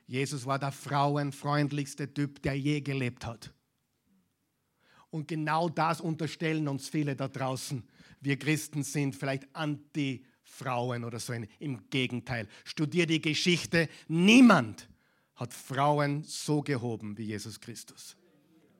Jesus 0.07 0.45
war 0.45 0.59
der 0.59 0.73
frauenfreundlichste 0.73 2.13
Typ, 2.13 2.43
der 2.43 2.59
je 2.59 2.81
gelebt 2.81 3.25
hat. 3.25 3.53
Und 5.11 5.27
genau 5.29 5.69
das 5.69 6.01
unterstellen 6.01 6.69
uns 6.69 6.89
viele 6.89 7.17
da 7.17 7.29
draußen. 7.29 7.83
Wir 8.21 8.39
Christen 8.39 8.83
sind 8.83 9.17
vielleicht 9.17 9.49
Anti-Frauen 9.55 11.05
oder 11.05 11.19
so. 11.19 11.33
Im 11.59 11.91
Gegenteil. 11.91 12.49
Studier 12.65 13.07
die 13.07 13.21
Geschichte. 13.21 13.89
Niemand 14.09 14.89
hat 15.35 15.53
Frauen 15.53 16.23
so 16.23 16.61
gehoben 16.61 17.17
wie 17.19 17.25
Jesus 17.25 17.61
Christus. 17.61 18.17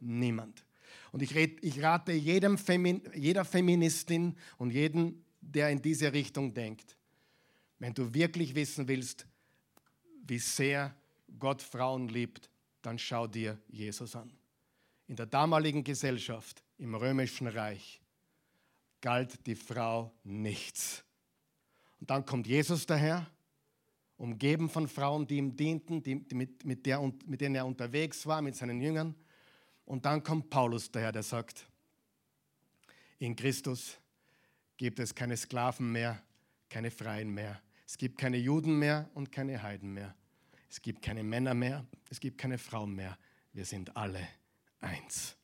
Niemand. 0.01 0.65
Und 1.13 1.23
ich, 1.23 1.35
red, 1.35 1.63
ich 1.65 1.83
rate 1.83 2.13
jedem 2.13 2.59
Femin, 2.59 3.03
jeder 3.15 3.45
Feministin 3.45 4.37
und 4.59 4.71
jedem, 4.71 5.25
der 5.41 5.71
in 5.71 5.83
diese 5.83 6.13
Richtung 6.13 6.55
denkt, 6.55 6.97
wenn 7.79 7.95
du 7.95 8.13
wirklich 8.13 8.55
wissen 8.55 8.87
willst, 8.87 9.27
wie 10.27 10.39
sehr 10.39 10.95
Gott 11.39 11.63
Frauen 11.63 12.09
liebt, 12.09 12.51
dann 12.83 12.99
schau 12.99 13.27
dir 13.27 13.59
Jesus 13.69 14.15
an. 14.15 14.31
In 15.11 15.17
der 15.17 15.27
damaligen 15.27 15.83
Gesellschaft 15.83 16.63
im 16.79 16.95
römischen 16.95 17.49
Reich 17.49 18.01
galt 19.01 19.45
die 19.45 19.57
Frau 19.57 20.15
nichts. 20.23 21.03
Und 21.99 22.11
dann 22.11 22.25
kommt 22.25 22.47
Jesus 22.47 22.87
daher, 22.87 23.29
umgeben 24.19 24.71
von 24.71 24.87
Frauen, 24.87 25.27
die 25.27 25.39
ihm 25.39 25.57
dienten, 25.57 26.01
die, 26.01 26.15
mit, 26.15 26.65
mit, 26.65 26.87
der, 26.87 27.01
mit 27.27 27.41
denen 27.41 27.57
er 27.57 27.67
unterwegs 27.67 28.25
war, 28.25 28.41
mit 28.41 28.55
seinen 28.55 28.81
Jüngern. 28.81 29.17
Und 29.85 30.05
dann 30.05 30.23
kommt 30.23 30.49
Paulus 30.49 30.93
daher, 30.93 31.11
der 31.11 31.25
sagt, 31.25 31.67
in 33.19 33.35
Christus 33.35 33.99
gibt 34.77 35.01
es 35.01 35.13
keine 35.13 35.37
Sklaven 35.37 35.91
mehr, 35.91 36.23
keine 36.69 36.93
Freien 36.93 37.35
mehr. 37.35 37.61
Es 37.85 37.99
gibt 37.99 38.17
keine 38.17 38.37
Juden 38.37 38.79
mehr 38.79 39.11
und 39.15 39.33
keine 39.33 39.61
Heiden 39.61 39.93
mehr. 39.93 40.15
Es 40.69 40.81
gibt 40.81 41.03
keine 41.03 41.25
Männer 41.25 41.55
mehr, 41.55 41.85
es 42.11 42.21
gibt 42.21 42.39
keine 42.39 42.59
Frauen 42.59 42.95
mehr. 42.95 43.19
Wir 43.53 43.65
sind 43.65 43.97
alle 43.97 44.21
eins. 44.81 45.37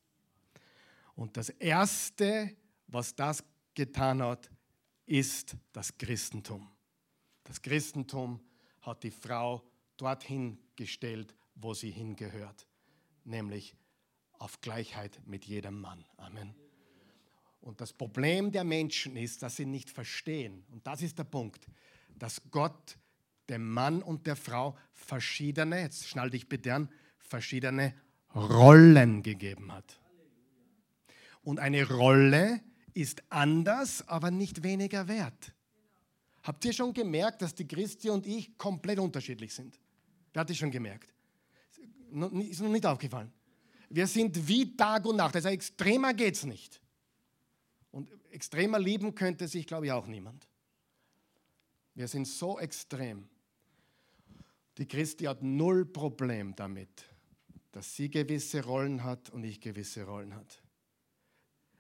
Und 1.15 1.37
das 1.37 1.49
Erste, 1.49 2.55
was 2.87 3.15
das 3.15 3.43
getan 3.75 4.23
hat, 4.23 4.51
ist 5.07 5.57
das 5.73 5.97
Christentum. 5.97 6.71
Das 7.45 7.63
Christentum 7.63 8.41
hat 8.83 9.03
die 9.03 9.11
Frau 9.11 9.63
dorthin 9.97 10.59
gestellt, 10.75 11.35
wo 11.55 11.75
sie 11.75 11.91
hingehört, 11.91 12.67
nämlich 13.25 13.77
auf 14.33 14.61
Gleichheit 14.61 15.21
mit 15.27 15.45
jedem 15.47 15.81
Mann. 15.81 16.05
Amen. 16.17 16.55
Und 17.61 17.81
das 17.81 17.93
Problem 17.93 18.53
der 18.53 18.65
Menschen 18.65 19.17
ist, 19.17 19.43
dass 19.43 19.57
sie 19.57 19.67
nicht 19.67 19.91
verstehen, 19.91 20.65
und 20.71 20.87
das 20.87 21.03
ist 21.03 21.19
der 21.19 21.25
Punkt, 21.25 21.67
dass 22.15 22.41
Gott 22.51 22.99
dem 23.49 23.73
Mann 23.73 24.03
und 24.03 24.27
der 24.27 24.37
Frau 24.37 24.77
verschiedene, 24.93 25.81
jetzt 25.81 26.09
schnall 26.09 26.31
dich 26.31 26.49
bitte 26.49 26.75
an, 26.75 26.89
verschiedene 27.19 27.95
Rollen 28.37 29.23
gegeben 29.23 29.73
hat. 29.73 29.99
Und 31.43 31.59
eine 31.59 31.89
Rolle 31.89 32.61
ist 32.95 33.23
anders, 33.31 34.07
aber 34.09 34.31
nicht 34.31 34.63
weniger 34.63 35.09
wert. 35.09 35.53
Habt 36.43 36.65
ihr 36.65 36.73
schon 36.73 36.93
gemerkt, 36.93 37.43
dass 37.43 37.55
die 37.55 37.67
Christi 37.67 38.11
und 38.11 38.27
ich 38.27 38.57
komplett 38.57 38.99
unterschiedlich 38.99 39.53
sind? 39.53 39.81
Wer 40.33 40.41
hat 40.41 40.51
das 40.51 40.57
schon 40.57 40.71
gemerkt? 40.71 41.13
Ist 42.49 42.61
noch 42.61 42.69
nicht 42.71 42.87
aufgefallen. 42.87 43.33
Wir 43.89 44.07
sind 44.07 44.47
wie 44.47 44.77
Tag 44.77 45.07
und 45.07 45.17
Nacht. 45.17 45.35
Also 45.35 45.49
extremer 45.49 46.15
geht 46.15 46.35
es 46.35 46.45
nicht. 46.45 46.81
Und 47.91 48.11
extremer 48.31 48.79
lieben 48.79 49.15
könnte 49.15 49.49
sich, 49.49 49.67
glaube 49.67 49.87
ich, 49.87 49.93
auch 49.93 50.07
niemand. 50.07 50.47
Wir 51.95 52.07
sind 52.07 52.27
so 52.29 52.59
extrem. 52.59 53.29
Die 54.79 54.87
Christi 54.87 55.25
hat 55.25 55.43
null 55.43 55.87
Problem 55.87 56.55
damit, 56.55 57.05
dass 57.77 57.95
sie 57.95 58.09
gewisse 58.09 58.65
Rollen 58.65 59.05
hat 59.05 59.29
und 59.29 59.45
ich 59.45 59.61
gewisse 59.61 60.05
Rollen 60.05 60.35
hat. 60.35 60.63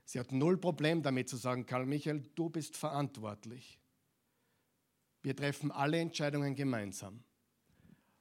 Sie 0.05 0.21
hat 0.21 0.31
null 0.31 0.59
Problem 0.59 1.03
damit 1.03 1.27
zu 1.27 1.39
sagen, 1.39 1.65
Karl 1.65 1.87
Michael, 1.87 2.23
du 2.35 2.51
bist 2.51 2.77
verantwortlich. 2.77 3.81
Wir 5.23 5.35
treffen 5.35 5.71
alle 5.71 5.99
Entscheidungen 5.99 6.55
gemeinsam. 6.55 7.25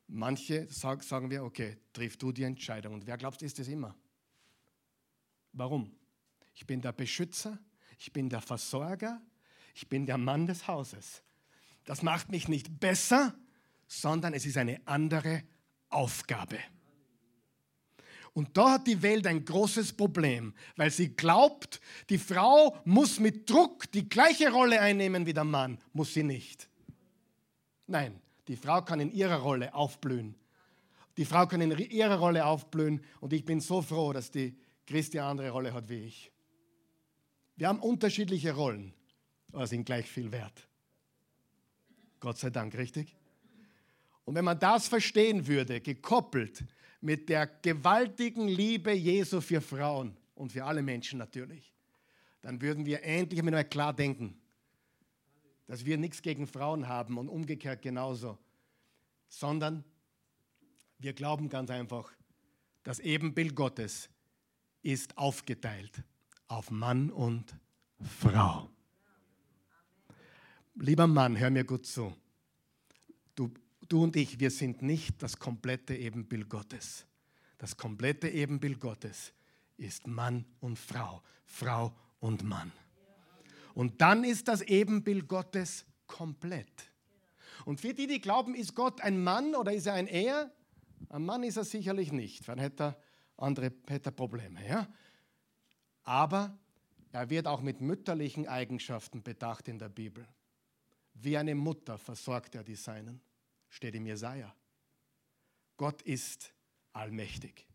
Manche 0.07 0.69
sagen 0.69 1.29
wir, 1.29 1.43
okay, 1.43 1.75
triff 1.91 2.15
du 2.15 2.31
die 2.31 2.43
Entscheidung. 2.43 2.93
Und 2.93 3.07
wer 3.07 3.17
glaubt, 3.17 3.41
ist 3.41 3.59
es 3.59 3.67
immer? 3.67 3.93
Warum? 5.51 5.93
Ich 6.53 6.65
bin 6.65 6.79
der 6.79 6.93
Beschützer, 6.93 7.59
ich 7.99 8.13
bin 8.13 8.29
der 8.29 8.39
Versorger, 8.39 9.21
ich 9.73 9.89
bin 9.89 10.05
der 10.05 10.17
Mann 10.17 10.47
des 10.47 10.65
Hauses. 10.69 11.23
Das 11.83 12.03
macht 12.03 12.29
mich 12.29 12.47
nicht 12.47 12.79
besser, 12.79 13.37
sondern 13.85 14.33
es 14.33 14.45
ist 14.45 14.55
eine 14.55 14.79
andere 14.87 15.43
Aufgabe. 15.89 16.59
Und 18.35 18.57
da 18.57 18.71
hat 18.71 18.87
die 18.87 19.01
Welt 19.01 19.25
ein 19.27 19.45
großes 19.45 19.93
Problem, 19.93 20.53
weil 20.75 20.91
sie 20.91 21.15
glaubt, 21.15 21.79
die 22.09 22.17
Frau 22.17 22.77
muss 22.83 23.17
mit 23.17 23.49
Druck 23.49 23.89
die 23.93 24.09
gleiche 24.09 24.51
Rolle 24.51 24.81
einnehmen 24.81 25.25
wie 25.25 25.33
der 25.33 25.45
Mann. 25.45 25.77
Muss 25.93 26.13
sie 26.13 26.23
nicht. 26.23 26.67
Nein, 27.87 28.19
die 28.49 28.57
Frau 28.57 28.81
kann 28.81 28.99
in 28.99 29.13
ihrer 29.13 29.37
Rolle 29.37 29.73
aufblühen. 29.73 30.35
Die 31.15 31.23
Frau 31.23 31.47
kann 31.47 31.61
in 31.61 31.71
ihrer 31.71 32.19
Rolle 32.19 32.45
aufblühen 32.45 33.01
und 33.21 33.31
ich 33.31 33.45
bin 33.45 33.61
so 33.61 33.81
froh, 33.81 34.11
dass 34.11 34.31
die 34.31 34.57
Christi 34.85 35.17
eine 35.17 35.29
andere 35.29 35.51
Rolle 35.51 35.73
hat 35.73 35.87
wie 35.87 36.03
ich. 36.03 36.29
Wir 37.55 37.69
haben 37.69 37.79
unterschiedliche 37.79 38.51
Rollen, 38.51 38.93
aber 39.53 39.65
sind 39.65 39.85
gleich 39.85 40.07
viel 40.07 40.33
wert. 40.33 40.67
Gott 42.19 42.37
sei 42.37 42.49
Dank, 42.49 42.75
richtig? 42.75 43.15
Und 44.25 44.35
wenn 44.35 44.43
man 44.43 44.59
das 44.59 44.89
verstehen 44.89 45.47
würde, 45.47 45.79
gekoppelt 45.79 46.65
mit 47.05 47.29
der 47.29 47.45
gewaltigen 47.45 48.47
Liebe 48.47 48.91
Jesu 48.91 49.39
für 49.39 49.61
Frauen 49.61 50.17
und 50.33 50.51
für 50.51 50.65
alle 50.65 50.81
Menschen 50.81 51.19
natürlich, 51.19 51.71
dann 52.41 52.59
würden 52.61 52.87
wir 52.87 53.03
endlich 53.03 53.39
einmal 53.39 53.63
klar 53.63 53.93
denken, 53.93 54.41
dass 55.67 55.85
wir 55.85 55.99
nichts 55.99 56.23
gegen 56.23 56.47
Frauen 56.47 56.87
haben 56.87 57.19
und 57.19 57.29
umgekehrt 57.29 57.83
genauso, 57.83 58.39
sondern 59.27 59.83
wir 60.97 61.13
glauben 61.13 61.47
ganz 61.47 61.69
einfach, 61.69 62.11
das 62.81 62.97
Ebenbild 62.99 63.55
Gottes 63.55 64.09
ist 64.81 65.15
aufgeteilt 65.15 66.01
auf 66.47 66.71
Mann 66.71 67.11
und 67.11 67.55
Frau. 68.19 68.67
Lieber 70.73 71.05
Mann, 71.05 71.37
hör 71.37 71.51
mir 71.51 71.65
gut 71.65 71.85
zu. 71.85 72.15
Du, 73.35 73.53
du 73.89 74.03
und 74.03 74.15
ich, 74.15 74.39
wir 74.39 74.51
sind 74.51 74.81
nicht 74.81 75.21
das 75.21 75.37
komplette 75.37 75.95
Ebenbild 75.95 76.49
Gottes. 76.49 77.05
Das 77.57 77.77
komplette 77.77 78.27
Ebenbild 78.29 78.79
Gottes 78.79 79.33
ist 79.77 80.07
Mann 80.07 80.45
und 80.59 80.77
Frau, 80.77 81.21
Frau 81.45 81.95
und 82.19 82.43
Mann. 82.43 82.71
Und 83.73 84.01
dann 84.01 84.23
ist 84.23 84.47
das 84.47 84.61
Ebenbild 84.61 85.27
Gottes 85.27 85.85
komplett. 86.07 86.91
Und 87.65 87.81
für 87.81 87.93
die, 87.93 88.07
die 88.07 88.21
glauben, 88.21 88.55
ist 88.55 88.75
Gott 88.75 89.01
ein 89.01 89.21
Mann 89.21 89.55
oder 89.55 89.73
ist 89.73 89.87
er 89.87 89.93
ein 89.93 90.07
Er? 90.07 90.51
Ein 91.09 91.25
Mann 91.25 91.43
ist 91.43 91.57
er 91.57 91.65
sicherlich 91.65 92.11
nicht, 92.11 92.47
dann 92.47 92.59
hätte 92.59 92.83
er 92.83 92.97
andere 93.37 93.71
hätte 93.87 94.09
er 94.09 94.11
Probleme. 94.11 94.65
Ja? 94.67 94.87
Aber 96.03 96.57
er 97.11 97.29
wird 97.29 97.47
auch 97.47 97.61
mit 97.61 97.81
mütterlichen 97.81 98.47
Eigenschaften 98.47 99.23
bedacht 99.23 99.67
in 99.67 99.79
der 99.79 99.89
Bibel. 99.89 100.27
Wie 101.13 101.37
eine 101.37 101.55
Mutter 101.55 101.97
versorgt 101.97 102.55
er 102.55 102.63
die 102.63 102.75
Seinen, 102.75 103.21
steht 103.75 103.93
im 103.95 104.05
Jesaja. 104.05 104.55
Gott 105.75 106.01
ist 106.03 106.53
allmächtig 106.93 107.67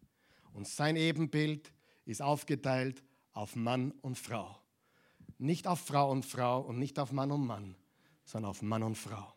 und 0.55 0.67
sein 0.67 0.97
Ebenbild 0.97 1.75
ist 2.07 2.23
aufgeteilt 2.23 3.03
auf 3.33 3.55
Mann 3.55 3.91
und 4.01 4.17
Frau. 4.17 4.59
Nicht 5.37 5.67
auf 5.67 5.81
Frau 5.81 6.11
und 6.11 6.25
Frau 6.25 6.61
und 6.61 6.79
nicht 6.79 6.99
auf 6.99 7.13
Mann 7.13 7.31
und 7.31 7.47
Mann, 7.47 7.77
sondern 8.25 8.51
auf 8.51 8.63
Mann 8.63 8.83
und 8.83 8.97
Frau. 8.97 9.35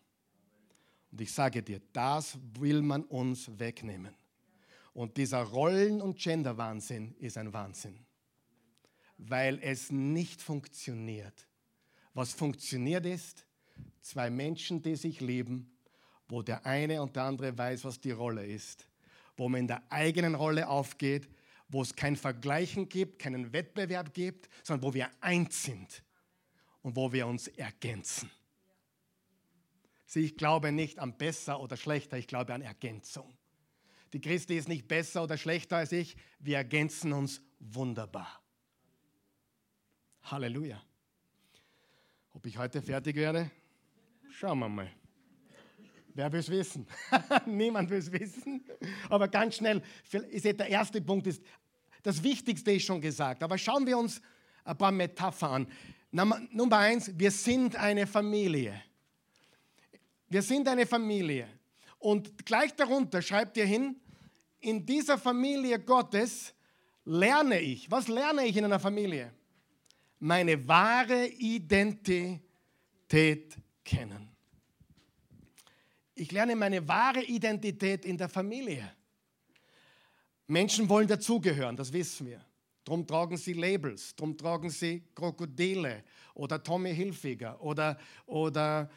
Und 1.11 1.20
ich 1.20 1.34
sage 1.34 1.61
dir, 1.61 1.82
das 1.91 2.38
will 2.57 2.82
man 2.82 3.03
uns 3.03 3.59
wegnehmen. 3.59 4.16
Und 4.93 5.18
dieser 5.18 5.43
Rollen- 5.43 6.01
und 6.01 6.18
Gender-Wahnsinn 6.18 7.14
ist 7.20 7.38
ein 7.38 7.51
Wahnsinn, 7.51 7.99
weil 9.18 9.59
es 9.61 9.91
nicht 9.91 10.41
funktioniert. 10.41 11.47
Was 12.14 12.34
funktioniert 12.34 13.05
ist, 13.05 13.45
zwei 14.01 14.30
Menschen, 14.30 14.82
die 14.82 14.95
sich 14.95 15.20
lieben, 15.20 15.72
wo 16.34 16.41
der 16.41 16.65
eine 16.65 16.99
und 16.99 17.15
der 17.15 17.23
andere 17.23 17.55
weiß, 17.55 17.86
was 17.86 17.99
die 17.99 18.09
Rolle 18.09 18.43
ist, 18.43 18.88
wo 19.38 19.47
man 19.47 19.61
in 19.61 19.67
der 19.67 19.84
eigenen 19.91 20.34
Rolle 20.34 20.67
aufgeht, 20.67 21.29
wo 21.69 21.84
es 21.84 21.95
kein 21.95 22.15
Vergleichen 22.15 22.89
gibt, 22.89 23.19
keinen 23.19 23.53
Wettbewerb 23.53 24.15
gibt, 24.15 24.49
sondern 24.63 24.88
wo 24.88 24.93
wir 24.95 25.11
eins 25.21 25.61
sind 25.61 26.03
und 26.81 26.95
wo 26.95 27.13
wir 27.13 27.27
uns 27.27 27.47
ergänzen. 27.49 28.31
Sieh, 30.07 30.25
ich 30.25 30.36
glaube 30.36 30.71
nicht 30.71 30.97
an 30.97 31.17
besser 31.17 31.59
oder 31.59 31.77
schlechter, 31.77 32.17
ich 32.17 32.27
glaube 32.27 32.53
an 32.53 32.63
Ergänzung. 32.63 33.38
Die 34.11 34.19
Christi 34.19 34.57
ist 34.57 34.67
nicht 34.67 34.88
besser 34.88 35.23
oder 35.23 35.38
schlechter 35.38 35.77
als 35.77 35.91
ich, 35.91 36.17
wir 36.39 36.57
ergänzen 36.57 37.13
uns 37.13 37.41
wunderbar. 37.59 38.41
Halleluja. 40.23 40.81
Ob 42.34 42.43
ich 42.47 42.57
heute 42.57 42.81
fertig 42.81 43.15
werde? 43.17 43.51
Schauen 44.31 44.57
wir 44.57 44.69
mal. 44.69 45.03
Wer 46.16 46.32
will 46.32 46.39
es 46.39 46.49
wissen? 46.49 46.88
Niemand 47.45 47.89
will 47.89 47.97
es 47.97 48.11
wissen. 48.11 48.64
Aber 49.09 49.28
ganz 49.28 49.55
schnell, 49.55 49.82
der 50.11 50.68
erste 50.68 51.01
Punkt 51.01 51.28
ist, 51.28 51.41
das 52.03 52.22
Wichtigste 52.22 52.72
ist 52.72 52.86
schon 52.86 53.01
gesagt. 53.01 53.41
Aber 53.41 53.57
schauen 53.57 53.88
wir 53.88 53.97
uns 53.97 54.22
ein 54.64 54.78
paar 54.78 54.91
Metaphern 54.91 55.68
an. 56.14 56.47
Nummer 56.51 56.78
eins, 56.78 57.11
wir 57.16 57.32
sind 57.32 57.76
eine 57.76 58.05
Familie. 58.05 58.80
Wir 60.30 60.41
sind 60.41 60.68
eine 60.68 60.86
Familie. 60.86 61.47
Und 61.97 62.45
gleich 62.45 62.76
darunter 62.76 63.22
schreibt 63.22 63.57
ihr 63.57 63.66
hin, 63.66 63.99
in 64.59 64.86
dieser 64.86 65.18
Familie 65.18 65.80
Gottes 65.80 66.53
lerne 67.05 67.59
ich. 67.59 67.89
Was 67.89 68.07
lerne 68.07 68.45
ich 68.45 68.55
in 68.55 68.66
einer 68.66 68.80
Familie? 68.80 69.34
Meine 70.20 70.68
wahre 70.68 71.28
Identität 71.28 72.43
kennen. 73.84 74.32
Ich 76.16 76.32
lerne 76.32 76.55
meine 76.55 76.88
wahre 76.88 77.24
Identität 77.24 78.05
in 78.05 78.18
der 78.18 78.30
Familie. 78.30 78.91
Menschen 80.47 80.88
wollen 80.89 81.07
dazugehören, 81.07 81.76
das 81.76 81.91
wissen 81.91 82.28
wir. 82.28 82.45
Darum 82.84 83.07
tragen 83.07 83.38
sie 83.38 83.53
Labels, 83.53 84.16
darum 84.16 84.38
tragen 84.38 84.70
sie 84.70 85.03
Krokodile 85.16 86.03
oder 86.34 86.61
Tommy 86.61 86.93
Hilfiger 86.93 87.61
oder, 87.61 87.97
oder 88.26 88.89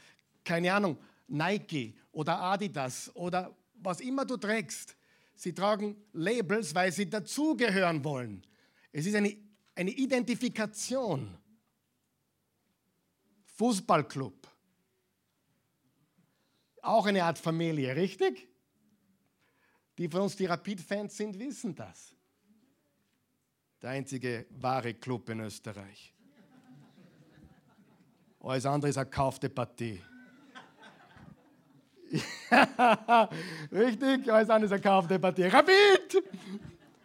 keine 0.44 0.72
Ahnung, 0.72 0.98
Nike 1.28 1.94
oder 2.12 2.40
Adidas 2.40 3.14
oder 3.14 3.56
was 3.74 4.00
immer 4.00 4.24
du 4.24 4.36
trägst. 4.36 4.96
Sie 5.34 5.52
tragen 5.52 5.96
Labels, 6.12 6.74
weil 6.74 6.90
sie 6.90 7.08
dazugehören 7.08 8.02
wollen. 8.02 8.42
Es 8.90 9.06
ist 9.06 9.14
eine, 9.14 9.36
eine 9.74 9.90
Identifikation. 9.90 11.36
Fußballclub. 13.56 14.45
Auch 16.86 17.06
eine 17.06 17.24
Art 17.24 17.38
Familie, 17.38 17.96
richtig? 17.96 18.48
Die 19.98 20.08
von 20.08 20.22
uns, 20.22 20.36
die 20.36 20.46
Rapid-Fans 20.46 21.16
sind, 21.16 21.38
wissen 21.38 21.74
das. 21.74 22.14
Der 23.82 23.90
einzige 23.90 24.46
wahre 24.50 24.94
Club 24.94 25.28
in 25.30 25.40
Österreich. 25.40 26.14
Alles 28.40 28.64
andere 28.66 28.90
ist 28.90 28.98
eine 28.98 29.10
kaufte 29.10 29.48
Partie. 29.48 30.00
Richtig, 33.72 34.32
alles 34.32 34.48
andere 34.48 34.66
ist 34.66 34.72
eine 34.72 34.80
kaufte 34.80 35.18
Partie. 35.18 35.42
Rapid! 35.42 36.22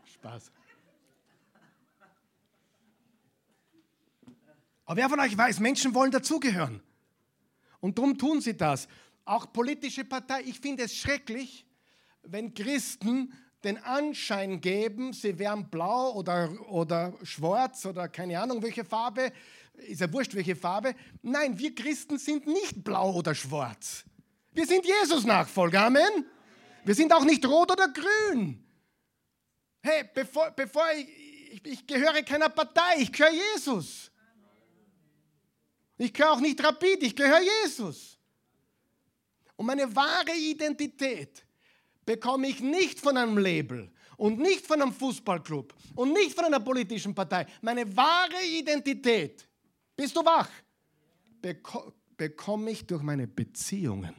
Spaß. 0.05 0.51
Aber 4.85 4.95
wer 4.95 5.09
von 5.09 5.19
euch 5.19 5.35
weiß, 5.35 5.59
Menschen 5.59 5.95
wollen 5.95 6.11
dazugehören. 6.11 6.83
Und 7.79 7.97
darum 7.97 8.15
tun 8.15 8.41
sie 8.41 8.55
das. 8.55 8.87
Auch 9.25 9.51
politische 9.51 10.03
Partei. 10.03 10.41
Ich 10.41 10.59
finde 10.59 10.83
es 10.83 10.95
schrecklich, 10.95 11.65
wenn 12.23 12.53
Christen 12.53 13.33
den 13.63 13.77
Anschein 13.77 14.59
geben, 14.59 15.13
sie 15.13 15.37
wären 15.37 15.69
blau 15.69 16.13
oder, 16.13 16.49
oder 16.69 17.13
schwarz 17.23 17.85
oder 17.85 18.07
keine 18.09 18.39
Ahnung 18.39 18.61
welche 18.63 18.83
Farbe, 18.83 19.31
ist 19.73 20.01
ja 20.01 20.11
wurscht 20.11 20.33
welche 20.33 20.55
Farbe. 20.55 20.95
Nein, 21.21 21.57
wir 21.57 21.75
Christen 21.75 22.17
sind 22.17 22.47
nicht 22.47 22.83
blau 22.83 23.13
oder 23.13 23.35
schwarz. 23.35 24.03
Wir 24.51 24.65
sind 24.65 24.85
Jesus-Nachfolger, 24.85 25.85
Amen. 25.85 26.25
Wir 26.83 26.95
sind 26.95 27.13
auch 27.13 27.23
nicht 27.23 27.45
rot 27.45 27.71
oder 27.71 27.87
grün. 27.87 28.63
Hey, 29.83 30.09
bevor, 30.13 30.51
bevor 30.51 30.83
ich, 30.95 31.07
ich, 31.53 31.65
ich 31.65 31.87
gehöre 31.87 32.21
keiner 32.23 32.49
Partei, 32.49 32.97
ich 32.99 33.11
gehöre 33.11 33.31
Jesus. 33.31 34.11
Ich 35.97 36.13
gehöre 36.13 36.31
auch 36.33 36.39
nicht 36.39 36.61
Rapid, 36.63 37.03
ich 37.03 37.15
gehöre 37.15 37.41
Jesus. 37.63 38.17
Und 39.61 39.67
meine 39.67 39.95
wahre 39.95 40.35
Identität 40.35 41.45
bekomme 42.03 42.47
ich 42.47 42.61
nicht 42.61 42.99
von 42.99 43.15
einem 43.15 43.37
Label 43.37 43.91
und 44.17 44.39
nicht 44.39 44.65
von 44.65 44.81
einem 44.81 44.91
Fußballclub 44.91 45.75
und 45.93 46.13
nicht 46.13 46.33
von 46.33 46.45
einer 46.45 46.59
politischen 46.59 47.13
Partei. 47.13 47.45
Meine 47.61 47.95
wahre 47.95 48.43
Identität, 48.43 49.47
bist 49.95 50.15
du 50.15 50.25
wach, 50.25 50.49
beko 51.39 51.93
bekomme 52.17 52.71
ich 52.71 52.87
durch 52.87 53.03
meine 53.03 53.27
Beziehungen. 53.27 54.15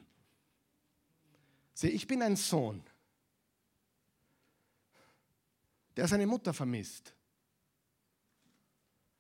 Sieh, 1.75 1.89
ich 1.89 2.07
bin 2.07 2.23
ein 2.23 2.37
Sohn, 2.37 2.81
der 5.97 6.07
seine 6.07 6.29
Mutter 6.29 6.55
vermisst. 6.55 7.13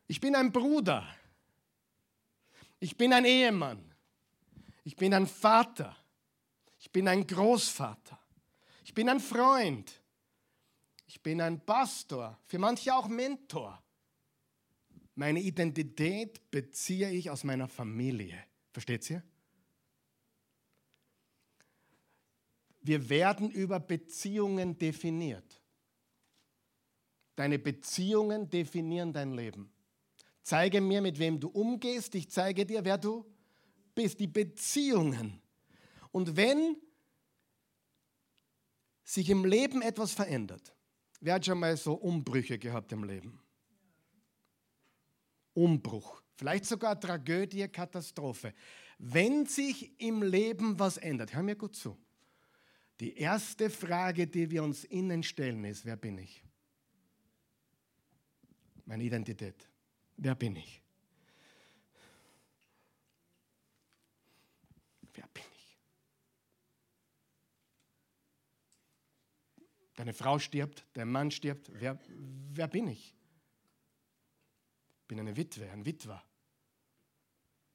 Ich 0.06 0.20
bin 0.20 0.36
ein 0.36 0.52
Bruder. 0.52 1.04
Ich 2.78 2.96
bin 2.96 3.12
ein 3.12 3.24
Ehemann. 3.24 3.92
Ich 4.84 4.94
bin 4.94 5.12
ein 5.14 5.26
Vater. 5.26 5.96
Ich 6.82 6.90
bin 6.90 7.06
ein 7.06 7.24
Großvater. 7.24 8.18
Ich 8.84 8.92
bin 8.92 9.08
ein 9.08 9.20
Freund. 9.20 10.02
Ich 11.06 11.22
bin 11.22 11.40
ein 11.40 11.64
Pastor, 11.64 12.36
für 12.46 12.58
manche 12.58 12.92
auch 12.92 13.06
Mentor. 13.06 13.80
Meine 15.14 15.40
Identität 15.40 16.50
beziehe 16.50 17.08
ich 17.10 17.30
aus 17.30 17.44
meiner 17.44 17.68
Familie. 17.68 18.36
Versteht 18.72 19.08
ihr? 19.10 19.22
Wir 22.80 23.08
werden 23.08 23.52
über 23.52 23.78
Beziehungen 23.78 24.76
definiert. 24.76 25.62
Deine 27.36 27.60
Beziehungen 27.60 28.50
definieren 28.50 29.12
dein 29.12 29.34
Leben. 29.34 29.72
Zeige 30.42 30.80
mir, 30.80 31.00
mit 31.00 31.20
wem 31.20 31.38
du 31.38 31.48
umgehst. 31.48 32.16
Ich 32.16 32.28
zeige 32.28 32.66
dir, 32.66 32.84
wer 32.84 32.98
du 32.98 33.24
bist. 33.94 34.18
Die 34.18 34.26
Beziehungen. 34.26 35.41
Und 36.12 36.36
wenn 36.36 36.76
sich 39.02 39.28
im 39.30 39.44
Leben 39.44 39.82
etwas 39.82 40.12
verändert, 40.12 40.74
wer 41.20 41.34
hat 41.34 41.46
schon 41.46 41.58
mal 41.58 41.76
so 41.76 41.94
Umbrüche 41.94 42.58
gehabt 42.58 42.92
im 42.92 43.04
Leben? 43.04 43.40
Umbruch, 45.54 46.22
vielleicht 46.36 46.66
sogar 46.66 46.98
Tragödie, 46.98 47.68
Katastrophe. 47.68 48.54
Wenn 48.98 49.46
sich 49.46 50.00
im 50.00 50.22
Leben 50.22 50.78
was 50.78 50.96
ändert, 50.96 51.34
hör 51.34 51.42
mir 51.42 51.56
gut 51.56 51.74
zu. 51.74 51.98
Die 53.00 53.16
erste 53.16 53.68
Frage, 53.68 54.26
die 54.26 54.50
wir 54.50 54.62
uns 54.62 54.84
innen 54.84 55.22
stellen, 55.22 55.64
ist, 55.64 55.84
wer 55.84 55.96
bin 55.96 56.18
ich? 56.18 56.44
Meine 58.84 59.02
Identität. 59.04 59.68
Wer 60.16 60.34
bin 60.34 60.56
ich? 60.56 60.80
Wer 65.14 65.26
bin 65.34 65.42
ich? 65.56 65.78
Deine 70.02 70.14
Frau 70.14 70.40
stirbt, 70.40 70.84
dein 70.94 71.12
Mann 71.12 71.30
stirbt. 71.30 71.70
Wer, 71.74 71.96
wer 72.08 72.66
bin 72.66 72.88
ich? 72.88 73.14
Ich 74.98 75.06
bin 75.06 75.20
eine 75.20 75.36
Witwe, 75.36 75.70
ein 75.70 75.86
Witwer. 75.86 76.20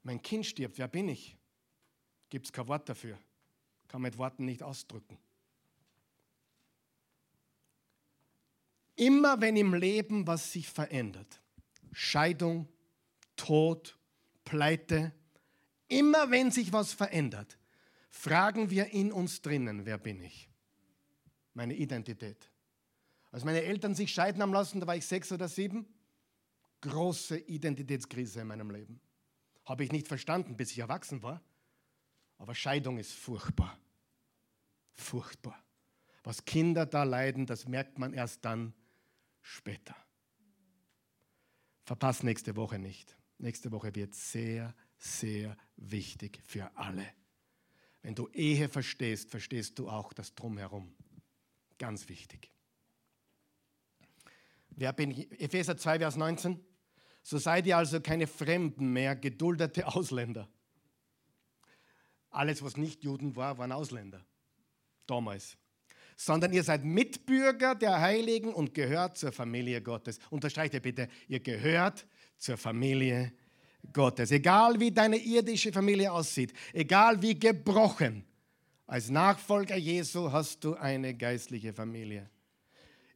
Mein 0.03 0.21
Kind 0.21 0.45
stirbt, 0.45 0.77
wer 0.77 0.89
bin 0.89 1.07
ich? 1.07 1.37
Gibt 2.29 2.47
es 2.47 2.51
kein 2.51 2.67
Wort 2.67 2.89
dafür. 2.89 3.17
Kann 3.87 4.01
man 4.01 4.11
mit 4.11 4.17
Worten 4.17 4.43
nicht 4.43 4.61
ausdrücken. 4.61 5.17
Immer 8.97 9.39
wenn 9.39 9.55
im 9.55 9.73
Leben 9.73 10.27
was 10.27 10.51
sich 10.51 10.67
verändert, 10.67 11.41
Scheidung, 11.93 12.67
Tod, 13.37 13.97
Pleite, 14.43 15.13
immer 15.87 16.29
wenn 16.29 16.51
sich 16.51 16.73
was 16.73 16.91
verändert, 16.91 17.57
fragen 18.09 18.69
wir 18.69 18.87
in 18.87 19.13
uns 19.13 19.41
drinnen, 19.41 19.85
wer 19.85 19.97
bin 19.97 20.21
ich? 20.21 20.46
Meine 21.57 21.73
Identität. 21.73 22.51
Als 23.31 23.43
meine 23.43 23.63
Eltern 23.63 23.95
sich 23.95 24.13
scheiden 24.13 24.43
haben 24.43 24.53
lassen, 24.53 24.79
da 24.79 24.85
war 24.85 24.95
ich 24.95 25.07
sechs 25.07 25.31
oder 25.31 25.47
sieben, 25.47 25.87
große 26.81 27.35
Identitätskrise 27.35 28.41
in 28.41 28.47
meinem 28.47 28.69
Leben. 28.69 29.01
Habe 29.65 29.83
ich 29.83 29.91
nicht 29.91 30.07
verstanden, 30.07 30.55
bis 30.55 30.69
ich 30.69 30.77
erwachsen 30.77 31.23
war. 31.23 31.41
Aber 32.37 32.53
Scheidung 32.53 32.99
ist 32.99 33.11
furchtbar. 33.11 33.75
Furchtbar. 34.93 35.59
Was 36.23 36.45
Kinder 36.45 36.85
da 36.85 37.01
leiden, 37.01 37.47
das 37.47 37.67
merkt 37.67 37.97
man 37.97 38.13
erst 38.13 38.45
dann 38.45 38.75
später. 39.41 39.95
Verpass 41.85 42.21
nächste 42.21 42.55
Woche 42.55 42.77
nicht. 42.77 43.17
Nächste 43.39 43.71
Woche 43.71 43.95
wird 43.95 44.13
sehr, 44.13 44.75
sehr 44.99 45.57
wichtig 45.75 46.39
für 46.45 46.69
alle. 46.77 47.07
Wenn 48.03 48.13
du 48.13 48.27
Ehe 48.27 48.69
verstehst, 48.69 49.31
verstehst 49.31 49.79
du 49.79 49.89
auch 49.89 50.13
das 50.13 50.35
Drumherum. 50.35 50.93
Ganz 51.77 52.09
wichtig. 52.09 52.51
Wer 54.71 54.93
bin 54.93 55.11
ich? 55.11 55.31
Epheser 55.39 55.77
2, 55.77 55.99
Vers 55.99 56.15
19. 56.15 56.63
So 57.23 57.37
seid 57.37 57.65
ihr 57.65 57.77
also 57.77 57.99
keine 57.99 58.27
Fremden 58.27 58.93
mehr, 58.93 59.15
geduldete 59.15 59.87
Ausländer. 59.87 60.47
Alles, 62.29 62.61
was 62.63 62.77
nicht 62.77 63.03
Juden 63.03 63.35
war, 63.35 63.57
waren 63.57 63.71
Ausländer. 63.71 64.25
Damals 65.07 65.57
sondern 66.17 66.51
ihr 66.51 66.63
seid 66.63 66.83
Mitbürger 66.83 67.75
der 67.75 68.01
Heiligen 68.01 68.51
und 68.51 68.73
gehört 68.73 69.17
zur 69.17 69.31
Familie 69.31 69.81
Gottes. 69.81 70.19
Unterstreicht 70.31 70.73
ihr 70.73 70.79
bitte, 70.81 71.07
ihr 71.27 71.39
gehört 71.39 72.07
zur 72.37 72.57
Familie 72.57 73.31
Gottes. 73.93 74.31
Egal 74.31 74.79
wie 74.79 74.91
deine 74.91 75.17
irdische 75.17 75.71
Familie 75.71 76.11
aussieht, 76.11 76.53
egal 76.73 77.21
wie 77.21 77.37
gebrochen, 77.37 78.25
als 78.87 79.09
Nachfolger 79.09 79.75
Jesu 79.75 80.31
hast 80.31 80.63
du 80.63 80.75
eine 80.75 81.13
geistliche 81.13 81.73
Familie. 81.73 82.29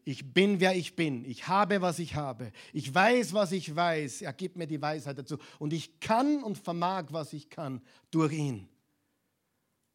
Ich 0.04 0.34
bin, 0.34 0.60
wer 0.60 0.76
ich 0.76 0.96
bin. 0.96 1.24
Ich 1.26 1.48
habe, 1.48 1.82
was 1.82 2.00
ich 2.00 2.16
habe. 2.16 2.52
Ich 2.74 2.94
weiß, 2.94 3.34
was 3.34 3.52
ich 3.52 3.74
weiß. 3.74 4.24
Er 4.24 4.34
gibt 4.34 4.58
mir 4.58 4.68
die 4.68 4.82
Weisheit 4.82 5.18
dazu. 5.18 5.38
Und 5.60 5.74
ich 5.74 6.00
kann 6.00 6.44
und 6.44 6.58
vermag, 6.58 7.06
was 7.12 7.34
ich 7.34 7.50
kann, 7.50 7.82
durch 8.10 8.34
ihn. 8.34 8.68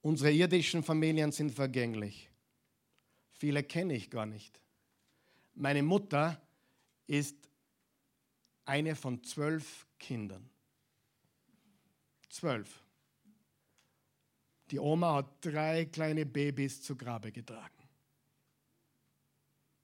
Unsere 0.00 0.32
irdischen 0.32 0.82
Familien 0.82 1.32
sind 1.32 1.50
vergänglich. 1.50 2.30
Viele 3.32 3.62
kenne 3.62 3.94
ich 3.94 4.08
gar 4.08 4.24
nicht. 4.24 4.60
Meine 5.54 5.82
Mutter 5.82 6.40
ist 7.06 7.36
eine 8.64 8.94
von 8.94 9.22
zwölf 9.24 9.86
Kindern. 9.98 10.48
Zwölf. 12.30 12.85
Die 14.70 14.78
Oma 14.78 15.14
hat 15.14 15.44
drei 15.44 15.86
kleine 15.86 16.26
Babys 16.26 16.82
zu 16.82 16.96
Grabe 16.96 17.32
getragen. 17.32 17.74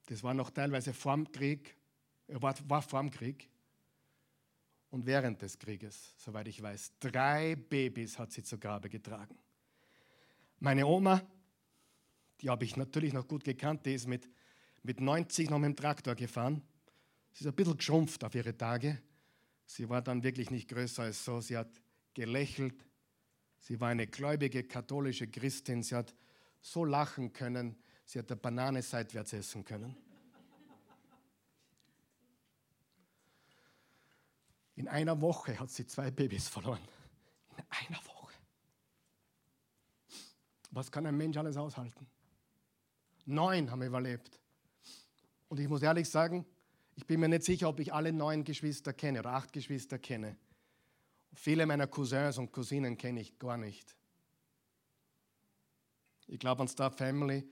Das 0.07 0.23
war 0.23 0.35
noch 0.35 0.51
teilweise 0.51 0.93
vor 0.93 1.15
dem 1.15 1.31
Krieg, 1.31 1.77
war, 2.27 2.55
war 2.69 2.83
vor 2.83 3.01
dem 3.01 3.11
Krieg 3.11 3.49
und 4.91 5.07
während 5.07 5.41
des 5.41 5.59
Krieges, 5.59 6.15
soweit 6.19 6.49
ich 6.49 6.61
weiß. 6.61 6.93
Drei 6.99 7.55
Babys 7.55 8.19
hat 8.19 8.33
sie 8.33 8.43
zu 8.43 8.59
Grabe 8.59 8.89
getragen. 8.89 9.39
Meine 10.59 10.87
Oma 10.87 11.23
die 12.43 12.51
habe 12.51 12.65
ich 12.65 12.77
natürlich 12.77 13.13
noch 13.13 13.27
gut 13.27 13.45
gekannt, 13.45 13.87
die 13.87 13.95
ist 13.95 14.09
mit, 14.09 14.29
mit 14.83 15.01
90 15.01 15.49
noch 15.49 15.59
mit 15.59 15.69
dem 15.69 15.77
Traktor 15.77 16.17
gefahren. 16.17 16.61
Sie 17.33 17.45
ist 17.45 17.47
ein 17.47 17.55
bisschen 17.55 17.77
geschrumpft 17.77 18.25
auf 18.25 18.35
ihre 18.35 18.57
Tage. 18.57 19.01
Sie 19.65 19.89
war 19.89 20.03
dann 20.03 20.23
wirklich 20.23 20.51
nicht 20.51 20.69
größer 20.69 21.05
als 21.05 21.25
so. 21.25 21.41
Sie 21.41 21.57
hat 21.57 21.71
gelächelt. 22.13 22.85
Sie 23.63 23.81
war 23.81 23.91
eine 23.91 24.09
gläubige 24.09 24.65
katholische 24.65 25.29
Christin. 25.29 25.85
Sie 25.85 25.95
hat 25.95 26.13
so 26.61 26.85
lachen 26.85 27.33
können. 27.33 27.77
Sie 28.05 28.19
hat 28.19 28.29
eine 28.31 28.41
Banane 28.41 28.83
seitwärts 28.83 29.33
essen 29.33 29.65
können. 29.65 29.97
In 34.75 34.89
einer 34.89 35.21
Woche 35.21 35.61
hat 35.61 35.71
sie 35.71 35.87
zwei 35.87 36.11
Babys 36.11 36.49
verloren. 36.49 36.81
In 37.57 37.65
einer 37.69 38.05
Woche. 38.05 38.35
Was 40.73 40.91
kann 40.91 41.07
ein 41.07 41.17
Mensch 41.17 41.37
alles 41.37 41.57
aushalten? 41.57 42.09
Neun 43.27 43.71
haben 43.71 43.83
überlebt. 43.83 44.41
Und 45.49 45.61
ich 45.61 45.69
muss 45.69 45.83
ehrlich 45.83 46.11
sagen, 46.11 46.45
ich 46.97 47.07
bin 47.07 47.21
mir 47.21 47.29
nicht 47.29 47.45
sicher, 47.45 47.69
ob 47.69 47.79
ich 47.79 47.93
alle 47.95 48.13
neun 48.13 48.43
Geschwister 48.43 48.93
kenne 48.93 49.21
oder 49.21 49.35
acht 49.35 49.53
Geschwister 49.53 50.01
kenne. 50.01 50.37
Viele 51.35 51.67
meiner 51.67 51.87
Cousins 51.87 52.39
und 52.39 52.53
Cousinen 52.53 52.97
kenne 52.97 53.21
ich 53.21 53.39
gar 53.39 53.57
nicht. 53.57 53.97
Ich 56.27 56.39
glaube, 56.39 56.61
wenn 56.61 56.67
es 56.67 56.75
da 56.75 56.91
Family, 56.91 57.49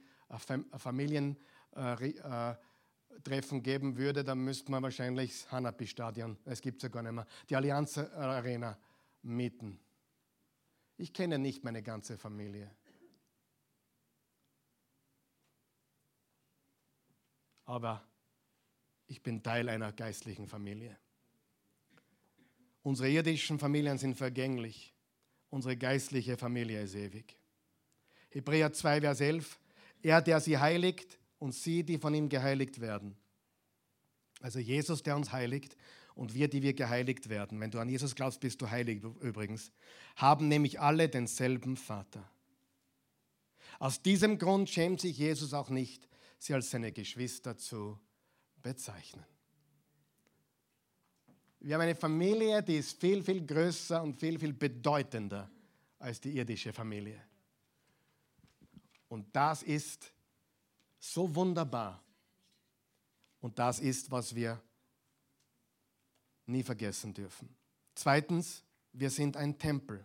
Familientreffen 0.77 3.63
geben 3.63 3.97
würde, 3.97 4.23
dann 4.23 4.39
müsste 4.39 4.71
man 4.71 4.83
wahrscheinlich 4.83 5.31
das 5.31 5.51
Hanapi-Stadion, 5.51 6.37
es 6.45 6.61
gibt 6.61 6.77
es 6.77 6.83
ja 6.83 6.89
gar 6.89 7.03
nicht 7.03 7.11
mehr, 7.11 7.27
die 7.49 7.55
Allianz 7.55 7.97
Arena 7.97 8.77
mieten. 9.23 9.79
Ich 10.97 11.13
kenne 11.13 11.37
nicht 11.37 11.63
meine 11.63 11.83
ganze 11.83 12.17
Familie. 12.17 12.71
aber 17.71 18.03
ich 19.07 19.23
bin 19.23 19.41
Teil 19.41 19.69
einer 19.69 19.93
geistlichen 19.93 20.45
Familie. 20.45 20.97
Unsere 22.83 23.09
irdischen 23.09 23.59
Familien 23.59 23.97
sind 23.97 24.15
vergänglich. 24.15 24.93
Unsere 25.49 25.77
geistliche 25.77 26.37
Familie 26.37 26.81
ist 26.81 26.95
ewig. 26.95 27.35
Hebräer 28.29 28.73
2, 28.73 29.01
Vers 29.01 29.21
11. 29.21 29.59
Er, 30.01 30.21
der 30.21 30.39
sie 30.39 30.57
heiligt 30.57 31.19
und 31.37 31.53
sie, 31.53 31.83
die 31.83 31.97
von 31.97 32.13
ihm 32.13 32.29
geheiligt 32.29 32.81
werden. 32.81 33.15
Also 34.39 34.59
Jesus, 34.59 35.03
der 35.03 35.15
uns 35.15 35.31
heiligt 35.31 35.77
und 36.15 36.33
wir, 36.33 36.47
die 36.47 36.61
wir 36.61 36.73
geheiligt 36.73 37.29
werden. 37.29 37.59
Wenn 37.59 37.71
du 37.71 37.79
an 37.79 37.89
Jesus 37.89 38.15
glaubst, 38.15 38.39
bist 38.39 38.61
du 38.61 38.69
heilig 38.69 39.03
übrigens. 39.21 39.71
Haben 40.15 40.47
nämlich 40.47 40.79
alle 40.79 41.09
denselben 41.09 41.77
Vater. 41.77 42.29
Aus 43.79 44.01
diesem 44.01 44.37
Grund 44.37 44.69
schämt 44.69 45.01
sich 45.01 45.17
Jesus 45.17 45.53
auch 45.53 45.69
nicht, 45.69 46.07
sie 46.39 46.53
als 46.53 46.71
seine 46.71 46.91
Geschwister 46.91 47.57
zu 47.57 47.99
bezeichnen. 48.61 49.25
Wir 51.63 51.75
haben 51.75 51.81
eine 51.81 51.95
Familie, 51.95 52.63
die 52.63 52.77
ist 52.77 52.99
viel, 52.99 53.23
viel 53.23 53.45
größer 53.45 54.01
und 54.01 54.15
viel, 54.15 54.39
viel 54.39 54.53
bedeutender 54.53 55.49
als 55.99 56.19
die 56.19 56.35
irdische 56.35 56.73
Familie. 56.73 57.21
Und 59.07 59.27
das 59.31 59.61
ist 59.61 60.11
so 60.99 61.33
wunderbar. 61.35 62.01
Und 63.41 63.59
das 63.59 63.79
ist, 63.79 64.09
was 64.09 64.33
wir 64.33 64.59
nie 66.47 66.63
vergessen 66.63 67.13
dürfen. 67.13 67.47
Zweitens, 67.93 68.63
wir 68.93 69.11
sind 69.11 69.37
ein 69.37 69.57
Tempel. 69.57 70.03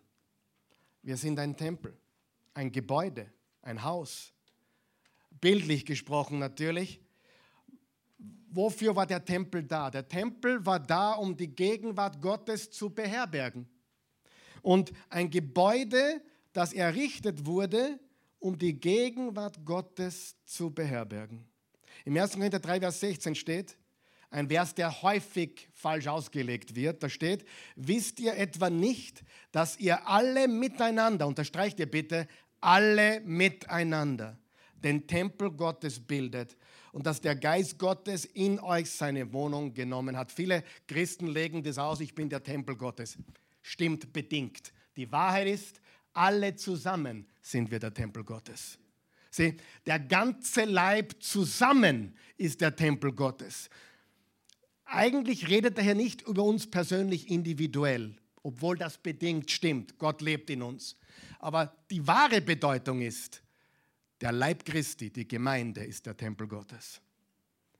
Wir 1.02 1.16
sind 1.16 1.38
ein 1.38 1.56
Tempel, 1.56 1.96
ein 2.52 2.70
Gebäude, 2.70 3.32
ein 3.62 3.82
Haus. 3.82 4.32
Bildlich 5.40 5.86
gesprochen 5.86 6.38
natürlich, 6.38 7.00
wofür 8.50 8.94
war 8.96 9.06
der 9.06 9.24
Tempel 9.24 9.62
da? 9.62 9.90
Der 9.90 10.06
Tempel 10.06 10.64
war 10.64 10.80
da, 10.80 11.12
um 11.12 11.36
die 11.36 11.54
Gegenwart 11.54 12.20
Gottes 12.20 12.70
zu 12.70 12.90
beherbergen. 12.90 13.68
Und 14.62 14.92
ein 15.08 15.30
Gebäude, 15.30 16.20
das 16.52 16.72
errichtet 16.72 17.46
wurde, 17.46 17.98
um 18.38 18.58
die 18.58 18.78
Gegenwart 18.78 19.64
Gottes 19.64 20.36
zu 20.44 20.70
beherbergen. 20.70 21.44
Im 22.04 22.16
1. 22.16 22.32
Korinther 22.32 22.60
3, 22.60 22.80
Vers 22.80 23.00
16 23.00 23.34
steht, 23.34 23.76
ein 24.30 24.48
Vers, 24.48 24.74
der 24.74 25.02
häufig 25.02 25.68
falsch 25.72 26.08
ausgelegt 26.08 26.74
wird. 26.74 27.02
Da 27.02 27.08
steht, 27.08 27.44
wisst 27.76 28.20
ihr 28.20 28.36
etwa 28.36 28.70
nicht, 28.70 29.24
dass 29.52 29.78
ihr 29.78 30.06
alle 30.06 30.48
miteinander, 30.48 31.26
unterstreicht 31.26 31.78
ihr 31.78 31.90
bitte, 31.90 32.26
alle 32.60 33.20
miteinander 33.20 34.38
den 34.82 35.06
Tempel 35.06 35.50
Gottes 35.50 36.00
bildet 36.00 36.56
und 36.92 37.06
dass 37.06 37.20
der 37.20 37.36
Geist 37.36 37.78
Gottes 37.78 38.24
in 38.24 38.60
euch 38.60 38.90
seine 38.90 39.32
Wohnung 39.32 39.74
genommen 39.74 40.16
hat. 40.16 40.32
Viele 40.32 40.64
Christen 40.86 41.26
legen 41.26 41.62
das 41.62 41.78
aus, 41.78 42.00
ich 42.00 42.14
bin 42.14 42.28
der 42.28 42.42
Tempel 42.42 42.76
Gottes. 42.76 43.18
Stimmt 43.62 44.12
bedingt. 44.12 44.72
Die 44.96 45.10
Wahrheit 45.12 45.48
ist, 45.48 45.80
alle 46.12 46.56
zusammen 46.56 47.26
sind 47.42 47.70
wir 47.70 47.78
der 47.78 47.92
Tempel 47.92 48.24
Gottes. 48.24 48.78
Sieh, 49.30 49.56
der 49.84 49.98
ganze 49.98 50.64
Leib 50.64 51.16
zusammen 51.20 52.16
ist 52.38 52.60
der 52.62 52.74
Tempel 52.74 53.12
Gottes. 53.12 53.68
Eigentlich 54.86 55.48
redet 55.48 55.76
er 55.76 55.84
hier 55.84 55.94
nicht 55.94 56.22
über 56.22 56.42
uns 56.42 56.70
persönlich 56.70 57.28
individuell, 57.28 58.16
obwohl 58.42 58.78
das 58.78 58.96
bedingt 58.98 59.50
stimmt. 59.50 59.98
Gott 59.98 60.22
lebt 60.22 60.48
in 60.48 60.62
uns. 60.62 60.96
Aber 61.38 61.76
die 61.90 62.06
wahre 62.06 62.40
Bedeutung 62.40 63.02
ist, 63.02 63.42
der 64.20 64.32
Leib 64.32 64.64
Christi, 64.64 65.10
die 65.10 65.28
Gemeinde, 65.28 65.84
ist 65.84 66.06
der 66.06 66.16
Tempel 66.16 66.46
Gottes. 66.46 67.00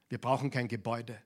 Wir 0.09 0.18
brauchen 0.18 0.51
kein 0.51 0.68
Gebäude. 0.68 1.18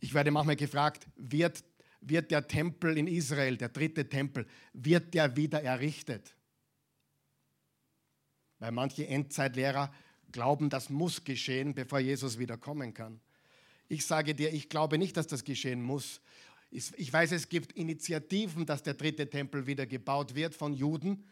Ich 0.00 0.14
werde 0.14 0.30
manchmal 0.30 0.56
gefragt, 0.56 1.06
wird, 1.16 1.64
wird 2.00 2.30
der 2.30 2.46
Tempel 2.46 2.98
in 2.98 3.06
Israel, 3.06 3.56
der 3.56 3.70
dritte 3.70 4.08
Tempel, 4.08 4.46
wird 4.72 5.14
der 5.14 5.36
wieder 5.36 5.62
errichtet? 5.62 6.34
Weil 8.58 8.72
manche 8.72 9.06
Endzeitlehrer 9.06 9.92
glauben, 10.32 10.70
das 10.70 10.90
muss 10.90 11.24
geschehen, 11.24 11.74
bevor 11.74 11.98
Jesus 11.98 12.38
wieder 12.38 12.56
kommen 12.56 12.94
kann. 12.94 13.20
Ich 13.88 14.04
sage 14.04 14.34
dir, 14.34 14.52
ich 14.52 14.68
glaube 14.68 14.98
nicht, 14.98 15.16
dass 15.16 15.26
das 15.26 15.44
geschehen 15.44 15.82
muss. 15.82 16.20
Ich 16.70 17.12
weiß, 17.12 17.32
es 17.32 17.48
gibt 17.48 17.72
Initiativen, 17.72 18.66
dass 18.66 18.82
der 18.82 18.94
dritte 18.94 19.30
Tempel 19.30 19.66
wieder 19.66 19.86
gebaut 19.86 20.34
wird 20.34 20.54
von 20.54 20.74
Juden. 20.74 21.24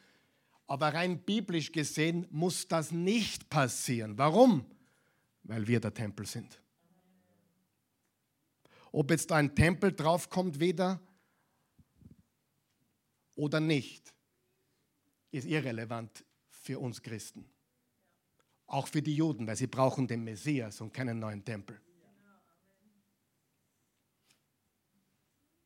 Aber 0.66 0.94
rein 0.94 1.18
biblisch 1.22 1.72
gesehen 1.72 2.26
muss 2.30 2.66
das 2.68 2.90
nicht 2.90 3.50
passieren. 3.50 4.16
Warum? 4.16 4.64
Weil 5.42 5.66
wir 5.66 5.80
der 5.80 5.92
Tempel 5.92 6.26
sind. 6.26 6.60
Ob 8.90 9.10
jetzt 9.10 9.30
da 9.30 9.36
ein 9.36 9.54
Tempel 9.54 9.92
draufkommt 9.92 10.60
wieder 10.60 11.00
oder 13.34 13.60
nicht, 13.60 14.14
ist 15.32 15.46
irrelevant 15.46 16.24
für 16.48 16.78
uns 16.78 17.02
Christen. 17.02 17.44
Auch 18.66 18.86
für 18.86 19.02
die 19.02 19.16
Juden, 19.16 19.46
weil 19.46 19.56
sie 19.56 19.66
brauchen 19.66 20.06
den 20.06 20.24
Messias 20.24 20.80
und 20.80 20.92
keinen 20.92 21.18
neuen 21.18 21.44
Tempel. 21.44 21.80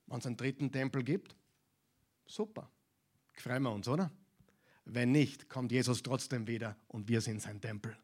Wenn 0.07 0.19
es 0.19 0.27
einen 0.27 0.37
dritten 0.37 0.73
Tempel 0.73 1.05
gibt, 1.05 1.37
super. 2.27 2.71
Freuen 3.35 3.63
wir 3.63 3.73
uns, 3.73 3.87
oder? 3.87 4.11
Wenn 4.91 5.13
nicht, 5.13 5.51
kommt 5.51 5.71
Jesus 5.71 6.03
trotzdem 6.03 6.47
wieder 6.47 6.75
und 6.89 7.09
wir 7.09 7.21
sind 7.21 7.43
sein 7.43 7.61
Tempel. 7.61 7.95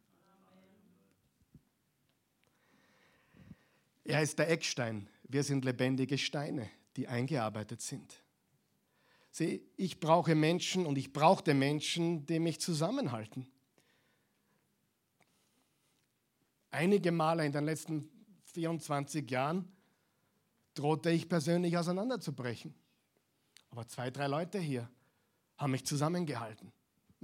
Er 4.05 4.21
ist 4.21 4.39
der 4.39 4.51
Eckstein. 4.51 5.09
Wir 5.23 5.43
sind 5.43 5.65
lebendige 5.65 6.19
Steine, 6.19 6.69
die 6.97 7.09
eingearbeitet 7.09 7.81
sind. 7.81 8.23
Sieh, 9.31 9.63
ich 9.79 9.99
brauche 9.99 10.35
Menschen 10.35 10.85
und 10.85 10.99
ich 10.99 11.11
brauchte 11.13 11.55
Menschen, 11.55 12.27
die 12.27 12.39
mich 12.39 12.61
zusammenhalten. 12.61 13.47
Einige 16.71 17.13
Male 17.13 17.47
in 17.47 17.53
den 17.53 17.65
letzten 17.65 18.11
24 18.45 19.29
Jahren 19.31 19.73
drohte 20.75 21.11
ich 21.11 21.31
persönlich 21.31 21.79
auseinanderzubrechen. 21.79 22.75
Aber 23.71 23.89
zwei, 23.89 24.11
drei 24.11 24.27
Leute 24.27 24.59
hier 24.59 24.91
haben 25.57 25.71
mich 25.71 25.87
zusammengehalten. 25.87 26.74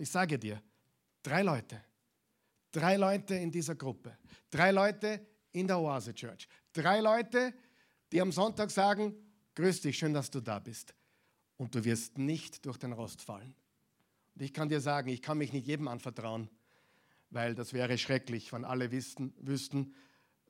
Ich 0.00 0.08
sage 0.08 0.38
dir, 0.38 0.62
drei 1.22 1.42
Leute, 1.42 1.78
drei 2.72 2.96
Leute 2.96 3.34
in 3.34 3.50
dieser 3.50 3.74
Gruppe, 3.74 4.16
drei 4.50 4.70
Leute 4.70 5.26
in 5.52 5.66
der 5.66 5.78
Oase 5.78 6.14
Church, 6.14 6.48
drei 6.72 7.00
Leute, 7.00 7.52
die 8.10 8.22
am 8.22 8.32
Sonntag 8.32 8.70
sagen, 8.70 9.14
grüß 9.54 9.82
dich, 9.82 9.98
schön, 9.98 10.14
dass 10.14 10.30
du 10.30 10.40
da 10.40 10.58
bist. 10.58 10.94
Und 11.58 11.74
du 11.74 11.84
wirst 11.84 12.16
nicht 12.16 12.64
durch 12.64 12.78
den 12.78 12.92
Rost 12.92 13.20
fallen. 13.20 13.54
Und 14.34 14.42
ich 14.42 14.54
kann 14.54 14.70
dir 14.70 14.80
sagen, 14.80 15.10
ich 15.10 15.20
kann 15.20 15.36
mich 15.36 15.52
nicht 15.52 15.66
jedem 15.66 15.86
anvertrauen, 15.86 16.48
weil 17.28 17.54
das 17.54 17.74
wäre 17.74 17.98
schrecklich, 17.98 18.54
wenn 18.54 18.64
alle 18.64 18.90
wüssten, 18.90 19.34
wüssten 19.36 19.94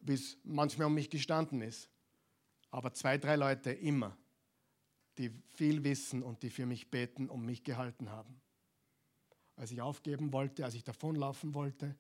wie 0.01 0.14
es 0.14 0.38
manchmal 0.44 0.86
um 0.86 0.94
mich 0.94 1.11
gestanden 1.11 1.61
ist. 1.61 1.88
Aber 2.70 2.92
zwei, 2.92 3.18
drei 3.18 3.34
Leute 3.34 3.72
immer 3.72 4.16
die 5.18 5.32
viel 5.48 5.82
wissen 5.82 6.22
und 6.22 6.44
die 6.44 6.51
für 6.51 6.66
mich 6.66 6.88
beten 6.88 7.28
und 7.28 7.44
mich 7.44 7.64
gehalten 7.64 8.11
haben. 8.11 8.40
Als 9.57 9.70
ich 9.70 9.80
aufgeben 9.80 10.32
wollte, 10.32 10.64
als 10.64 10.74
ich 10.74 10.84
davonlaufen 10.84 11.55
wollte, 11.55 11.94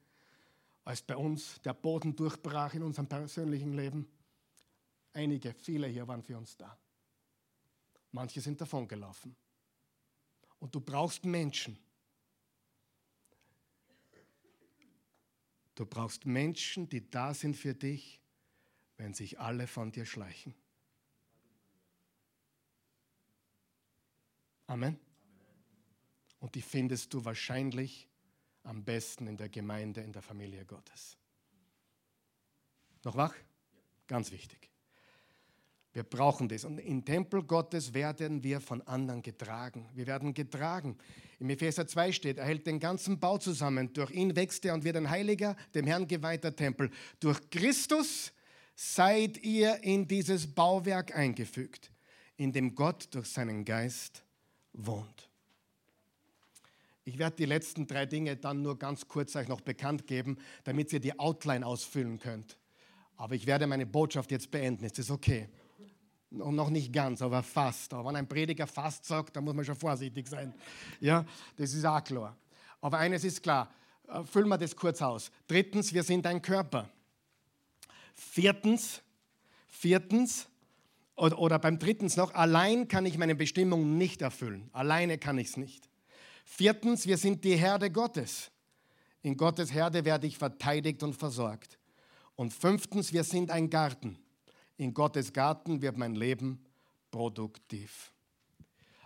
als 0.84 1.02
bei 1.02 1.16
uns 1.16 1.60
der 1.62 1.74
Boden 1.74 2.16
durchbrach 2.16 2.74
in 2.74 2.82
unserem 2.82 3.06
persönlichen 3.06 3.74
Leben, 3.74 4.08
einige, 5.12 5.54
viele 5.54 5.86
hier 5.86 6.06
waren 6.08 6.22
für 6.22 6.38
uns 6.38 6.56
da. 6.56 6.78
Manche 8.12 8.40
sind 8.40 8.60
davongelaufen. 8.60 9.36
Und 10.58 10.74
du 10.74 10.80
brauchst 10.80 11.24
Menschen. 11.24 11.78
Du 15.74 15.86
brauchst 15.86 16.26
Menschen, 16.26 16.88
die 16.88 17.10
da 17.10 17.32
sind 17.32 17.56
für 17.56 17.74
dich, 17.74 18.20
wenn 18.96 19.14
sich 19.14 19.40
alle 19.40 19.66
von 19.66 19.92
dir 19.92 20.04
schleichen. 20.04 20.54
Amen. 24.66 25.09
Und 26.40 26.54
die 26.54 26.62
findest 26.62 27.14
du 27.14 27.24
wahrscheinlich 27.24 28.08
am 28.62 28.84
besten 28.84 29.26
in 29.26 29.36
der 29.36 29.48
Gemeinde, 29.48 30.00
in 30.00 30.12
der 30.12 30.22
Familie 30.22 30.64
Gottes. 30.64 31.16
Noch 33.04 33.16
wach? 33.16 33.34
Ganz 34.06 34.30
wichtig. 34.32 34.70
Wir 35.92 36.02
brauchen 36.04 36.48
das. 36.48 36.64
Und 36.64 36.78
im 36.78 37.04
Tempel 37.04 37.42
Gottes 37.42 37.94
werden 37.94 38.44
wir 38.44 38.60
von 38.60 38.82
anderen 38.82 39.22
getragen. 39.22 39.88
Wir 39.94 40.06
werden 40.06 40.34
getragen. 40.34 40.96
Im 41.40 41.50
Epheser 41.50 41.86
2 41.86 42.12
steht, 42.12 42.38
er 42.38 42.44
hält 42.44 42.66
den 42.66 42.78
ganzen 42.78 43.18
Bau 43.18 43.38
zusammen. 43.38 43.92
Durch 43.92 44.10
ihn 44.10 44.36
wächst 44.36 44.64
er 44.64 44.74
und 44.74 44.84
wird 44.84 44.96
ein 44.96 45.10
heiliger, 45.10 45.56
dem 45.74 45.86
Herrn 45.86 46.06
geweihter 46.06 46.54
Tempel. 46.54 46.90
Durch 47.18 47.40
Christus 47.50 48.32
seid 48.76 49.38
ihr 49.38 49.82
in 49.82 50.06
dieses 50.06 50.46
Bauwerk 50.54 51.16
eingefügt, 51.16 51.90
in 52.36 52.52
dem 52.52 52.74
Gott 52.74 53.08
durch 53.12 53.28
seinen 53.28 53.64
Geist 53.64 54.22
wohnt. 54.72 55.29
Ich 57.04 57.18
werde 57.18 57.36
die 57.36 57.46
letzten 57.46 57.86
drei 57.86 58.06
Dinge 58.06 58.36
dann 58.36 58.62
nur 58.62 58.78
ganz 58.78 59.08
kurz 59.08 59.34
euch 59.36 59.48
noch 59.48 59.60
bekannt 59.60 60.06
geben, 60.06 60.38
damit 60.64 60.92
ihr 60.92 61.00
die 61.00 61.18
Outline 61.18 61.66
ausfüllen 61.66 62.18
könnt. 62.18 62.58
Aber 63.16 63.34
ich 63.34 63.46
werde 63.46 63.66
meine 63.66 63.86
Botschaft 63.86 64.30
jetzt 64.30 64.50
beenden. 64.50 64.84
Ist 64.84 64.98
das 64.98 65.10
okay? 65.10 65.48
Noch 66.30 66.70
nicht 66.70 66.92
ganz, 66.92 67.22
aber 67.22 67.42
fast. 67.42 67.92
Aber 67.92 68.08
wenn 68.08 68.16
ein 68.16 68.28
Prediger 68.28 68.66
fast 68.66 69.04
sagt, 69.04 69.34
dann 69.34 69.44
muss 69.44 69.54
man 69.54 69.64
schon 69.64 69.74
vorsichtig 69.74 70.28
sein. 70.28 70.54
Ja, 71.00 71.24
das 71.56 71.74
ist 71.74 71.84
auch 71.84 72.02
klar. 72.04 72.36
Aber 72.80 72.98
eines 72.98 73.24
ist 73.24 73.42
klar, 73.42 73.72
äh, 74.08 74.22
füllen 74.24 74.48
wir 74.48 74.56
das 74.56 74.76
kurz 74.76 75.02
aus. 75.02 75.30
Drittens, 75.48 75.92
wir 75.92 76.02
sind 76.02 76.26
ein 76.26 76.40
Körper. 76.40 76.88
Viertens, 78.14 79.02
viertens, 79.66 80.46
oder, 81.16 81.38
oder 81.38 81.58
beim 81.58 81.78
drittens 81.78 82.16
noch, 82.16 82.32
allein 82.34 82.88
kann 82.88 83.04
ich 83.04 83.18
meine 83.18 83.34
Bestimmung 83.34 83.98
nicht 83.98 84.22
erfüllen. 84.22 84.70
Alleine 84.72 85.18
kann 85.18 85.36
ich 85.36 85.48
es 85.48 85.56
nicht. 85.56 85.89
Viertens, 86.44 87.06
wir 87.06 87.16
sind 87.16 87.44
die 87.44 87.56
Herde 87.56 87.90
Gottes. 87.90 88.50
In 89.22 89.36
Gottes 89.36 89.72
Herde 89.72 90.04
werde 90.04 90.26
ich 90.26 90.38
verteidigt 90.38 91.02
und 91.02 91.14
versorgt. 91.14 91.78
Und 92.36 92.52
fünftens, 92.52 93.12
wir 93.12 93.24
sind 93.24 93.50
ein 93.50 93.68
Garten. 93.68 94.18
In 94.76 94.94
Gottes 94.94 95.32
Garten 95.32 95.82
wird 95.82 95.98
mein 95.98 96.14
Leben 96.14 96.64
produktiv. 97.10 98.12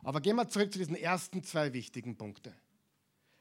Aber 0.02 0.20
gehen 0.20 0.36
wir 0.36 0.48
zurück 0.48 0.72
zu 0.72 0.78
diesen 0.78 0.96
ersten 0.96 1.42
zwei 1.42 1.72
wichtigen 1.72 2.16
Punkten. 2.16 2.54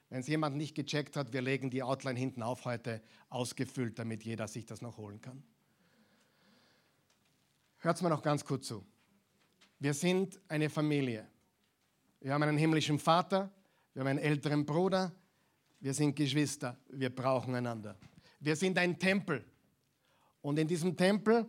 Wenn 0.10 0.22
es 0.22 0.28
jemand 0.28 0.56
nicht 0.56 0.76
gecheckt 0.76 1.16
hat, 1.16 1.34
wir 1.34 1.41
legen 1.41 1.70
die 1.70 1.84
Outline 1.84 2.18
hinten 2.18 2.44
auf 2.44 2.66
heute 2.66 3.02
ausgefüllt, 3.30 4.00
damit 4.00 4.24
jeder 4.24 4.48
sich 4.48 4.66
das 4.66 4.82
noch 4.82 4.98
holen 4.98 5.22
kann. 5.22 5.44
Hört 7.80 7.98
es 7.98 8.02
mir 8.02 8.10
noch 8.10 8.22
ganz 8.22 8.46
kurz 8.46 8.68
zu. 8.68 8.86
Wir 9.80 9.94
sind 9.94 10.39
eine 10.48 10.70
Familie. 10.70 11.28
Wir 12.22 12.34
haben 12.34 12.44
einen 12.44 12.58
himmlischen 12.58 13.00
Vater, 13.00 13.52
wir 13.94 14.02
haben 14.02 14.08
einen 14.08 14.20
älteren 14.20 14.66
Bruder, 14.66 15.12
wir 15.80 15.94
sind 15.94 16.16
Geschwister, 16.16 16.78
wir 16.89 17.14
brauchen 17.14 17.56
einander. 17.56 17.98
Wir 18.39 18.56
sind 18.56 18.78
ein 18.78 18.98
Tempel. 18.98 19.46
Und 20.41 20.60
in 20.60 20.68
diesem 20.68 20.98
Tempel 20.98 21.48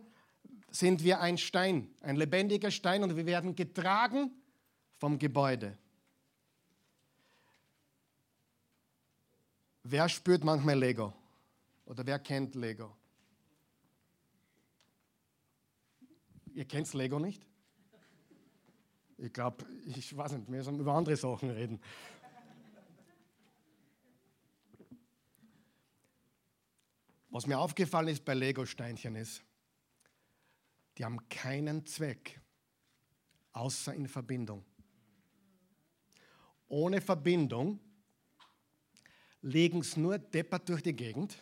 sind 0.69 1.03
wir 1.03 1.21
ein 1.21 1.37
Stein, 1.37 1.89
ein 2.01 2.15
lebendiger 2.15 2.71
Stein 2.71 3.03
und 3.03 3.15
wir 3.15 3.25
werden 3.25 3.55
getragen 3.55 4.31
vom 4.97 5.17
Gebäude. 5.17 5.77
Wer 9.83 10.09
spürt 10.09 10.43
manchmal 10.43 10.79
Lego? 10.79 11.13
Oder 11.85 12.05
wer 12.05 12.19
kennt 12.19 12.55
Lego? 12.55 12.95
Ihr 16.53 16.65
kennt 16.65 16.91
Lego 16.93 17.19
nicht? 17.19 17.45
Ich 19.17 19.31
glaube, 19.31 19.65
ich 19.85 20.15
weiß 20.15 20.33
nicht, 20.33 20.47
wir 20.49 20.57
müssen 20.57 20.79
über 20.79 20.93
andere 20.93 21.15
Sachen 21.15 21.49
reden. 21.49 21.79
Was 27.35 27.47
mir 27.47 27.59
aufgefallen 27.59 28.07
ist 28.07 28.23
bei 28.23 28.33
Lego-Steinchen 28.33 29.17
ist, 29.17 29.43
die 30.97 31.03
haben 31.03 31.27
keinen 31.27 31.85
Zweck, 31.85 32.39
außer 33.51 33.93
in 33.93 34.07
Verbindung. 34.07 34.63
Ohne 36.69 37.01
Verbindung 37.01 37.81
legen 39.41 39.81
es 39.81 39.97
nur 39.97 40.17
deppert 40.17 40.69
durch 40.69 40.81
die 40.81 40.95
Gegend 40.95 41.35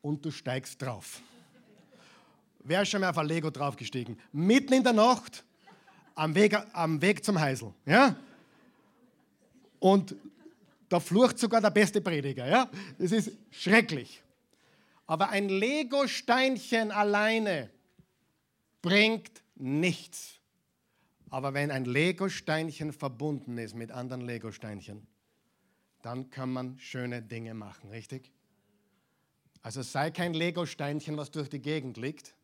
und 0.00 0.24
du 0.24 0.30
steigst 0.30 0.80
drauf. 0.80 1.20
Wer 2.60 2.80
ist 2.80 2.88
schon 2.88 3.02
mal 3.02 3.10
auf 3.10 3.18
ein 3.18 3.26
Lego 3.26 3.50
draufgestiegen? 3.50 4.18
Mitten 4.32 4.72
in 4.72 4.82
der 4.82 4.94
Nacht 4.94 5.44
am 6.14 6.34
Weg, 6.34 6.56
am 6.72 7.02
Weg 7.02 7.22
zum 7.22 7.38
Heisel. 7.38 7.74
Ja? 7.84 8.16
Und 9.78 10.14
da 10.88 10.98
flucht 10.98 11.38
sogar 11.38 11.60
der 11.60 11.68
beste 11.68 12.00
Prediger. 12.00 12.48
Ja? 12.48 12.70
Das 12.96 13.12
ist 13.12 13.32
schrecklich. 13.50 14.22
Aber 15.10 15.30
ein 15.30 15.48
Lego-Steinchen 15.48 16.92
alleine 16.92 17.68
bringt 18.80 19.42
nichts. 19.56 20.38
Aber 21.30 21.52
wenn 21.52 21.72
ein 21.72 21.84
Lego-Steinchen 21.84 22.92
verbunden 22.92 23.58
ist 23.58 23.74
mit 23.74 23.90
anderen 23.90 24.20
Lego-Steinchen, 24.20 25.04
dann 26.02 26.30
kann 26.30 26.52
man 26.52 26.78
schöne 26.78 27.22
Dinge 27.22 27.54
machen, 27.54 27.90
richtig? 27.90 28.30
Also 29.62 29.82
sei 29.82 30.12
kein 30.12 30.32
Lego-Steinchen, 30.32 31.16
was 31.16 31.32
durch 31.32 31.48
die 31.48 31.60
Gegend 31.60 31.96
liegt, 31.96 32.36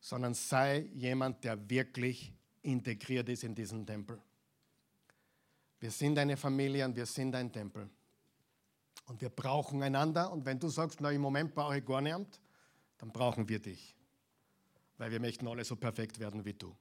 sondern 0.00 0.34
sei 0.34 0.80
jemand, 0.92 1.44
der 1.44 1.70
wirklich 1.70 2.30
integriert 2.60 3.30
ist 3.30 3.42
in 3.42 3.54
diesen 3.54 3.86
Tempel. 3.86 4.20
Wir 5.80 5.90
sind 5.90 6.18
eine 6.18 6.36
Familie 6.36 6.84
und 6.84 6.94
wir 6.94 7.06
sind 7.06 7.34
ein 7.34 7.50
Tempel. 7.50 7.88
Und 9.06 9.20
wir 9.20 9.30
brauchen 9.30 9.82
einander. 9.82 10.32
Und 10.32 10.44
wenn 10.44 10.58
du 10.58 10.68
sagst, 10.68 11.00
na, 11.00 11.10
im 11.10 11.20
Moment 11.20 11.54
brauche 11.54 11.78
ich 11.78 11.84
gar 11.84 12.00
niemand, 12.00 12.40
dann 12.98 13.10
brauchen 13.10 13.48
wir 13.48 13.58
dich. 13.58 13.94
Weil 14.98 15.10
wir 15.10 15.20
möchten 15.20 15.46
alle 15.46 15.64
so 15.64 15.76
perfekt 15.76 16.18
werden 16.18 16.44
wie 16.44 16.54
du. 16.54 16.74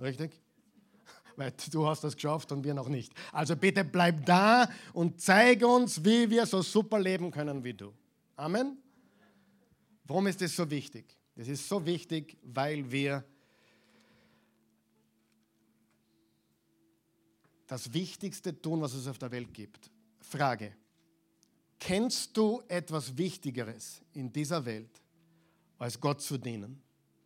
Richtig? 0.00 0.40
Weil 1.36 1.52
du 1.70 1.86
hast 1.86 2.04
das 2.04 2.14
geschafft 2.14 2.52
und 2.52 2.64
wir 2.64 2.74
noch 2.74 2.88
nicht. 2.88 3.12
Also 3.32 3.56
bitte 3.56 3.84
bleib 3.84 4.24
da 4.24 4.68
und 4.92 5.20
zeig 5.20 5.64
uns, 5.64 6.04
wie 6.04 6.30
wir 6.30 6.46
so 6.46 6.62
super 6.62 6.98
leben 6.98 7.30
können 7.30 7.62
wie 7.64 7.74
du. 7.74 7.92
Amen. 8.36 8.78
Warum 10.04 10.26
ist 10.28 10.40
das 10.40 10.54
so 10.54 10.70
wichtig? 10.70 11.16
Das 11.34 11.48
ist 11.48 11.68
so 11.68 11.84
wichtig, 11.84 12.36
weil 12.42 12.90
wir 12.90 13.24
das 17.66 17.92
Wichtigste 17.92 18.60
tun, 18.60 18.80
was 18.80 18.94
es 18.94 19.06
auf 19.06 19.18
der 19.18 19.30
Welt 19.30 19.52
gibt. 19.52 19.90
Frage. 20.28 20.74
Kennst 21.78 22.36
du 22.36 22.62
etwas 22.68 23.16
Wichtigeres 23.16 24.02
in 24.12 24.32
dieser 24.32 24.64
Welt, 24.64 25.00
als 25.78 25.98
Gott 25.98 26.20
zu 26.20 26.36
dienen? 26.36 26.82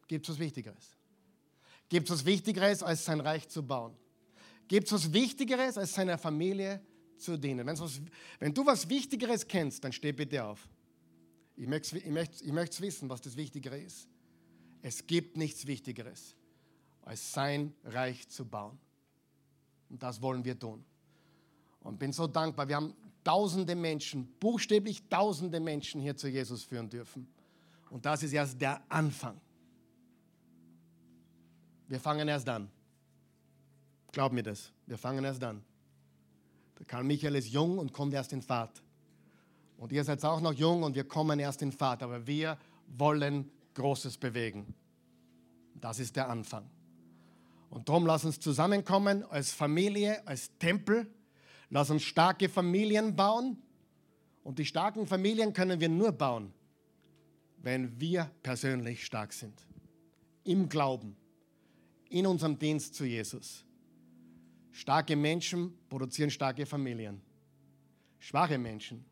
Gibt 0.07 0.29
es 0.29 0.35
was 0.35 0.39
Wichtigeres? 0.39 0.97
Gibt 1.89 2.09
es 2.09 2.15
was 2.15 2.25
Wichtigeres, 2.25 2.83
als 2.83 3.05
sein 3.05 3.21
Reich 3.21 3.49
zu 3.49 3.63
bauen? 3.63 3.97
Gibt 4.69 4.87
es 4.87 4.93
was 4.93 5.13
Wichtigeres, 5.13 5.77
als 5.79 5.95
seiner 5.95 6.17
Familie 6.17 6.81
zu 7.17 7.37
dienen? 7.37 7.67
Was, 7.67 8.01
wenn 8.39 8.55
du 8.55 8.65
was 8.65 8.89
Wichtigeres 8.89 9.47
kennst, 9.47 9.83
dann 9.83 9.93
steh 9.93 10.13
bitte 10.13 10.45
auf. 10.45 10.69
Ich 11.57 11.67
möchte, 11.67 11.99
ich, 11.99 12.07
möchte, 12.07 12.45
ich 12.45 12.53
möchte 12.53 12.81
wissen, 12.83 13.09
was 13.09 13.21
das 13.21 13.37
Wichtigere 13.37 13.79
ist. 13.79 14.07
Es 14.81 15.07
gibt 15.07 15.37
nichts 15.37 15.67
Wichtigeres, 15.67 16.35
als 17.03 17.33
sein 17.33 17.75
Reich 17.85 18.29
zu 18.29 18.45
bauen. 18.45 18.79
Und 19.89 20.03
das 20.03 20.21
wollen 20.21 20.45
wir 20.45 20.59
tun. 20.59 20.85
Und 21.83 21.99
bin 21.99 22.13
so 22.13 22.27
dankbar. 22.27 22.69
Wir 22.69 22.77
haben 22.77 22.95
tausende 23.25 23.75
Menschen, 23.75 24.27
buchstäblich 24.41 25.09
tausende 25.09 25.61
Menschen 25.61 26.01
hier 26.01 26.17
zu 26.17 26.29
Jesus 26.29 26.65
führen 26.65 26.89
dürfen. 26.89 27.29
Und 27.91 28.07
das 28.07 28.23
ist 28.23 28.33
erst 28.33 28.61
der 28.61 28.81
Anfang. 28.89 29.41
Wir 31.89 32.01
fangen 32.01 32.27
erst 32.29 32.49
an. 32.49 32.71
Glaub 34.13 34.33
mir 34.33 34.43
das. 34.43 34.73
Wir 34.87 34.97
fangen 34.97 35.25
erst 35.25 35.43
an. 35.45 35.63
Der 36.79 36.87
Karl 36.87 37.05
Michael 37.05 37.37
ist 37.37 37.49
jung 37.49 37.79
und 37.79 37.93
kommt 37.93 38.15
erst 38.15 38.33
in 38.33 38.43
Fahrt. 38.43 38.83
Und 39.77 39.93
ihr 39.93 40.05
seid 40.05 40.25
auch 40.25 40.41
noch 40.41 40.53
jung 40.53 40.83
und 40.85 40.95
wir 40.95 41.05
kommen 41.05 41.39
erst 41.39 41.63
in 41.63 41.73
Fahrt. 41.73 42.03
Aber 42.03 42.27
wir 42.27 42.59
wollen 42.87 43.51
Großes 43.75 44.19
bewegen. 44.19 44.75
Das 45.75 45.99
ist 45.99 46.17
der 46.17 46.29
Anfang. 46.29 46.69
Und 47.71 47.89
darum 47.89 48.07
lass 48.07 48.25
uns 48.25 48.39
zusammenkommen 48.39 49.25
als 49.25 49.53
Familie, 49.53 50.27
als 50.27 50.51
Tempel 50.59 51.11
Lass 51.73 51.89
uns 51.89 52.03
starke 52.03 52.51
Familien 52.51 53.17
bauen. 53.17 53.57
Und 54.45 54.59
die 54.59 54.67
starken 54.67 55.07
Familien 55.07 55.55
können 55.55 55.81
wir 55.81 55.89
nur 55.89 56.13
bauen, 56.13 56.53
wenn 57.63 57.99
wir 57.99 58.31
persönlich 58.43 59.07
stark 59.07 59.33
sind. 59.33 59.67
Im 60.45 60.69
Glauben, 60.69 61.17
in 62.11 62.27
unserem 62.27 62.59
Dienst 62.59 62.95
zu 62.95 63.07
Jesus. 63.07 63.65
Starke 64.71 65.17
Menschen 65.17 65.73
produzieren 65.89 66.31
starke 66.31 66.67
Familien. 66.67 67.23
Schwache 68.19 68.59
Menschen 68.59 69.03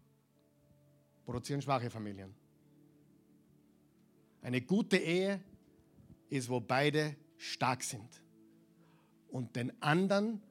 produzieren 1.25 1.63
schwache 1.63 1.89
Familien. 1.89 2.35
Eine 4.43 4.61
gute 4.61 4.99
Ehe 4.99 5.41
ist, 6.29 6.51
wo 6.51 6.61
beide 6.61 7.17
stark 7.39 7.83
sind 7.83 8.23
und 9.31 9.57
den 9.57 9.83
anderen 9.83 10.43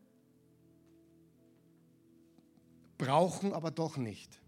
brauchen 3.00 3.54
aber 3.54 3.72
doch 3.72 3.98
nicht. 3.98 4.40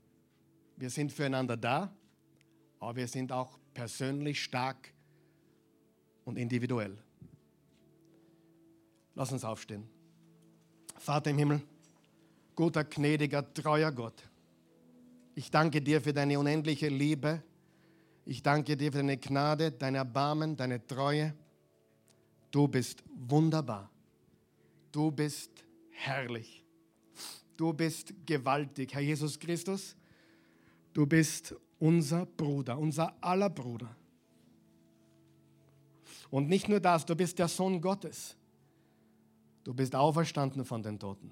Wir 0.77 0.91
sind 0.91 1.11
füreinander 1.11 1.57
da, 1.57 1.91
aber 2.79 2.97
wir 2.97 3.07
sind 3.07 3.31
auch 3.31 3.57
persönlich 3.73 4.43
stark 4.43 4.93
und 6.25 6.37
individuell. 6.37 6.95
Lass 9.15 9.31
uns 9.31 9.43
aufstehen. 9.43 9.89
Vater 10.97 11.31
im 11.31 11.39
Himmel, 11.39 11.61
guter, 12.55 12.83
gnädiger, 12.83 13.51
treuer 13.53 13.91
Gott, 13.91 14.29
ich 15.33 15.49
danke 15.49 15.81
dir 15.81 16.01
für 16.01 16.13
deine 16.13 16.37
unendliche 16.37 16.89
Liebe. 16.89 17.41
Ich 18.25 18.43
danke 18.43 18.77
dir 18.77 18.91
für 18.91 18.99
deine 18.99 19.17
Gnade, 19.17 19.71
dein 19.71 19.95
Erbarmen, 19.95 20.55
deine 20.55 20.85
Treue. 20.85 21.33
Du 22.51 22.67
bist 22.67 23.01
wunderbar. 23.15 23.89
Du 24.91 25.09
bist 25.09 25.49
herrlich. 25.89 26.60
Du 27.61 27.71
bist 27.73 28.15
gewaltig, 28.25 28.91
Herr 28.95 29.01
Jesus 29.01 29.37
Christus. 29.37 29.95
Du 30.93 31.05
bist 31.05 31.53
unser 31.77 32.25
Bruder, 32.25 32.75
unser 32.75 33.15
aller 33.23 33.51
Bruder. 33.51 33.95
Und 36.31 36.49
nicht 36.49 36.67
nur 36.67 36.79
das, 36.79 37.05
du 37.05 37.15
bist 37.15 37.37
der 37.37 37.47
Sohn 37.47 37.79
Gottes. 37.79 38.35
Du 39.63 39.75
bist 39.75 39.93
auferstanden 39.93 40.65
von 40.65 40.81
den 40.81 40.97
Toten. 40.97 41.31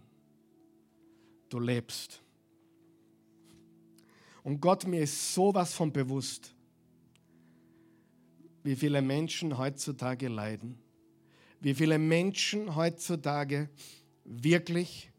Du 1.50 1.58
lebst. 1.58 2.22
Und 4.44 4.62
Gott, 4.62 4.86
mir 4.86 5.02
ist 5.02 5.34
sowas 5.34 5.74
von 5.74 5.92
bewusst, 5.92 6.54
wie 8.62 8.76
viele 8.76 9.02
Menschen 9.02 9.58
heutzutage 9.58 10.28
leiden, 10.28 10.78
wie 11.60 11.74
viele 11.74 11.98
Menschen 11.98 12.76
heutzutage 12.76 13.68
wirklich 14.26 15.10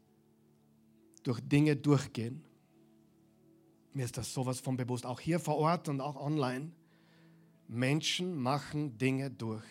durch 1.22 1.40
Dinge 1.40 1.76
durchgehen. 1.76 2.42
Mir 3.92 4.04
ist 4.04 4.16
das 4.16 4.32
sowas 4.32 4.60
von 4.60 4.76
bewusst, 4.76 5.04
auch 5.04 5.20
hier 5.20 5.40
vor 5.40 5.56
Ort 5.56 5.88
und 5.88 6.00
auch 6.00 6.16
online. 6.16 6.70
Menschen 7.68 8.36
machen 8.36 8.96
Dinge 8.98 9.30
durch. 9.30 9.64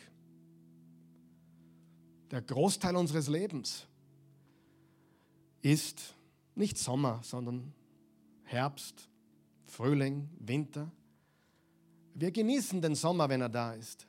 Der 2.32 2.42
Großteil 2.42 2.96
unseres 2.96 3.28
Lebens 3.28 3.88
ist 5.62 6.16
nicht 6.56 6.78
Sommer, 6.78 7.22
sondern 7.24 7.74
Herbst, 8.44 9.10
Frühling, 9.66 10.30
Winter. 10.40 10.92
Wir 12.14 12.32
genießen 12.32 12.82
den 12.82 12.96
Sommer, 12.96 13.30
wenn 13.30 13.42
er 13.42 13.50
da 13.50 13.74
ist. 13.74 14.08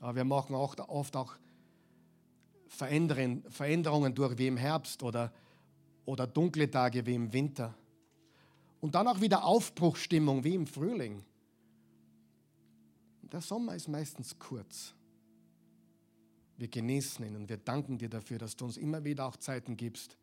Aber 0.00 0.16
wir 0.16 0.24
machen 0.24 0.54
auch 0.54 0.76
oft 0.88 1.16
auch 1.16 1.36
Veränderungen 2.66 4.14
durch 4.14 4.38
wie 4.38 4.46
im 4.46 4.56
Herbst 4.56 5.02
oder, 5.02 5.32
oder 6.04 6.26
dunkle 6.26 6.70
Tage 6.70 7.04
wie 7.06 7.14
im 7.14 7.32
Winter. 7.32 7.74
Und 8.80 8.94
dann 8.94 9.06
auch 9.06 9.20
wieder 9.20 9.44
Aufbruchstimmung 9.44 10.42
wie 10.44 10.54
im 10.54 10.66
Frühling. 10.66 11.24
Der 13.22 13.40
Sommer 13.40 13.74
ist 13.74 13.88
meistens 13.88 14.38
kurz. 14.38 14.94
Wir 16.56 16.68
genießen 16.68 17.24
ihn 17.24 17.36
und 17.36 17.48
wir 17.48 17.56
danken 17.56 17.98
dir 17.98 18.08
dafür, 18.08 18.38
dass 18.38 18.56
du 18.56 18.64
uns 18.64 18.76
immer 18.76 19.04
wieder 19.04 19.26
auch 19.26 19.36
Zeiten 19.36 19.76
gibst, 19.76 20.18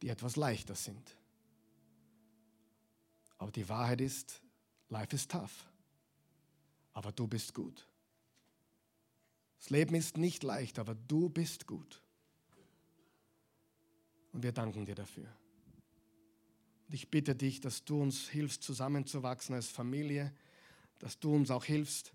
die 0.00 0.08
etwas 0.08 0.36
leichter 0.36 0.74
sind. 0.74 1.16
Aber 3.36 3.52
die 3.52 3.68
Wahrheit 3.68 4.00
ist, 4.00 4.40
life 4.88 5.14
is 5.14 5.28
tough. 5.28 5.66
Aber 6.92 7.12
du 7.12 7.26
bist 7.26 7.54
gut. 7.54 7.86
Das 9.58 9.70
Leben 9.70 9.94
ist 9.94 10.16
nicht 10.16 10.42
leicht, 10.42 10.78
aber 10.78 10.94
du 10.94 11.28
bist 11.28 11.66
gut. 11.66 12.02
Und 14.32 14.42
wir 14.42 14.52
danken 14.52 14.84
dir 14.84 14.94
dafür. 14.94 15.28
Und 16.88 16.94
ich 16.94 17.10
bitte 17.10 17.34
dich, 17.34 17.60
dass 17.60 17.84
du 17.84 18.00
uns 18.00 18.28
hilfst, 18.28 18.62
zusammenzuwachsen 18.62 19.54
als 19.54 19.68
Familie, 19.68 20.32
dass 20.98 21.18
du 21.18 21.34
uns 21.34 21.50
auch 21.50 21.64
hilfst, 21.64 22.12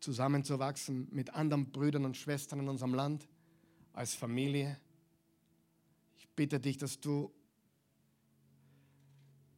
zusammenzuwachsen 0.00 1.08
mit 1.10 1.34
anderen 1.34 1.70
Brüdern 1.70 2.04
und 2.04 2.16
Schwestern 2.16 2.60
in 2.60 2.68
unserem 2.68 2.94
Land, 2.94 3.28
als 3.92 4.14
Familie. 4.14 4.78
Ich 6.18 6.28
bitte 6.30 6.60
dich, 6.60 6.76
dass 6.76 7.00
du 7.00 7.32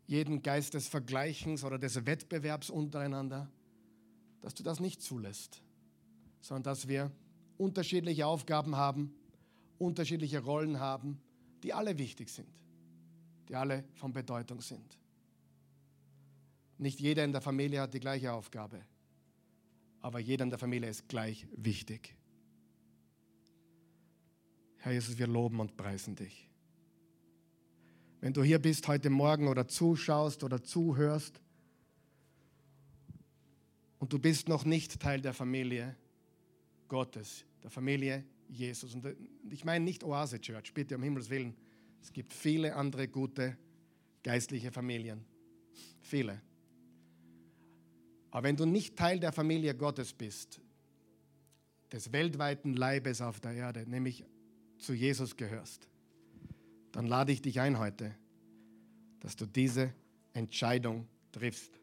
jeden 0.07 0.43
Geist 0.43 0.75
des 0.75 0.89
Vergleichens 0.89 1.65
oder 1.65 1.79
des 1.79 2.07
Wettbewerbs 2.07 2.71
untereinander, 2.71 3.51
dass 4.41 4.55
du 4.55 4.63
das 4.63 4.81
nicht 4.81 5.03
zulässt, 5.03 5.63
sondern 6.41 6.63
dass 6.63 6.89
wir 6.89 7.11
unterschiedliche 7.59 8.27
Aufgaben 8.27 8.77
haben, 8.77 9.15
unterschiedliche 9.79 10.41
Rollen 10.41 10.79
haben, 10.81 11.21
die 11.63 11.73
alle 11.73 11.99
wichtig 11.99 12.29
sind, 12.29 12.49
die 13.49 13.57
alle 13.57 13.85
von 13.95 14.13
Bedeutung 14.13 14.61
sind. 14.61 14.99
Nicht 16.79 17.01
jeder 17.01 17.25
in 17.25 17.33
der 17.33 17.41
Familie 17.41 17.81
hat 17.81 17.95
die 17.95 18.01
gleiche 18.01 18.33
Aufgabe, 18.33 18.81
aber 20.01 20.21
jeder 20.21 20.45
in 20.45 20.51
der 20.51 20.59
Familie 20.59 20.89
ist 20.89 21.09
gleich 21.09 21.47
wichtig. 21.57 22.15
Herr 24.79 24.93
Jesus, 24.93 25.19
wir 25.19 25.27
loben 25.27 25.59
und 25.59 25.77
preisen 25.77 26.15
dich. 26.15 26.49
Wenn 28.21 28.33
du 28.33 28.43
hier 28.43 28.61
bist 28.61 28.87
heute 28.89 29.11
Morgen 29.11 29.49
oder 29.49 29.67
zuschaust 29.67 30.45
oder 30.45 30.63
zuhörst 30.63 31.41
und 33.99 34.13
du 34.13 34.19
bist 34.19 34.49
noch 34.49 34.65
nicht 34.65 35.01
Teil 35.01 35.21
der 35.21 35.35
Familie 35.35 35.97
Gottes, 36.89 37.45
der 37.63 37.71
Familie 37.71 38.25
Jesus. 38.49 38.95
Und 38.95 39.07
ich 39.51 39.65
meine 39.65 39.85
nicht 39.85 40.05
Oase 40.05 40.41
Church, 40.41 40.73
bitte 40.75 40.97
um 40.97 41.03
Himmels 41.03 41.31
Willen. 41.31 41.55
Es 42.03 42.13
gibt 42.13 42.33
viele 42.33 42.75
andere 42.75 43.09
gute 43.09 43.57
geistliche 44.23 44.73
Familien. 44.73 45.25
Viele. 46.01 46.41
Aber 48.31 48.49
wenn 48.49 48.57
du 48.57 48.67
nicht 48.67 48.97
Teil 48.97 49.21
der 49.21 49.33
Familie 49.33 49.75
Gottes 49.75 50.13
bist, 50.13 50.61
des 51.93 52.13
weltweiten 52.13 52.75
Leibes 52.75 53.23
auf 53.23 53.41
der 53.41 53.53
Erde, 53.53 53.89
nämlich 53.89 54.25
zu 54.77 54.93
Jesus 54.93 55.37
gehörst, 55.37 55.89
dann 56.93 57.07
lade 57.07 57.33
ich 57.33 57.41
dich 57.41 57.61
ein 57.61 57.79
heute, 57.79 58.15
dass 59.21 59.37
du 59.37 59.47
diese 59.47 59.95
Entscheidung 60.35 61.09
triffst 61.33 61.79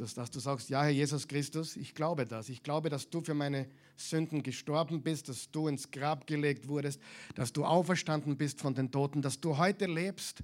dass, 0.00 0.14
dass 0.14 0.30
du 0.30 0.38
sagst, 0.38 0.70
ja, 0.70 0.82
Herr 0.82 0.90
Jesus 0.90 1.26
Christus, 1.26 1.76
ich 1.76 1.94
glaube 1.94 2.24
das. 2.26 2.48
Ich 2.48 2.62
glaube, 2.62 2.88
dass 2.88 3.10
du 3.10 3.20
für 3.20 3.34
meine 3.34 3.68
Sünden 4.00 4.42
gestorben 4.42 5.02
bist, 5.02 5.28
dass 5.28 5.50
du 5.50 5.68
ins 5.68 5.90
Grab 5.90 6.26
gelegt 6.26 6.68
wurdest, 6.68 7.00
dass 7.34 7.52
du 7.52 7.64
auferstanden 7.64 8.36
bist 8.36 8.60
von 8.60 8.74
den 8.74 8.90
Toten, 8.90 9.22
dass 9.22 9.40
du 9.40 9.56
heute 9.58 9.86
lebst, 9.86 10.42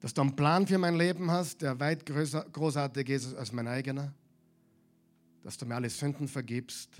dass 0.00 0.14
du 0.14 0.20
einen 0.20 0.36
Plan 0.36 0.66
für 0.66 0.78
mein 0.78 0.96
Leben 0.96 1.30
hast, 1.30 1.62
der 1.62 1.80
weit 1.80 2.06
größer, 2.06 2.44
großartig 2.52 3.08
ist 3.08 3.34
als 3.34 3.52
mein 3.52 3.66
eigener, 3.66 4.12
dass 5.42 5.56
du 5.56 5.66
mir 5.66 5.74
alle 5.74 5.90
Sünden 5.90 6.28
vergibst, 6.28 6.90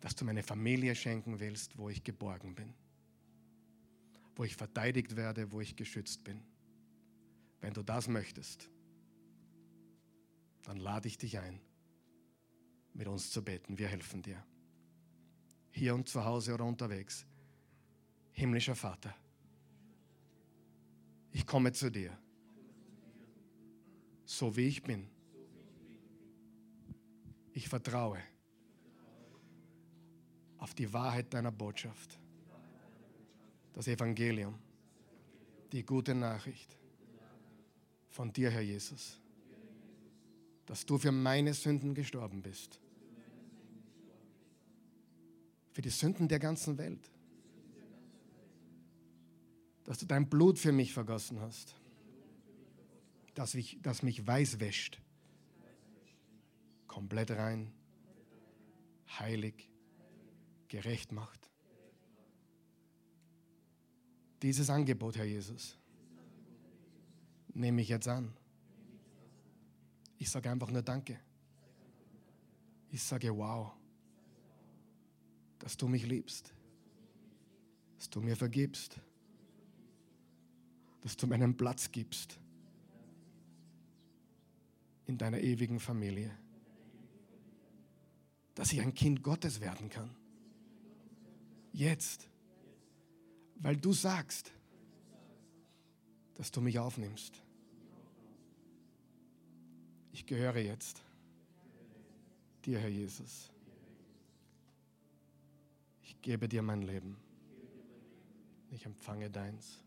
dass 0.00 0.14
du 0.14 0.24
meine 0.24 0.42
Familie 0.42 0.94
schenken 0.94 1.40
willst, 1.40 1.78
wo 1.78 1.88
ich 1.88 2.02
geborgen 2.02 2.54
bin, 2.54 2.74
wo 4.36 4.44
ich 4.44 4.56
verteidigt 4.56 5.16
werde, 5.16 5.50
wo 5.52 5.60
ich 5.60 5.76
geschützt 5.76 6.24
bin. 6.24 6.42
Wenn 7.60 7.72
du 7.72 7.82
das 7.82 8.08
möchtest, 8.08 8.68
dann 10.64 10.76
lade 10.76 11.08
ich 11.08 11.18
dich 11.18 11.38
ein, 11.38 11.60
mit 12.94 13.08
uns 13.08 13.30
zu 13.30 13.42
beten. 13.42 13.76
Wir 13.76 13.88
helfen 13.88 14.22
dir. 14.22 14.42
Hier 15.70 15.94
und 15.94 16.08
zu 16.08 16.24
Hause 16.24 16.54
oder 16.54 16.64
unterwegs. 16.64 17.26
Himmlischer 18.32 18.74
Vater, 18.74 19.14
ich 21.30 21.46
komme 21.46 21.72
zu 21.72 21.90
dir, 21.90 22.16
so 24.24 24.56
wie 24.56 24.66
ich 24.66 24.82
bin. 24.82 25.08
Ich 27.52 27.68
vertraue 27.68 28.18
auf 30.58 30.74
die 30.74 30.92
Wahrheit 30.92 31.32
deiner 31.32 31.52
Botschaft, 31.52 32.18
das 33.72 33.86
Evangelium, 33.86 34.58
die 35.70 35.84
gute 35.84 36.14
Nachricht 36.14 36.76
von 38.08 38.32
dir, 38.32 38.50
Herr 38.50 38.62
Jesus 38.62 39.20
dass 40.66 40.86
du 40.86 40.98
für 40.98 41.12
meine 41.12 41.54
Sünden 41.54 41.94
gestorben 41.94 42.42
bist. 42.42 42.80
Für 45.74 45.82
die 45.82 45.90
Sünden 45.90 46.28
der 46.28 46.38
ganzen 46.38 46.78
Welt. 46.78 47.10
Dass 49.82 49.98
du 49.98 50.06
dein 50.06 50.30
Blut 50.30 50.56
für 50.56 50.70
mich 50.70 50.92
vergossen 50.92 51.40
hast. 51.40 51.74
Dass, 53.34 53.56
ich, 53.56 53.82
dass 53.82 54.04
mich 54.04 54.24
weiß 54.24 54.60
wäscht. 54.60 55.02
Komplett 56.86 57.32
rein, 57.32 57.72
heilig, 59.18 59.68
gerecht 60.68 61.10
macht. 61.10 61.50
Dieses 64.42 64.70
Angebot, 64.70 65.16
Herr 65.16 65.24
Jesus, 65.24 65.76
nehme 67.52 67.82
ich 67.82 67.88
jetzt 67.88 68.06
an. 68.06 68.32
Ich 70.18 70.30
sage 70.30 70.52
einfach 70.52 70.70
nur 70.70 70.82
Danke. 70.82 71.18
Ich 72.90 73.02
sage 73.02 73.36
Wow, 73.36 73.72
dass 75.64 75.78
du 75.78 75.88
mich 75.88 76.04
liebst, 76.06 76.52
dass 77.96 78.10
du 78.10 78.20
mir 78.20 78.36
vergibst, 78.36 79.00
dass 81.00 81.16
du 81.16 81.26
mir 81.26 81.36
einen 81.36 81.56
Platz 81.56 81.90
gibst 81.90 82.38
in 85.06 85.16
deiner 85.16 85.40
ewigen 85.40 85.80
Familie, 85.80 86.36
dass 88.54 88.74
ich 88.74 88.82
ein 88.82 88.92
Kind 88.92 89.22
Gottes 89.22 89.62
werden 89.62 89.88
kann. 89.88 90.14
Jetzt, 91.72 92.28
weil 93.54 93.78
du 93.78 93.94
sagst, 93.94 94.52
dass 96.34 96.50
du 96.50 96.60
mich 96.60 96.78
aufnimmst. 96.78 97.42
Ich 100.12 100.26
gehöre 100.26 100.58
jetzt 100.58 101.02
dir, 102.66 102.80
Herr 102.80 102.90
Jesus. 102.90 103.53
Gebe 106.24 106.48
dir 106.48 106.62
mein 106.62 106.80
Leben. 106.80 107.18
Ich 108.70 108.86
empfange 108.86 109.28
deins. 109.28 109.84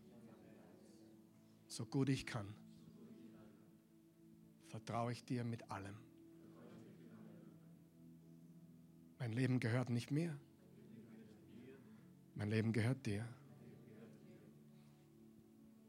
So 1.66 1.84
gut 1.84 2.08
ich 2.08 2.26
kann, 2.26 2.54
vertraue 4.68 5.10
ich 5.10 5.24
dir 5.24 5.42
mit 5.42 5.68
allem. 5.68 5.96
Mein 9.18 9.32
Leben 9.32 9.58
gehört 9.58 9.90
nicht 9.90 10.12
mir. 10.12 10.38
Mein 12.36 12.50
Leben 12.50 12.72
gehört 12.72 13.04
dir. 13.04 13.26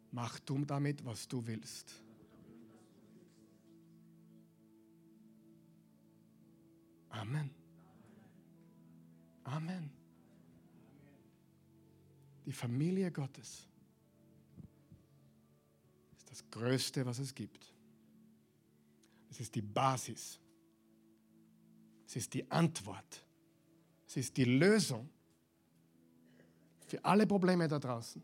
Mach 0.10 0.40
du 0.40 0.66
damit, 0.66 1.06
was 1.06 1.28
du 1.28 1.46
willst. 1.46 1.94
Amen. 7.10 7.52
Amen. 9.44 9.99
Die 12.50 12.54
Familie 12.54 13.12
Gottes 13.12 13.68
ist 16.18 16.32
das 16.32 16.44
Größte, 16.50 17.06
was 17.06 17.20
es 17.20 17.36
gibt. 17.36 17.72
Es 19.30 19.40
ist 19.40 19.54
die 19.54 19.62
Basis. 19.62 20.40
Es 22.08 22.16
ist 22.16 22.34
die 22.34 22.50
Antwort. 22.50 23.24
Es 24.08 24.18
ist 24.18 24.36
die 24.36 24.46
Lösung 24.46 25.08
für 26.88 27.06
alle 27.06 27.28
Probleme 27.28 27.68
da 27.68 27.78
draußen. 27.78 28.20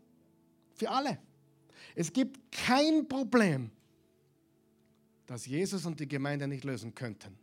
Für 0.74 0.90
alle. 0.90 1.20
Es 1.94 2.12
gibt 2.12 2.50
kein 2.50 3.06
Problem, 3.06 3.70
das 5.26 5.46
Jesus 5.46 5.86
und 5.86 6.00
die 6.00 6.08
Gemeinde 6.08 6.48
nicht 6.48 6.64
lösen 6.64 6.92
könnten. 6.96 7.38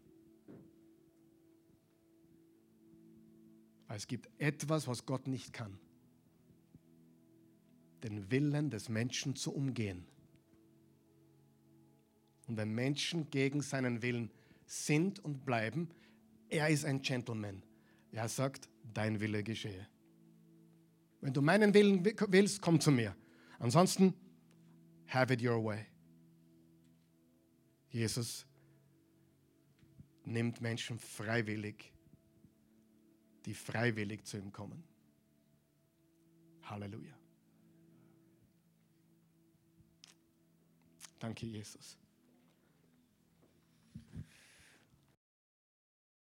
Es 3.88 4.06
gibt 4.06 4.30
etwas, 4.38 4.86
was 4.86 5.06
Gott 5.06 5.28
nicht 5.28 5.54
kann. 5.54 5.80
Den 8.04 8.30
Willen 8.30 8.70
des 8.70 8.90
Menschen 8.90 9.36
zu 9.36 9.54
umgehen. 9.54 10.06
Und 12.48 12.58
wenn 12.58 12.74
Menschen 12.74 13.30
gegen 13.30 13.62
seinen 13.62 14.02
Willen 14.02 14.30
sind 14.66 15.20
und 15.20 15.46
bleiben, 15.46 15.90
er 16.50 16.70
ist 16.70 16.86
ein 16.86 17.02
Gentleman. 17.02 17.64
Er 18.12 18.28
sagt, 18.28 18.70
dein 18.94 19.20
Wille 19.20 19.44
geschehe. 19.44 19.88
Wenn 21.22 21.34
du 21.34 21.42
meinen 21.42 21.74
Willen 21.74 22.04
willst, 22.04 22.62
komm 22.62 22.80
zu 22.80 22.92
mir. 22.92 23.16
Ansonsten, 23.60 24.14
have 25.08 25.34
it 25.34 25.42
your 25.42 25.64
way. 25.64 25.86
Jesus 27.90 28.46
nimmt 30.26 30.62
Menschen 30.62 31.00
freiwillig, 31.00 31.94
die 33.46 33.54
freiwillig 33.54 34.26
zu 34.26 34.38
ihm 34.38 34.52
kommen. 34.52 34.84
Halleluja. 36.64 37.23
Danke, 41.24 41.48
Jesus. 41.48 41.98